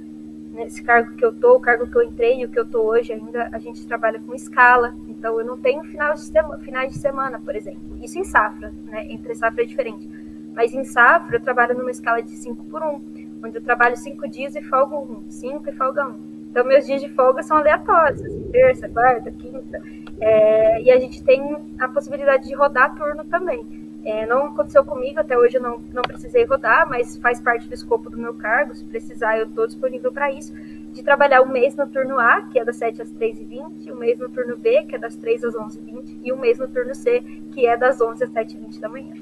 nesse 0.65 0.83
cargo 0.83 1.17
que 1.17 1.25
eu 1.25 1.33
tô, 1.33 1.57
o 1.57 1.61
cargo 1.61 1.87
que 1.87 1.97
eu 1.97 2.03
entrei 2.03 2.41
e 2.41 2.45
o 2.45 2.49
que 2.49 2.59
eu 2.59 2.67
tô 2.67 2.83
hoje 2.83 3.13
ainda, 3.13 3.49
a 3.53 3.59
gente 3.59 3.87
trabalha 3.87 4.21
com 4.21 4.35
escala. 4.35 4.95
Então 5.09 5.39
eu 5.39 5.45
não 5.45 5.59
tenho 5.59 5.83
final 5.85 6.15
de 6.15 6.21
semana, 6.21 6.59
finais 6.59 6.93
de 6.93 6.99
semana, 6.99 7.41
por 7.41 7.57
exemplo. 7.57 7.99
Isso 8.03 8.19
em 8.19 8.25
safra, 8.25 8.73
né? 8.85 9.07
Entre 9.11 9.35
safra 9.35 9.63
é 9.63 9.67
diferente. 9.67 10.09
Mas 10.55 10.75
em 10.75 10.85
safra 10.85 11.37
eu 11.37 11.41
trabalho 11.41 11.77
numa 11.77 11.91
escala 11.91 12.23
de 12.23 12.37
5 12.37 12.65
por 12.65 12.83
1. 12.83 13.41
onde 13.43 13.57
eu 13.57 13.63
trabalho 13.63 13.97
cinco 13.97 14.29
dias 14.29 14.55
e 14.55 14.61
folgo 14.61 14.97
um, 14.97 15.31
cinco 15.31 15.71
e 15.71 15.73
folga 15.73 16.07
um. 16.07 16.31
Então, 16.51 16.65
meus 16.65 16.85
dias 16.85 17.01
de 17.01 17.09
folga 17.09 17.43
são 17.43 17.57
aleatórios, 17.57 18.21
assim, 18.23 18.43
terça, 18.51 18.89
quarta, 18.89 19.31
quinta. 19.31 19.81
É, 20.21 20.83
e 20.83 20.91
a 20.91 20.99
gente 20.99 21.23
tem 21.23 21.41
a 21.79 21.89
possibilidade 21.89 22.49
de 22.49 22.55
rodar 22.55 22.95
turno 22.97 23.25
também. 23.25 23.65
É, 24.05 24.27
não 24.27 24.47
aconteceu 24.47 24.83
comigo, 24.83 25.21
até 25.21 25.37
hoje 25.37 25.57
eu 25.57 25.63
não, 25.63 25.79
não 25.93 26.03
precisei 26.03 26.45
rodar, 26.45 26.89
mas 26.89 27.17
faz 27.19 27.41
parte 27.41 27.69
do 27.69 27.75
escopo 27.75 28.09
do 28.09 28.17
meu 28.17 28.35
cargo. 28.35 28.75
Se 28.75 28.85
precisar, 28.85 29.39
eu 29.39 29.47
estou 29.47 29.67
disponível 29.67 30.11
para 30.11 30.31
isso. 30.31 30.55
De 30.93 31.03
trabalhar 31.03 31.43
um 31.43 31.49
mês 31.49 31.77
no 31.77 31.87
turno 31.87 32.19
A, 32.19 32.43
que 32.43 32.59
é 32.59 32.65
das 32.65 32.77
7 32.77 33.03
às 33.03 33.13
3h20, 33.13 33.93
um 33.93 33.97
mês 33.97 34.19
no 34.19 34.29
turno 34.29 34.57
B, 34.57 34.85
que 34.85 34.97
é 34.97 34.99
das 34.99 35.17
3 35.17 35.45
às 35.45 35.55
11h20, 35.55 36.19
e 36.25 36.33
um 36.33 36.39
mês 36.39 36.59
no 36.59 36.67
turno 36.67 36.95
C, 36.95 37.21
que 37.53 37.67
é 37.67 37.77
das 37.77 38.01
11 38.01 38.25
às 38.25 38.31
7h20 38.31 38.81
da 38.81 38.89
manhã. 38.89 39.15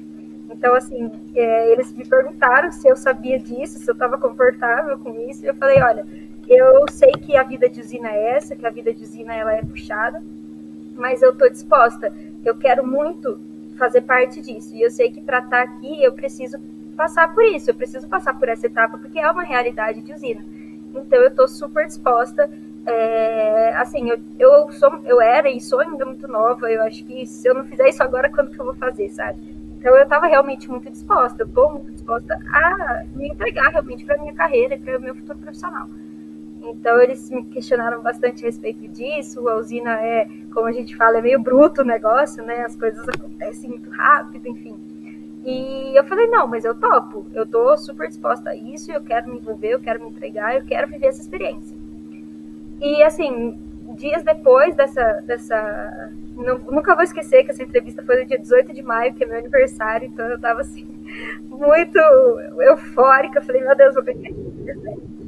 Então, 0.49 0.73
assim, 0.73 1.11
é, 1.35 1.71
eles 1.71 1.93
me 1.93 2.05
perguntaram 2.05 2.71
se 2.71 2.87
eu 2.87 2.95
sabia 2.95 3.37
disso, 3.37 3.77
se 3.77 3.89
eu 3.89 3.93
estava 3.93 4.17
confortável 4.17 4.97
com 4.97 5.13
isso, 5.29 5.43
e 5.43 5.47
eu 5.47 5.55
falei, 5.55 5.81
olha, 5.81 6.05
eu 6.47 6.85
sei 6.89 7.11
que 7.11 7.37
a 7.37 7.43
vida 7.43 7.69
de 7.69 7.79
usina 7.79 8.09
é 8.09 8.35
essa, 8.35 8.55
que 8.55 8.65
a 8.65 8.71
vida 8.71 8.91
de 8.91 9.03
usina 9.03 9.35
ela 9.35 9.53
é 9.53 9.61
puxada, 9.61 10.23
mas 10.95 11.21
eu 11.21 11.31
estou 11.31 11.49
disposta. 11.49 12.11
Eu 12.43 12.57
quero 12.57 12.85
muito 12.85 13.39
fazer 13.79 14.01
parte 14.01 14.41
disso. 14.41 14.75
E 14.75 14.81
eu 14.81 14.91
sei 14.91 15.09
que 15.09 15.21
para 15.21 15.39
estar 15.39 15.49
tá 15.49 15.61
aqui 15.63 16.03
eu 16.03 16.13
preciso 16.13 16.59
passar 16.95 17.33
por 17.33 17.43
isso, 17.45 17.71
eu 17.71 17.75
preciso 17.75 18.07
passar 18.07 18.37
por 18.37 18.49
essa 18.49 18.67
etapa, 18.67 18.97
porque 18.97 19.17
é 19.17 19.31
uma 19.31 19.43
realidade 19.43 20.01
de 20.01 20.13
usina. 20.13 20.45
Então 20.93 21.19
eu 21.19 21.29
estou 21.29 21.47
super 21.47 21.87
disposta. 21.87 22.49
É, 22.85 23.73
assim, 23.77 24.09
eu, 24.09 24.19
eu, 24.37 24.71
sou, 24.71 24.99
eu 25.05 25.21
era 25.21 25.49
e 25.49 25.61
sou 25.61 25.79
ainda 25.79 26.05
muito 26.05 26.27
nova. 26.27 26.69
Eu 26.71 26.83
acho 26.83 27.05
que 27.05 27.25
se 27.25 27.47
eu 27.47 27.55
não 27.55 27.63
fizer 27.65 27.87
isso 27.87 28.03
agora, 28.03 28.29
quando 28.33 28.51
que 28.51 28.59
eu 28.59 28.65
vou 28.65 28.75
fazer, 28.75 29.09
sabe? 29.09 29.39
Então 29.77 29.95
eu 29.95 30.03
estava 30.03 30.27
realmente 30.27 30.69
muito 30.69 30.89
disposta, 30.89 31.43
eu 31.43 31.47
estou 31.47 31.71
muito 31.71 31.89
disposta 31.93 32.37
a 32.53 33.03
me 33.15 33.29
entregar 33.29 33.69
realmente 33.69 34.03
para 34.03 34.17
minha 34.17 34.33
carreira 34.33 34.75
e 34.75 34.79
para 34.79 34.97
o 34.97 35.01
meu 35.01 35.15
futuro 35.15 35.39
profissional. 35.39 35.87
Então 36.69 37.01
eles 37.01 37.29
me 37.29 37.43
questionaram 37.45 38.01
bastante 38.01 38.43
a 38.43 38.47
respeito 38.47 38.87
disso. 38.87 39.47
A 39.49 39.57
usina 39.57 39.91
é, 40.01 40.27
como 40.53 40.67
a 40.67 40.71
gente 40.71 40.95
fala, 40.95 41.17
é 41.17 41.21
meio 41.21 41.41
bruto 41.41 41.81
o 41.81 41.85
negócio, 41.85 42.43
né? 42.43 42.61
As 42.61 42.75
coisas 42.75 43.07
acontecem 43.07 43.69
muito 43.69 43.89
rápido, 43.89 44.47
enfim. 44.47 44.77
E 45.45 45.97
eu 45.97 46.03
falei, 46.03 46.27
não, 46.27 46.47
mas 46.47 46.65
eu 46.65 46.75
topo, 46.75 47.25
eu 47.33 47.45
tô 47.45 47.75
super 47.77 48.07
disposta 48.07 48.49
a 48.49 48.55
isso, 48.55 48.91
eu 48.91 49.01
quero 49.01 49.29
me 49.29 49.37
envolver, 49.37 49.69
eu 49.69 49.79
quero 49.79 50.03
me 50.03 50.09
entregar, 50.09 50.55
eu 50.55 50.65
quero 50.65 50.87
viver 50.87 51.07
essa 51.07 51.21
experiência. 51.21 51.75
E 52.81 53.01
assim, 53.01 53.57
dias 53.95 54.23
depois 54.23 54.75
dessa. 54.75 55.23
dessa 55.25 56.11
nunca 56.35 56.95
vou 56.95 57.03
esquecer 57.03 57.43
que 57.43 57.51
essa 57.51 57.63
entrevista 57.63 58.03
foi 58.03 58.21
no 58.21 58.25
dia 58.25 58.37
18 58.37 58.73
de 58.73 58.81
maio, 58.81 59.13
que 59.13 59.23
é 59.23 59.27
meu 59.27 59.37
aniversário, 59.37 60.07
então 60.07 60.25
eu 60.27 60.39
tava 60.39 60.61
assim, 60.61 60.87
muito 61.49 61.97
eufórica. 62.61 63.39
Eu 63.39 63.43
falei, 63.43 63.61
meu 63.61 63.75
Deus, 63.75 63.95
vou 63.95 64.03
ganhar 64.03 64.31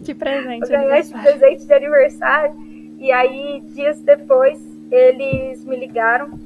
que 0.04 0.14
presente. 0.14 0.74
Esse 0.74 1.14
presente 1.14 1.66
de 1.66 1.74
aniversário. 1.74 2.56
E 3.00 3.12
aí, 3.12 3.62
dias 3.74 4.02
depois, 4.02 4.60
eles 4.92 5.64
me 5.66 5.76
ligaram 5.76 6.40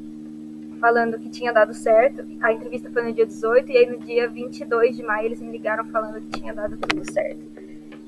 falando 0.79 1.17
que 1.17 1.29
tinha 1.29 1.51
dado 1.51 1.73
certo. 1.73 2.25
A 2.41 2.53
entrevista 2.53 2.89
foi 2.91 3.03
no 3.03 3.13
dia 3.13 3.25
18 3.25 3.71
e 3.71 3.77
aí 3.77 3.85
no 3.87 3.97
dia 3.99 4.27
22 4.29 4.95
de 4.95 5.03
maio 5.03 5.25
eles 5.25 5.41
me 5.41 5.51
ligaram 5.51 5.85
falando 5.85 6.21
que 6.21 6.39
tinha 6.39 6.53
dado 6.53 6.77
tudo 6.77 7.09
certo. 7.11 7.41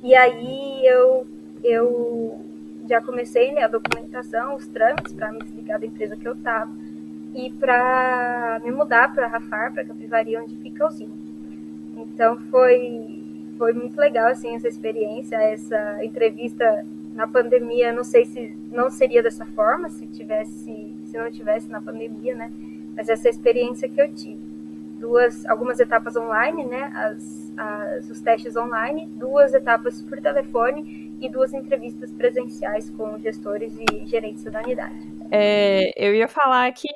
E 0.03 0.15
aí 0.15 0.85
eu 0.85 1.25
eu 1.63 2.39
já 2.87 3.01
comecei 3.01 3.51
né, 3.51 3.63
a 3.63 3.67
documentação, 3.67 4.55
os 4.55 4.67
trâmites 4.67 5.11
para 5.13 5.31
me 5.31 5.39
desligar 5.39 5.79
da 5.79 5.85
empresa 5.85 6.15
que 6.15 6.27
eu 6.27 6.33
estava 6.33 6.71
e 7.35 7.51
para 7.51 8.61
me 8.63 8.71
mudar 8.71 9.13
para 9.13 9.27
Rafar, 9.27 9.73
para 9.73 9.83
Capivari, 9.83 10.37
onde 10.37 10.55
fica 10.57 10.85
o 10.85 10.89
Zinho. 10.89 11.17
Então 11.97 12.37
foi 12.51 13.16
foi 13.57 13.73
muito 13.73 13.97
legal 13.97 14.27
assim 14.27 14.55
essa 14.55 14.67
experiência, 14.67 15.35
essa 15.35 16.03
entrevista 16.03 16.85
na 17.13 17.27
pandemia. 17.27 17.91
Não 17.91 18.03
sei 18.03 18.25
se 18.25 18.55
não 18.71 18.89
seria 18.89 19.23
dessa 19.23 19.45
forma 19.45 19.89
se 19.89 20.05
tivesse, 20.07 20.95
se 21.03 21.17
não 21.17 21.31
tivesse 21.31 21.69
na 21.69 21.81
pandemia, 21.81 22.35
né? 22.35 22.51
Mas 22.95 23.09
essa 23.09 23.29
experiência 23.29 23.89
que 23.89 24.01
eu 24.01 24.13
tive, 24.13 24.39
duas, 24.99 25.45
algumas 25.45 25.79
etapas 25.79 26.15
online, 26.15 26.65
né? 26.65 26.91
As, 26.95 27.53
as 27.57 28.09
os 28.09 28.21
testes 28.21 28.55
online, 28.55 29.07
duas 29.07 29.53
etapas 29.53 30.01
por 30.01 30.19
telefone 30.21 31.17
e 31.19 31.29
duas 31.29 31.53
entrevistas 31.53 32.11
presenciais 32.11 32.89
com 32.91 33.17
gestores 33.19 33.73
e 33.91 34.05
gerentes 34.05 34.43
da 34.43 34.61
unidade. 34.61 34.95
É, 35.31 35.91
eu 35.95 36.13
ia 36.13 36.27
falar 36.27 36.71
que 36.71 36.87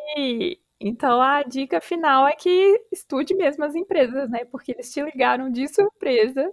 então 0.81 1.21
a 1.21 1.43
dica 1.43 1.79
final 1.79 2.27
é 2.27 2.33
que 2.33 2.81
estude 2.91 3.35
mesmo 3.35 3.63
as 3.63 3.75
empresas, 3.75 4.29
né? 4.29 4.45
Porque 4.45 4.71
eles 4.71 4.91
te 4.91 5.01
ligaram 5.01 5.51
de 5.51 5.67
surpresa. 5.67 6.51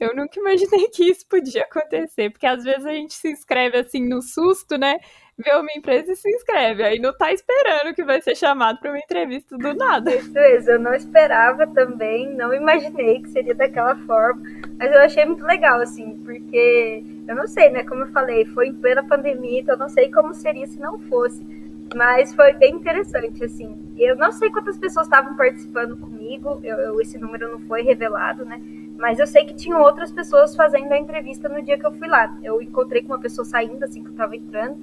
Eu 0.00 0.14
nunca 0.14 0.38
imaginei 0.38 0.88
que 0.88 1.10
isso 1.10 1.26
podia 1.28 1.62
acontecer, 1.62 2.30
porque 2.30 2.46
às 2.46 2.62
vezes 2.62 2.86
a 2.86 2.92
gente 2.92 3.14
se 3.14 3.30
inscreve 3.30 3.78
assim 3.78 4.08
no 4.08 4.22
susto, 4.22 4.78
né? 4.78 4.98
Vê 5.36 5.52
uma 5.54 5.72
empresa 5.76 6.12
e 6.12 6.16
se 6.16 6.28
inscreve, 6.30 6.84
aí 6.84 7.00
não 7.00 7.16
tá 7.16 7.32
esperando 7.32 7.94
que 7.94 8.04
vai 8.04 8.20
ser 8.20 8.36
chamado 8.36 8.78
para 8.78 8.90
uma 8.90 8.98
entrevista 8.98 9.56
do 9.56 9.74
nada. 9.74 10.14
Isso 10.14 10.32
mesmo, 10.32 10.70
eu 10.70 10.78
não 10.78 10.94
esperava 10.94 11.66
também, 11.66 12.32
não 12.34 12.54
imaginei 12.54 13.22
que 13.22 13.30
seria 13.30 13.54
daquela 13.54 13.96
forma, 14.06 14.40
mas 14.78 14.92
eu 14.92 15.00
achei 15.00 15.24
muito 15.24 15.44
legal, 15.44 15.80
assim, 15.80 16.20
porque 16.24 17.02
eu 17.26 17.34
não 17.34 17.46
sei, 17.48 17.70
né? 17.70 17.82
Como 17.84 18.02
eu 18.02 18.12
falei, 18.12 18.44
foi 18.46 18.68
em 18.68 18.74
plena 18.74 19.02
pandemia, 19.02 19.60
então 19.60 19.74
eu 19.74 19.78
não 19.80 19.88
sei 19.88 20.12
como 20.12 20.32
seria 20.32 20.66
se 20.66 20.78
não 20.78 20.98
fosse 21.08 21.57
mas 21.94 22.34
foi 22.34 22.52
bem 22.52 22.74
interessante, 22.74 23.44
assim. 23.44 23.76
Eu 23.96 24.16
não 24.16 24.30
sei 24.32 24.50
quantas 24.50 24.78
pessoas 24.78 25.06
estavam 25.06 25.36
participando 25.36 25.96
comigo, 25.96 26.60
eu, 26.62 26.76
eu, 26.76 27.00
esse 27.00 27.18
número 27.18 27.50
não 27.50 27.60
foi 27.60 27.82
revelado, 27.82 28.44
né? 28.44 28.60
Mas 28.98 29.18
eu 29.18 29.26
sei 29.26 29.44
que 29.44 29.54
tinham 29.54 29.80
outras 29.80 30.10
pessoas 30.10 30.56
fazendo 30.56 30.92
a 30.92 30.98
entrevista 30.98 31.48
no 31.48 31.62
dia 31.62 31.78
que 31.78 31.86
eu 31.86 31.92
fui 31.92 32.08
lá. 32.08 32.36
Eu 32.42 32.60
encontrei 32.60 33.02
com 33.02 33.12
uma 33.12 33.18
pessoa 33.18 33.44
saindo, 33.44 33.82
assim, 33.84 34.02
que 34.02 34.10
eu 34.10 34.14
tava 34.14 34.36
entrando, 34.36 34.76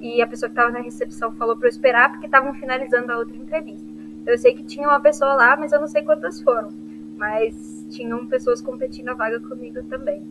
e 0.00 0.20
a 0.20 0.26
pessoa 0.26 0.48
que 0.48 0.58
estava 0.58 0.70
na 0.70 0.80
recepção 0.80 1.32
falou 1.32 1.56
para 1.56 1.66
eu 1.66 1.70
esperar 1.70 2.10
porque 2.10 2.26
estavam 2.26 2.52
finalizando 2.54 3.10
a 3.12 3.18
outra 3.18 3.36
entrevista. 3.36 3.86
Eu 4.26 4.36
sei 4.38 4.54
que 4.54 4.64
tinha 4.64 4.88
uma 4.88 5.00
pessoa 5.00 5.34
lá, 5.34 5.56
mas 5.56 5.72
eu 5.72 5.80
não 5.80 5.88
sei 5.88 6.02
quantas 6.02 6.40
foram. 6.42 6.68
Mas 7.16 7.86
tinham 7.90 8.26
pessoas 8.26 8.60
competindo 8.60 9.08
a 9.08 9.14
vaga 9.14 9.40
comigo 9.40 9.82
também. 9.84 10.22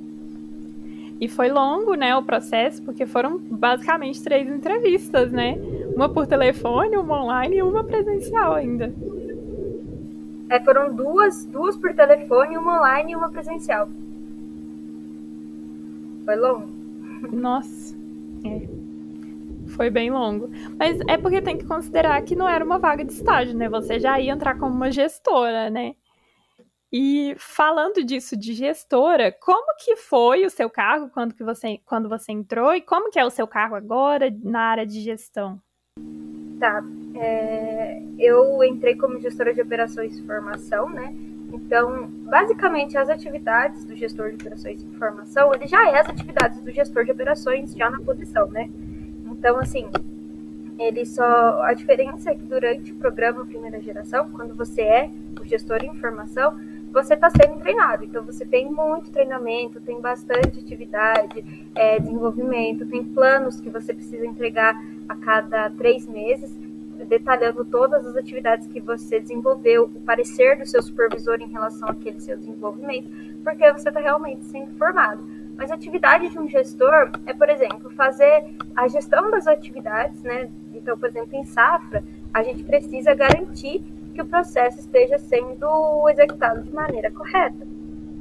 E 1.22 1.28
foi 1.28 1.50
longo, 1.50 1.94
né, 1.94 2.16
o 2.16 2.24
processo, 2.24 2.82
porque 2.82 3.06
foram 3.06 3.38
basicamente 3.38 4.24
três 4.24 4.50
entrevistas, 4.50 5.32
né? 5.32 5.56
Uma 5.96 6.10
por 6.10 6.26
telefone, 6.28 6.98
uma 6.98 7.24
online 7.24 7.58
e 7.58 7.64
uma 7.64 7.84
presencial 7.84 8.54
ainda. 8.54 8.94
É, 10.50 10.60
foram 10.64 10.94
duas, 10.94 11.46
duas 11.46 11.78
por 11.78 11.94
telefone, 11.94 12.58
uma 12.58 12.80
online 12.80 13.14
e 13.14 13.16
uma 13.16 13.30
presencial. 13.30 13.88
Foi 16.26 16.36
longo? 16.36 16.68
Nossa, 17.32 17.96
é. 18.46 18.68
Foi 19.76 19.90
bem 19.90 20.12
longo. 20.12 20.50
Mas 20.78 21.00
é 21.08 21.18
porque 21.18 21.42
tem 21.42 21.58
que 21.58 21.66
considerar 21.66 22.22
que 22.24 22.36
não 22.36 22.50
era 22.50 22.64
uma 22.64 22.78
vaga 22.78 23.06
de 23.06 23.14
estágio, 23.14 23.56
né? 23.56 23.70
Você 23.70 24.00
já 24.00 24.20
ia 24.20 24.32
entrar 24.32 24.58
como 24.58 24.76
uma 24.76 24.92
gestora, 24.92 25.70
né? 25.70 25.96
E 26.92 27.34
falando 27.38 28.04
disso 28.04 28.36
de 28.36 28.54
gestora, 28.54 29.32
como 29.32 29.74
que 29.78 29.96
foi 29.96 30.46
o 30.46 30.50
seu 30.50 30.70
cargo 30.70 31.10
quando, 31.10 31.34
que 31.34 31.44
você, 31.44 31.80
quando 31.86 32.10
você 32.10 32.34
entrou 32.34 32.76
e 32.76 32.82
como 32.82 33.10
que 33.10 33.18
é 33.18 33.24
o 33.24 33.30
seu 33.30 33.48
cargo 33.48 33.76
agora 33.76 34.30
na 34.44 34.60
área 34.60 34.86
de 34.86 35.00
gestão? 35.00 35.62
Tá, 36.58 36.84
é, 37.16 38.02
eu 38.18 38.64
entrei 38.64 38.96
como 38.96 39.20
gestora 39.20 39.54
de 39.54 39.62
operações 39.62 40.16
de 40.16 40.24
formação, 40.24 40.90
né? 40.90 41.14
Então, 41.52 42.08
basicamente, 42.08 42.98
as 42.98 43.10
atividades 43.10 43.84
do 43.84 43.94
gestor 43.96 44.30
de 44.30 44.36
operações 44.36 44.82
de 44.82 44.98
formação, 44.98 45.54
ele 45.54 45.68
já 45.68 45.90
é 45.90 46.00
as 46.00 46.08
atividades 46.08 46.62
do 46.62 46.72
gestor 46.72 47.04
de 47.04 47.12
operações 47.12 47.74
já 47.74 47.90
na 47.90 48.00
posição, 48.00 48.48
né? 48.48 48.70
Então, 49.26 49.58
assim, 49.58 49.90
ele 50.80 51.06
só 51.06 51.62
a 51.64 51.74
diferença 51.74 52.32
é 52.32 52.36
que 52.36 52.44
durante 52.44 52.94
o 52.94 52.96
programa 52.96 53.46
Primeira 53.46 53.82
Geração, 53.82 54.30
quando 54.30 54.56
você 54.56 54.82
é 54.82 55.10
o 55.42 55.46
gestor 55.46 55.84
em 55.84 55.94
formação, 55.96 56.58
você 56.92 57.14
está 57.16 57.30
sendo 57.30 57.60
treinado. 57.60 58.04
Então, 58.04 58.24
você 58.24 58.46
tem 58.46 58.70
muito 58.70 59.12
treinamento, 59.12 59.82
tem 59.82 60.00
bastante 60.00 60.60
atividade, 60.60 61.44
é, 61.74 62.00
desenvolvimento, 62.00 62.86
tem 62.86 63.04
planos 63.04 63.60
que 63.60 63.70
você 63.70 63.94
precisa 63.94 64.26
entregar 64.26 64.76
a 65.12 65.16
cada 65.16 65.70
três 65.72 66.08
meses, 66.08 66.56
detalhando 67.08 67.66
todas 67.66 68.06
as 68.06 68.16
atividades 68.16 68.68
que 68.68 68.80
você 68.80 69.20
desenvolveu, 69.20 69.92
o 69.94 70.00
parecer 70.02 70.58
do 70.58 70.66
seu 70.66 70.82
supervisor 70.82 71.42
em 71.42 71.50
relação 71.50 71.90
àquele 71.90 72.20
seu 72.20 72.38
desenvolvimento, 72.38 73.10
porque 73.44 73.70
você 73.74 73.90
está 73.90 74.00
realmente 74.00 74.46
sendo 74.46 74.72
formado. 74.78 75.22
Mas 75.58 75.70
a 75.70 75.76
atividade 75.76 76.30
de 76.30 76.40
um 76.40 76.48
gestor 76.48 77.12
é, 77.26 77.34
por 77.34 77.50
exemplo, 77.50 77.90
fazer 77.92 78.56
a 78.76 78.88
gestão 78.88 79.30
das 79.30 79.48
atividades, 79.48 80.22
né? 80.24 80.50
Então, 80.74 80.98
por 80.98 81.10
exemplo, 81.10 81.36
em 81.36 81.44
safra, 81.44 82.04
a 82.34 82.42
gente 82.42 82.64
precisa 82.64 83.14
garantir 83.14 83.84
que 84.14 84.22
o 84.22 84.26
processo 84.26 84.80
esteja 84.80 85.18
sendo 85.18 86.08
executado 86.10 86.62
de 86.62 86.74
maneira 86.74 87.12
correta. 87.12 87.68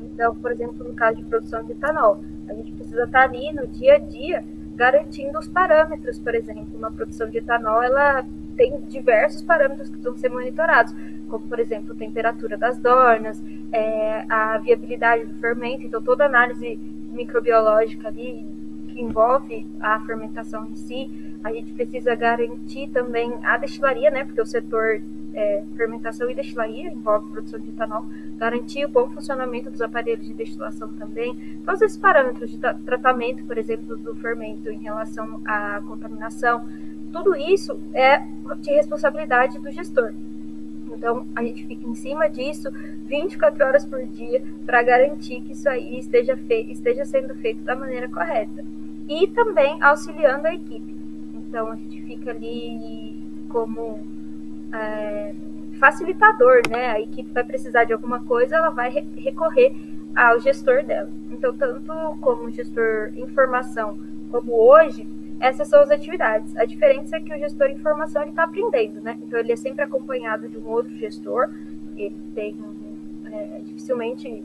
Então, 0.02 0.34
por 0.34 0.50
exemplo, 0.50 0.86
no 0.86 0.94
caso 0.94 1.18
de 1.18 1.24
produção 1.24 1.62
de 1.64 1.72
etanol, 1.72 2.20
a 2.48 2.54
gente 2.54 2.72
precisa 2.72 3.04
estar 3.04 3.22
ali 3.22 3.52
no 3.52 3.66
dia 3.68 3.94
a 3.94 3.98
dia 3.98 4.44
garantindo 4.80 5.38
os 5.38 5.46
parâmetros, 5.46 6.18
por 6.18 6.34
exemplo, 6.34 6.74
uma 6.74 6.90
produção 6.90 7.28
de 7.28 7.36
etanol, 7.36 7.82
ela 7.82 8.24
tem 8.56 8.80
diversos 8.88 9.42
parâmetros 9.42 9.90
que 9.90 9.98
precisam 9.98 10.16
ser 10.16 10.30
monitorados, 10.30 10.94
como, 11.28 11.46
por 11.46 11.60
exemplo, 11.60 11.92
a 11.92 11.94
temperatura 11.94 12.56
das 12.56 12.78
dornas, 12.78 13.42
é, 13.70 14.24
a 14.26 14.56
viabilidade 14.56 15.26
do 15.26 15.34
fermento, 15.34 15.84
então 15.84 16.00
toda 16.00 16.24
análise 16.24 16.80
microbiológica 17.12 18.08
ali 18.08 18.46
que 18.88 19.02
envolve 19.02 19.66
a 19.80 20.00
fermentação 20.06 20.66
em 20.70 20.74
si, 20.74 21.10
a 21.44 21.52
gente 21.52 21.74
precisa 21.74 22.14
garantir 22.14 22.88
também 22.88 23.34
a 23.42 23.58
destilaria, 23.58 24.10
né, 24.10 24.24
porque 24.24 24.40
o 24.40 24.46
setor 24.46 25.02
é, 25.34 25.62
fermentação 25.76 26.30
e 26.30 26.34
destilaria 26.34 26.90
envolve 26.90 27.30
produção 27.30 27.60
de 27.60 27.68
etanol, 27.68 28.06
garantir 28.40 28.86
o 28.86 28.88
bom 28.88 29.10
funcionamento 29.10 29.70
dos 29.70 29.82
aparelhos 29.82 30.26
de 30.26 30.32
destilação 30.32 30.88
também, 30.94 31.36
todos 31.62 31.82
esses 31.82 31.98
parâmetros 31.98 32.50
de 32.50 32.58
tratamento, 32.58 33.44
por 33.44 33.58
exemplo, 33.58 33.98
do 33.98 34.14
fermento 34.16 34.70
em 34.70 34.78
relação 34.78 35.42
à 35.44 35.82
contaminação, 35.86 36.66
tudo 37.12 37.36
isso 37.36 37.78
é 37.92 38.24
de 38.60 38.70
responsabilidade 38.70 39.58
do 39.58 39.70
gestor. 39.70 40.14
Então, 40.90 41.26
a 41.36 41.42
gente 41.42 41.66
fica 41.66 41.86
em 41.86 41.94
cima 41.94 42.30
disso 42.30 42.70
24 43.04 43.62
horas 43.62 43.84
por 43.84 44.02
dia 44.06 44.42
para 44.64 44.82
garantir 44.82 45.42
que 45.42 45.52
isso 45.52 45.68
aí 45.68 45.98
esteja, 45.98 46.38
esteja 46.68 47.04
sendo 47.04 47.34
feito 47.34 47.62
da 47.62 47.76
maneira 47.76 48.08
correta. 48.08 48.64
E 49.06 49.26
também 49.26 49.82
auxiliando 49.82 50.46
a 50.46 50.54
equipe. 50.54 50.94
Então, 51.34 51.68
a 51.68 51.76
gente 51.76 52.00
fica 52.02 52.30
ali 52.30 53.22
como 53.48 54.00
é, 54.72 55.34
facilitador, 55.80 56.60
né? 56.70 56.90
A 56.90 57.00
equipe 57.00 57.32
vai 57.32 57.42
precisar 57.42 57.84
de 57.84 57.92
alguma 57.92 58.20
coisa, 58.20 58.56
ela 58.56 58.70
vai 58.70 58.90
recorrer 59.16 59.74
ao 60.14 60.38
gestor 60.38 60.84
dela. 60.84 61.10
Então, 61.30 61.56
tanto 61.56 61.92
como 62.20 62.50
gestor 62.50 63.12
informação, 63.16 63.98
como 64.30 64.52
hoje, 64.52 65.08
essas 65.40 65.68
são 65.68 65.80
as 65.80 65.90
atividades. 65.90 66.54
A 66.56 66.66
diferença 66.66 67.16
é 67.16 67.20
que 67.20 67.34
o 67.34 67.38
gestor 67.38 67.68
de 67.68 67.74
informação 67.74 68.22
está 68.24 68.44
aprendendo, 68.44 69.00
né? 69.00 69.18
Então 69.22 69.38
ele 69.38 69.50
é 69.50 69.56
sempre 69.56 69.82
acompanhado 69.82 70.48
de 70.48 70.58
um 70.58 70.68
outro 70.68 70.94
gestor. 70.98 71.48
Ele 71.96 72.14
tem 72.34 72.56
é, 73.32 73.60
dificilmente 73.64 74.44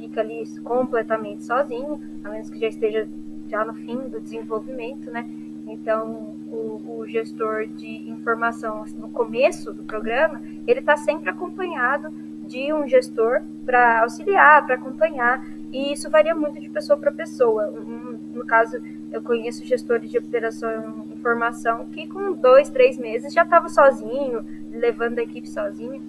fica 0.00 0.20
ali 0.20 0.42
completamente 0.64 1.44
sozinho, 1.44 2.00
a 2.24 2.30
menos 2.30 2.50
que 2.50 2.58
já 2.58 2.66
esteja 2.66 3.08
já 3.48 3.64
no 3.64 3.74
fim 3.74 3.96
do 4.08 4.20
desenvolvimento, 4.20 5.10
né? 5.12 5.30
Então 5.68 6.36
o, 6.50 6.98
o 6.98 7.06
gestor 7.06 7.68
de 7.68 8.10
informação 8.10 8.84
no 8.96 9.10
começo 9.10 9.72
do 9.72 9.84
programa 9.84 10.40
ele 10.66 10.80
está 10.80 10.96
sempre 10.96 11.30
acompanhado 11.30 12.10
de 12.46 12.72
um 12.72 12.86
gestor 12.86 13.42
para 13.64 14.02
auxiliar, 14.02 14.66
para 14.66 14.74
acompanhar, 14.74 15.44
e 15.72 15.92
isso 15.92 16.10
varia 16.10 16.34
muito 16.34 16.60
de 16.60 16.68
pessoa 16.68 16.98
para 16.98 17.10
pessoa. 17.10 17.70
Um, 17.70 18.18
no 18.34 18.44
caso, 18.44 18.78
eu 19.10 19.22
conheço 19.22 19.64
gestores 19.64 20.10
de 20.10 20.18
operação 20.18 21.06
e 21.08 21.14
informação 21.14 21.86
que 21.86 22.06
com 22.06 22.32
dois, 22.32 22.68
três 22.68 22.98
meses 22.98 23.32
já 23.32 23.42
estava 23.42 23.68
sozinho, 23.68 24.44
levando 24.70 25.18
a 25.18 25.22
equipe 25.22 25.48
sozinho. 25.48 26.02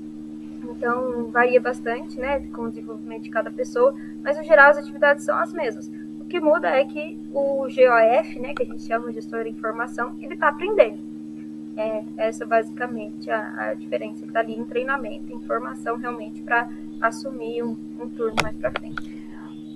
Então, 0.64 1.26
varia 1.26 1.62
bastante, 1.62 2.20
né, 2.20 2.47
com 2.51 2.64
o 2.64 2.70
desenvolvimento 2.70 3.24
de 3.24 3.30
cada 3.30 3.51
pessoa, 3.51 3.93
mas 4.22 4.38
no 4.38 4.43
geral 4.43 4.72
as 4.72 4.78
atividades 4.78 5.24
são 5.24 5.38
as 5.38 5.54
mesmas. 5.54 5.89
O 6.20 6.26
que 6.26 6.39
muda 6.39 6.70
é 6.70 6.84
que 6.84 7.20
o 7.34 7.64
GOF, 7.64 8.39
né, 8.39 8.54
que 8.54 8.64
a 8.64 8.66
gente 8.66 8.84
chama 8.84 9.08
de 9.08 9.16
gestor 9.16 9.43
de 9.43 9.49
informação, 9.49 10.16
ele 10.20 10.34
está 10.34 10.49
aprendendo. 10.49 11.12
É 11.76 12.04
essa 12.18 12.46
basicamente 12.46 13.30
a, 13.30 13.70
a 13.70 13.74
diferença 13.74 14.22
que 14.22 14.28
está 14.28 14.40
ali 14.40 14.54
em 14.54 14.66
treinamento, 14.66 15.32
em 15.34 15.46
formação 15.48 15.98
realmente 15.98 16.42
para 16.42 16.68
assumir 17.02 17.64
um, 17.64 17.72
um 17.72 18.10
turno 18.16 18.36
mais 18.42 18.56
para 18.58 18.72
frente. 18.72 19.24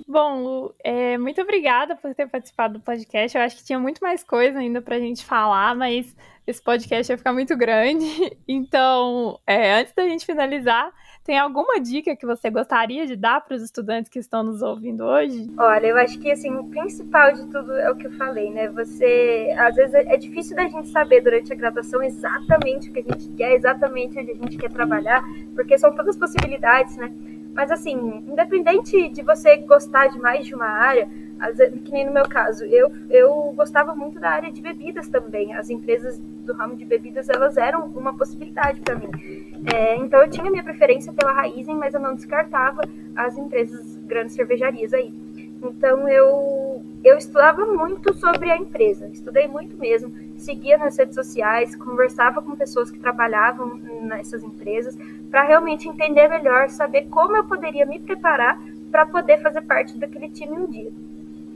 Bom, 0.06 0.42
Lu, 0.42 0.74
é, 0.82 1.18
muito 1.18 1.38
obrigada 1.42 1.94
por 1.94 2.14
ter 2.14 2.26
participado 2.28 2.78
do 2.78 2.80
podcast. 2.80 3.36
Eu 3.36 3.44
acho 3.44 3.56
que 3.56 3.64
tinha 3.64 3.78
muito 3.78 3.98
mais 4.00 4.24
coisa 4.24 4.58
ainda 4.58 4.80
para 4.80 4.96
a 4.96 4.98
gente 4.98 5.22
falar, 5.22 5.74
mas 5.76 6.16
esse 6.46 6.62
podcast 6.62 7.12
ia 7.12 7.18
ficar 7.18 7.34
muito 7.34 7.56
grande. 7.56 8.06
Então, 8.48 9.38
é, 9.46 9.74
antes 9.74 9.92
da 9.92 10.04
gente 10.04 10.24
finalizar, 10.24 10.90
tem 11.28 11.38
alguma 11.38 11.78
dica 11.78 12.16
que 12.16 12.24
você 12.24 12.48
gostaria 12.48 13.06
de 13.06 13.14
dar 13.14 13.42
para 13.42 13.54
os 13.54 13.62
estudantes 13.62 14.08
que 14.08 14.18
estão 14.18 14.42
nos 14.42 14.62
ouvindo 14.62 15.04
hoje? 15.04 15.52
Olha, 15.58 15.88
eu 15.88 15.96
acho 15.98 16.18
que 16.18 16.30
assim, 16.30 16.50
o 16.56 16.64
principal 16.64 17.34
de 17.34 17.44
tudo 17.48 17.70
é 17.74 17.90
o 17.90 17.96
que 17.96 18.06
eu 18.06 18.12
falei, 18.12 18.48
né? 18.50 18.70
Você, 18.70 19.54
às 19.58 19.76
vezes 19.76 19.92
é 19.92 20.16
difícil 20.16 20.56
da 20.56 20.66
gente 20.66 20.88
saber 20.88 21.20
durante 21.20 21.52
a 21.52 21.54
graduação 21.54 22.02
exatamente 22.02 22.88
o 22.88 22.92
que 22.94 23.00
a 23.00 23.02
gente 23.02 23.28
quer, 23.36 23.52
exatamente 23.52 24.18
onde 24.18 24.30
a 24.30 24.34
gente 24.36 24.56
quer 24.56 24.70
trabalhar, 24.70 25.22
porque 25.54 25.76
são 25.76 25.94
todas 25.94 26.16
possibilidades, 26.16 26.96
né? 26.96 27.12
Mas 27.52 27.70
assim, 27.70 28.24
independente 28.26 29.10
de 29.10 29.20
você 29.20 29.58
gostar 29.58 30.06
de 30.06 30.18
mais 30.18 30.46
de 30.46 30.54
uma 30.54 30.64
área, 30.64 31.10
que 31.84 31.92
nem 31.92 32.06
no 32.06 32.12
meu 32.12 32.26
caso, 32.26 32.64
eu, 32.64 32.90
eu 33.10 33.52
gostava 33.54 33.94
muito 33.94 34.18
da 34.18 34.30
área 34.30 34.50
de 34.50 34.62
bebidas 34.62 35.08
também. 35.08 35.54
As 35.54 35.68
empresas 35.68 36.18
do 36.48 36.54
ramo 36.54 36.74
de 36.74 36.84
bebidas, 36.84 37.28
elas 37.28 37.56
eram 37.56 37.84
uma 37.86 38.14
possibilidade 38.14 38.80
para 38.80 38.96
mim. 38.96 39.10
É, 39.72 39.96
então 39.96 40.20
eu 40.20 40.30
tinha 40.30 40.50
minha 40.50 40.64
preferência 40.64 41.12
pela 41.12 41.32
Raizen, 41.32 41.76
mas 41.76 41.94
eu 41.94 42.00
não 42.00 42.14
descartava 42.14 42.82
as 43.14 43.36
empresas, 43.36 43.96
grandes 44.06 44.34
cervejarias 44.34 44.94
aí. 44.94 45.12
Então 45.62 46.08
eu, 46.08 46.82
eu 47.04 47.18
estudava 47.18 47.66
muito 47.66 48.14
sobre 48.14 48.50
a 48.50 48.56
empresa, 48.56 49.08
estudei 49.08 49.46
muito 49.46 49.76
mesmo, 49.76 50.12
seguia 50.36 50.78
nas 50.78 50.96
redes 50.96 51.14
sociais, 51.14 51.76
conversava 51.76 52.40
com 52.40 52.56
pessoas 52.56 52.90
que 52.90 52.98
trabalhavam 52.98 53.76
nessas 54.02 54.42
empresas 54.42 54.96
para 55.30 55.42
realmente 55.42 55.88
entender 55.88 56.28
melhor, 56.28 56.68
saber 56.70 57.08
como 57.10 57.36
eu 57.36 57.44
poderia 57.44 57.84
me 57.84 57.98
preparar 57.98 58.60
para 58.90 59.04
poder 59.04 59.38
fazer 59.42 59.62
parte 59.62 59.98
daquele 59.98 60.30
time 60.30 60.56
um 60.56 60.66
dia. 60.66 60.90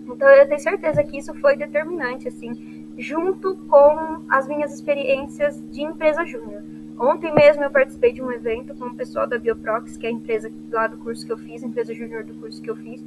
Então 0.06 0.28
eu 0.28 0.46
tenho 0.46 0.60
certeza 0.60 1.02
que 1.04 1.16
isso 1.16 1.32
foi 1.34 1.56
determinante, 1.56 2.28
assim, 2.28 2.71
junto 2.98 3.56
com 3.68 4.22
as 4.28 4.46
minhas 4.46 4.72
experiências 4.72 5.62
de 5.70 5.82
empresa 5.82 6.24
júnior. 6.24 6.62
Ontem 6.98 7.32
mesmo 7.34 7.64
eu 7.64 7.70
participei 7.70 8.12
de 8.12 8.22
um 8.22 8.30
evento 8.30 8.74
com 8.74 8.86
o 8.86 8.94
pessoal 8.94 9.26
da 9.26 9.38
Bioprox, 9.38 9.96
que 9.96 10.06
é 10.06 10.10
a 10.10 10.12
empresa 10.12 10.52
lá 10.70 10.86
do 10.86 10.98
curso 10.98 11.26
que 11.26 11.32
eu 11.32 11.38
fiz, 11.38 11.62
empresa 11.62 11.94
júnior 11.94 12.22
do 12.22 12.34
curso 12.34 12.60
que 12.60 12.70
eu 12.70 12.76
fiz, 12.76 13.02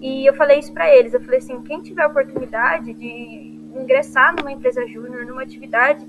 e 0.00 0.26
eu 0.26 0.34
falei 0.34 0.58
isso 0.58 0.72
para 0.72 0.92
eles. 0.94 1.14
Eu 1.14 1.20
falei 1.20 1.38
assim: 1.38 1.60
quem 1.62 1.80
tiver 1.80 2.02
a 2.02 2.08
oportunidade 2.08 2.92
de 2.94 3.60
ingressar 3.74 4.34
numa 4.36 4.52
empresa 4.52 4.86
júnior, 4.86 5.26
numa 5.26 5.42
atividade 5.42 6.06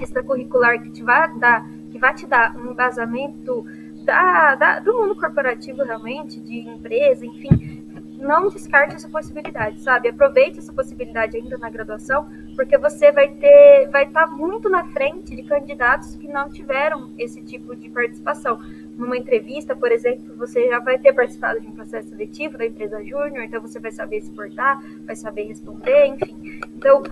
extracurricular 0.00 0.82
que 0.82 0.90
te 0.90 1.02
vai 1.02 1.32
dar, 1.38 1.68
que 1.90 1.98
vai 1.98 2.14
te 2.14 2.26
dar 2.26 2.56
um 2.56 2.72
embasamento 2.72 3.64
da, 4.04 4.54
da, 4.54 4.78
do 4.78 4.94
mundo 4.94 5.16
corporativo 5.16 5.82
realmente, 5.82 6.40
de 6.40 6.60
empresa, 6.60 7.26
enfim, 7.26 7.75
não 8.16 8.48
descarte 8.48 8.96
essa 8.96 9.08
possibilidade, 9.08 9.80
sabe? 9.80 10.08
Aproveite 10.08 10.58
essa 10.58 10.72
possibilidade 10.72 11.36
ainda 11.36 11.58
na 11.58 11.68
graduação, 11.68 12.28
porque 12.54 12.76
você 12.78 13.12
vai 13.12 13.28
ter, 13.28 13.88
vai 13.90 14.04
estar 14.04 14.26
muito 14.26 14.68
na 14.68 14.84
frente 14.92 15.34
de 15.34 15.42
candidatos 15.42 16.16
que 16.16 16.26
não 16.26 16.48
tiveram 16.48 17.12
esse 17.18 17.42
tipo 17.42 17.76
de 17.76 17.88
participação 17.90 18.58
numa 18.96 19.16
entrevista, 19.16 19.76
por 19.76 19.92
exemplo, 19.92 20.34
você 20.36 20.68
já 20.68 20.78
vai 20.78 20.98
ter 20.98 21.12
participado 21.12 21.60
de 21.60 21.66
um 21.66 21.72
processo 21.72 22.08
seletivo 22.08 22.56
da 22.56 22.66
empresa 22.66 23.02
júnior, 23.04 23.44
então 23.44 23.60
você 23.60 23.78
vai 23.78 23.92
saber 23.92 24.22
se 24.22 24.30
portar, 24.30 24.82
vai 25.04 25.14
saber 25.14 25.44
responder, 25.44 26.06
enfim. 26.06 26.60
Então, 26.74 27.02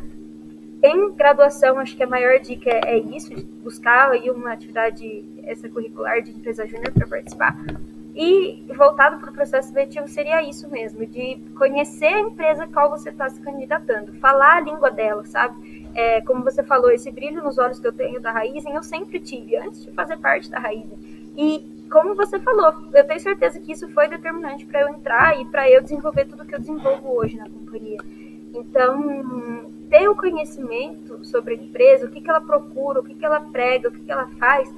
em 0.83 1.13
graduação, 1.13 1.79
acho 1.79 1.97
que 1.97 2.03
a 2.03 2.07
maior 2.07 2.39
dica 2.41 2.71
é, 2.71 2.99
isso, 2.99 3.35
de 3.35 3.43
buscar 3.43 4.11
aí 4.11 4.31
uma 4.31 4.53
atividade 4.53 5.25
extracurricular 5.47 6.23
de 6.23 6.31
empresa 6.31 6.67
júnior 6.67 6.93
para 6.93 7.07
participar. 7.07 7.57
E 8.15 8.65
voltado 8.77 9.19
para 9.19 9.31
o 9.31 9.33
processo 9.33 9.71
seletivo 9.71 10.07
seria 10.07 10.41
isso 10.43 10.71
mesmo, 10.71 11.05
de 11.05 11.37
conhecer 11.59 12.15
a 12.15 12.21
empresa 12.21 12.67
qual 12.69 12.89
você 12.89 13.11
está 13.11 13.29
se 13.29 13.41
candidatando, 13.41 14.13
falar 14.15 14.59
a 14.59 14.61
língua 14.61 14.89
dela, 14.89 15.25
sabe? 15.25 15.89
É, 15.95 16.21
como 16.21 16.45
você 16.45 16.63
falou, 16.63 16.91
esse 16.93 17.11
brilho 17.11 17.43
nos 17.43 17.59
olhos 17.59 17.81
que 17.81 17.87
eu 17.87 17.93
tenho 17.93 18.21
da 18.21 18.31
Raizen, 18.31 18.75
eu 18.75 18.85
sempre 18.85 19.19
tive, 19.19 19.57
antes 19.57 19.85
de 19.85 19.91
fazer 19.91 20.17
parte 20.19 20.49
da 20.49 20.61
Raizen. 20.61 20.97
E 21.37 21.85
como 21.91 22.15
você 22.15 22.39
falou, 22.39 22.73
eu 22.93 23.05
tenho 23.05 23.21
certeza 23.21 23.59
que 23.59 23.73
isso 23.73 23.89
foi 23.89 24.07
determinante 24.07 24.65
para 24.65 24.83
eu 24.83 24.89
entrar 24.89 25.41
e 25.41 25.45
para 25.47 25.69
eu 25.69 25.83
desenvolver 25.83 26.27
tudo 26.27 26.45
que 26.45 26.55
eu 26.55 26.61
desenvolvo 26.61 27.17
hoje 27.17 27.37
na 27.37 27.49
companhia. 27.49 27.99
Então, 28.55 29.73
ter 29.91 30.09
o 30.09 30.15
conhecimento 30.15 31.25
sobre 31.25 31.55
a 31.55 31.57
empresa, 31.57 32.07
o 32.07 32.11
que, 32.11 32.21
que 32.21 32.31
ela 32.31 32.41
procura, 32.41 33.01
o 33.01 33.05
que, 33.05 33.15
que 33.15 33.25
ela 33.25 33.41
prega, 33.41 33.89
o 33.89 33.93
que, 33.93 34.01
que 34.01 34.13
ela 34.13 34.29
faz, 34.39 34.73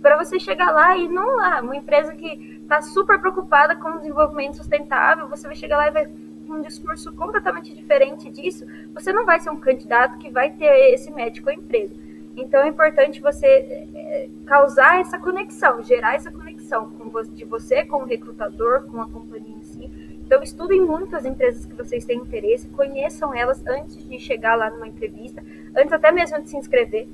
para 0.00 0.16
você 0.16 0.38
chegar 0.38 0.70
lá 0.70 0.96
e 0.96 1.08
não 1.08 1.36
lá, 1.36 1.60
uma 1.60 1.76
empresa 1.76 2.14
que 2.14 2.55
está 2.66 2.82
super 2.82 3.18
preocupada 3.20 3.76
com 3.76 3.90
o 3.90 3.98
desenvolvimento 3.98 4.56
sustentável, 4.56 5.28
você 5.28 5.46
vai 5.46 5.54
chegar 5.54 5.76
lá 5.76 5.88
e 5.88 5.92
vai 5.92 6.08
um 6.48 6.60
discurso 6.60 7.12
completamente 7.12 7.74
diferente 7.74 8.30
disso, 8.30 8.66
você 8.92 9.12
não 9.12 9.24
vai 9.24 9.40
ser 9.40 9.50
um 9.50 9.56
candidato 9.56 10.18
que 10.18 10.30
vai 10.30 10.50
ter 10.50 10.92
esse 10.92 11.10
médico 11.10 11.48
a 11.48 11.54
empresa. 11.54 11.94
Então 12.36 12.62
é 12.62 12.68
importante 12.68 13.20
você 13.20 13.46
é, 13.46 14.28
causar 14.44 15.00
essa 15.00 15.18
conexão, 15.18 15.82
gerar 15.82 16.14
essa 16.14 16.30
conexão 16.30 16.90
de 17.32 17.44
você 17.44 17.84
com 17.84 18.02
o 18.02 18.04
recrutador, 18.04 18.82
com 18.84 19.00
a 19.00 19.08
companhia 19.08 19.56
em 19.56 19.62
si. 19.62 19.90
Então 20.24 20.42
estudem 20.42 20.80
muito 20.80 21.16
as 21.16 21.24
empresas 21.24 21.64
que 21.64 21.74
vocês 21.74 22.04
têm 22.04 22.18
interesse, 22.18 22.68
conheçam 22.68 23.34
elas 23.34 23.64
antes 23.66 24.06
de 24.08 24.18
chegar 24.18 24.56
lá 24.56 24.70
numa 24.70 24.88
entrevista, 24.88 25.42
antes 25.74 25.92
até 25.92 26.12
mesmo 26.12 26.42
de 26.42 26.50
se 26.50 26.56
inscrever, 26.56 27.08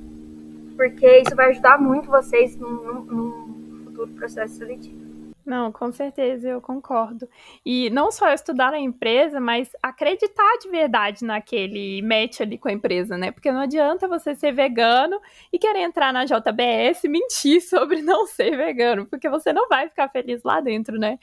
porque 0.75 1.19
isso 1.19 1.35
vai 1.35 1.51
ajudar 1.51 1.79
muito 1.79 2.09
vocês 2.09 2.57
num, 2.57 3.05
num 3.05 3.53
futuro 3.85 4.11
processo 4.11 4.55
seletivo. 4.55 5.02
Não, 5.45 5.71
com 5.71 5.91
certeza, 5.91 6.47
eu 6.47 6.61
concordo. 6.61 7.27
E 7.65 7.89
não 7.89 8.11
só 8.11 8.31
estudar 8.31 8.71
na 8.71 8.79
empresa, 8.79 9.39
mas 9.39 9.69
acreditar 9.81 10.57
de 10.61 10.69
verdade 10.69 11.25
naquele 11.25 12.01
match 12.01 12.39
ali 12.39 12.57
com 12.57 12.69
a 12.69 12.73
empresa, 12.73 13.17
né? 13.17 13.31
Porque 13.31 13.51
não 13.51 13.59
adianta 13.59 14.07
você 14.07 14.33
ser 14.35 14.53
vegano 14.53 15.19
e 15.51 15.59
querer 15.59 15.81
entrar 15.81 16.13
na 16.13 16.23
JBS 16.23 17.03
e 17.03 17.09
mentir 17.09 17.61
sobre 17.67 18.01
não 18.01 18.25
ser 18.25 18.55
vegano, 18.55 19.05
porque 19.05 19.29
você 19.29 19.51
não 19.51 19.67
vai 19.67 19.89
ficar 19.89 20.07
feliz 20.09 20.41
lá 20.43 20.61
dentro, 20.61 20.97
né? 20.97 21.19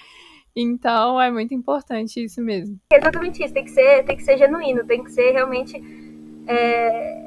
Então 0.55 1.21
é 1.21 1.31
muito 1.31 1.55
importante 1.55 2.23
isso 2.23 2.43
mesmo. 2.43 2.79
Exatamente 2.93 3.43
isso, 3.43 3.55
tem 3.55 3.64
que 3.64 3.71
ser, 3.71 4.05
tem 4.05 4.16
que 4.16 4.25
ser 4.25 4.37
genuíno, 4.37 4.85
tem 4.85 5.03
que 5.03 5.11
ser 5.12 5.31
realmente 5.31 5.81
é, 6.47 7.20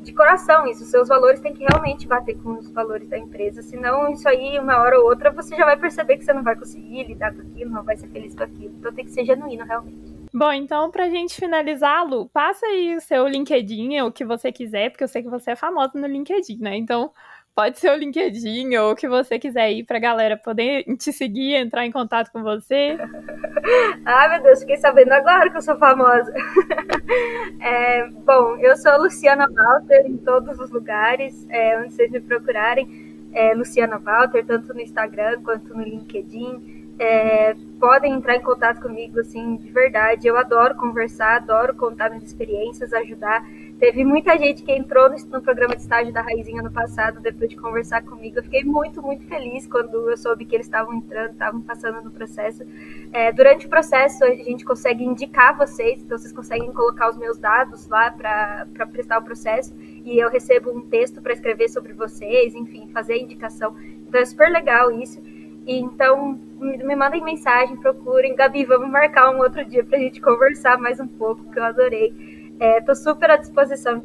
de 0.00 0.12
coração 0.12 0.66
isso. 0.66 0.84
Seus 0.84 1.08
valores 1.08 1.40
têm 1.40 1.54
que 1.54 1.64
realmente 1.64 2.06
bater 2.06 2.36
com 2.38 2.58
os 2.58 2.70
valores 2.70 3.08
da 3.08 3.18
empresa. 3.18 3.62
Senão, 3.62 4.10
isso 4.12 4.28
aí, 4.28 4.58
uma 4.58 4.78
hora 4.78 4.98
ou 4.98 5.06
outra, 5.06 5.30
você 5.30 5.56
já 5.56 5.64
vai 5.64 5.76
perceber 5.76 6.16
que 6.16 6.24
você 6.24 6.32
não 6.32 6.42
vai 6.42 6.56
conseguir 6.56 7.04
lidar 7.04 7.34
com 7.34 7.42
aquilo, 7.42 7.70
não 7.70 7.82
vai 7.82 7.96
ser 7.96 8.08
feliz 8.08 8.34
com 8.34 8.44
aquilo. 8.44 8.74
Então 8.78 8.92
tem 8.92 9.04
que 9.04 9.10
ser 9.10 9.24
genuíno, 9.24 9.64
realmente. 9.64 10.20
Bom, 10.32 10.52
então, 10.52 10.90
pra 10.90 11.10
gente 11.10 11.34
finalizar, 11.34 12.06
Lu, 12.06 12.28
passa 12.28 12.64
aí 12.64 12.94
o 12.94 13.00
seu 13.00 13.26
LinkedIn, 13.26 14.00
o 14.02 14.12
que 14.12 14.24
você 14.24 14.52
quiser, 14.52 14.90
porque 14.90 15.02
eu 15.02 15.08
sei 15.08 15.22
que 15.22 15.28
você 15.28 15.50
é 15.50 15.56
famosa 15.56 15.92
no 15.96 16.06
LinkedIn, 16.06 16.58
né? 16.60 16.76
Então, 16.76 17.12
pode 17.54 17.78
ser 17.78 17.90
o 17.90 17.96
LinkedIn 17.96 18.76
ou 18.76 18.92
o 18.92 18.96
que 18.96 19.08
você 19.08 19.38
quiser 19.38 19.62
aí 19.62 19.84
pra 19.84 19.98
galera 19.98 20.36
poder 20.36 20.84
te 20.96 21.12
seguir, 21.12 21.54
entrar 21.54 21.84
em 21.84 21.92
contato 21.92 22.30
com 22.32 22.42
você. 22.42 22.96
Ai, 24.04 24.28
meu 24.30 24.42
Deus, 24.42 24.60
fiquei 24.60 24.76
sabendo 24.76 25.12
agora 25.12 25.50
que 25.50 25.56
eu 25.56 25.62
sou 25.62 25.76
famosa. 25.76 26.32
é, 27.60 28.06
bom, 28.08 28.56
eu 28.56 28.76
sou 28.76 29.02
Luciana 29.02 29.46
Walter 29.48 30.06
em 30.06 30.16
todos 30.16 30.58
os 30.58 30.70
lugares, 30.70 31.46
é, 31.50 31.78
onde 31.78 31.94
vocês 31.94 32.10
me 32.10 32.20
procurarem. 32.20 33.10
É, 33.32 33.54
Luciana 33.54 33.98
Walter, 33.98 34.44
tanto 34.44 34.74
no 34.74 34.80
Instagram 34.80 35.40
quanto 35.42 35.74
no 35.74 35.82
LinkedIn. 35.82 36.80
É, 36.98 37.54
podem 37.78 38.12
entrar 38.12 38.36
em 38.36 38.42
contato 38.42 38.80
comigo, 38.80 39.20
assim, 39.20 39.56
de 39.56 39.70
verdade. 39.70 40.26
Eu 40.26 40.36
adoro 40.36 40.74
conversar, 40.74 41.36
adoro 41.36 41.74
contar 41.74 42.10
minhas 42.10 42.24
experiências, 42.24 42.92
ajudar. 42.92 43.42
Teve 43.80 44.04
muita 44.04 44.36
gente 44.36 44.62
que 44.62 44.70
entrou 44.70 45.08
no, 45.08 45.16
no, 45.16 45.40
programa 45.40 45.74
de 45.74 45.80
estágio 45.80 46.12
da 46.12 46.20
Raizinha 46.20 46.62
no 46.62 46.70
passado, 46.70 47.18
depois 47.18 47.48
de 47.48 47.56
conversar 47.56 48.02
comigo. 48.02 48.38
Eu 48.38 48.42
fiquei 48.42 48.62
muito, 48.62 49.00
muito 49.00 49.26
feliz 49.26 49.66
quando 49.66 50.10
eu 50.10 50.18
soube 50.18 50.44
que 50.44 50.54
eles 50.54 50.66
estavam 50.66 50.92
entrando, 50.92 51.30
estavam 51.30 51.62
passando 51.62 52.02
no 52.02 52.10
processo. 52.10 52.62
É, 53.10 53.32
durante 53.32 53.64
o 53.64 53.70
processo, 53.70 54.22
a 54.22 54.34
gente 54.34 54.66
consegue 54.66 55.02
indicar 55.02 55.56
vocês, 55.56 56.02
então 56.02 56.18
vocês 56.18 56.30
conseguem 56.30 56.70
colocar 56.74 57.08
os 57.08 57.16
meus 57.16 57.38
dados 57.38 57.88
lá 57.88 58.10
para 58.10 58.66
prestar 58.92 59.18
o 59.18 59.22
processo, 59.22 59.74
e 59.80 60.18
eu 60.18 60.28
recebo 60.28 60.70
um 60.70 60.82
texto 60.82 61.22
para 61.22 61.32
escrever 61.32 61.70
sobre 61.70 61.94
vocês, 61.94 62.54
enfim, 62.54 62.86
fazer 62.92 63.14
a 63.14 63.18
indicação. 63.18 63.74
Então 64.06 64.20
é 64.20 64.26
super 64.26 64.50
legal 64.50 64.90
isso. 64.90 65.22
E, 65.66 65.78
então, 65.78 66.38
me, 66.58 66.94
mandem 66.96 67.24
mensagem, 67.24 67.76
procurem. 67.76 68.34
Gabi, 68.34 68.66
vamos 68.66 68.90
marcar 68.90 69.30
um 69.30 69.38
outro 69.38 69.64
dia 69.64 69.82
para 69.82 69.96
a 69.96 70.00
gente 70.00 70.20
conversar 70.20 70.76
mais 70.76 71.00
um 71.00 71.06
pouco, 71.06 71.50
que 71.50 71.58
eu 71.58 71.64
adorei. 71.64 72.39
É, 72.60 72.78
tô 72.82 72.94
super 72.94 73.30
à 73.30 73.36
disposição. 73.36 74.04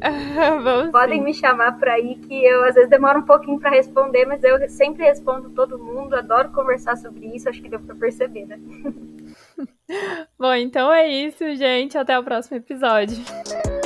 Podem 0.92 1.20
sim. 1.20 1.24
me 1.24 1.32
chamar 1.32 1.78
por 1.78 1.88
aí, 1.88 2.16
que 2.16 2.44
eu 2.44 2.62
às 2.64 2.74
vezes 2.74 2.90
demoro 2.90 3.20
um 3.20 3.24
pouquinho 3.24 3.58
para 3.58 3.70
responder, 3.70 4.26
mas 4.26 4.44
eu 4.44 4.68
sempre 4.68 5.04
respondo 5.04 5.48
todo 5.50 5.78
mundo, 5.78 6.14
adoro 6.14 6.50
conversar 6.50 6.96
sobre 6.96 7.34
isso, 7.34 7.48
acho 7.48 7.62
que 7.62 7.68
deu 7.70 7.80
para 7.80 7.94
perceber, 7.94 8.44
né? 8.44 8.60
Bom, 10.38 10.52
então 10.54 10.92
é 10.92 11.08
isso, 11.08 11.54
gente. 11.56 11.96
Até 11.96 12.18
o 12.18 12.22
próximo 12.22 12.58
episódio. 12.58 13.16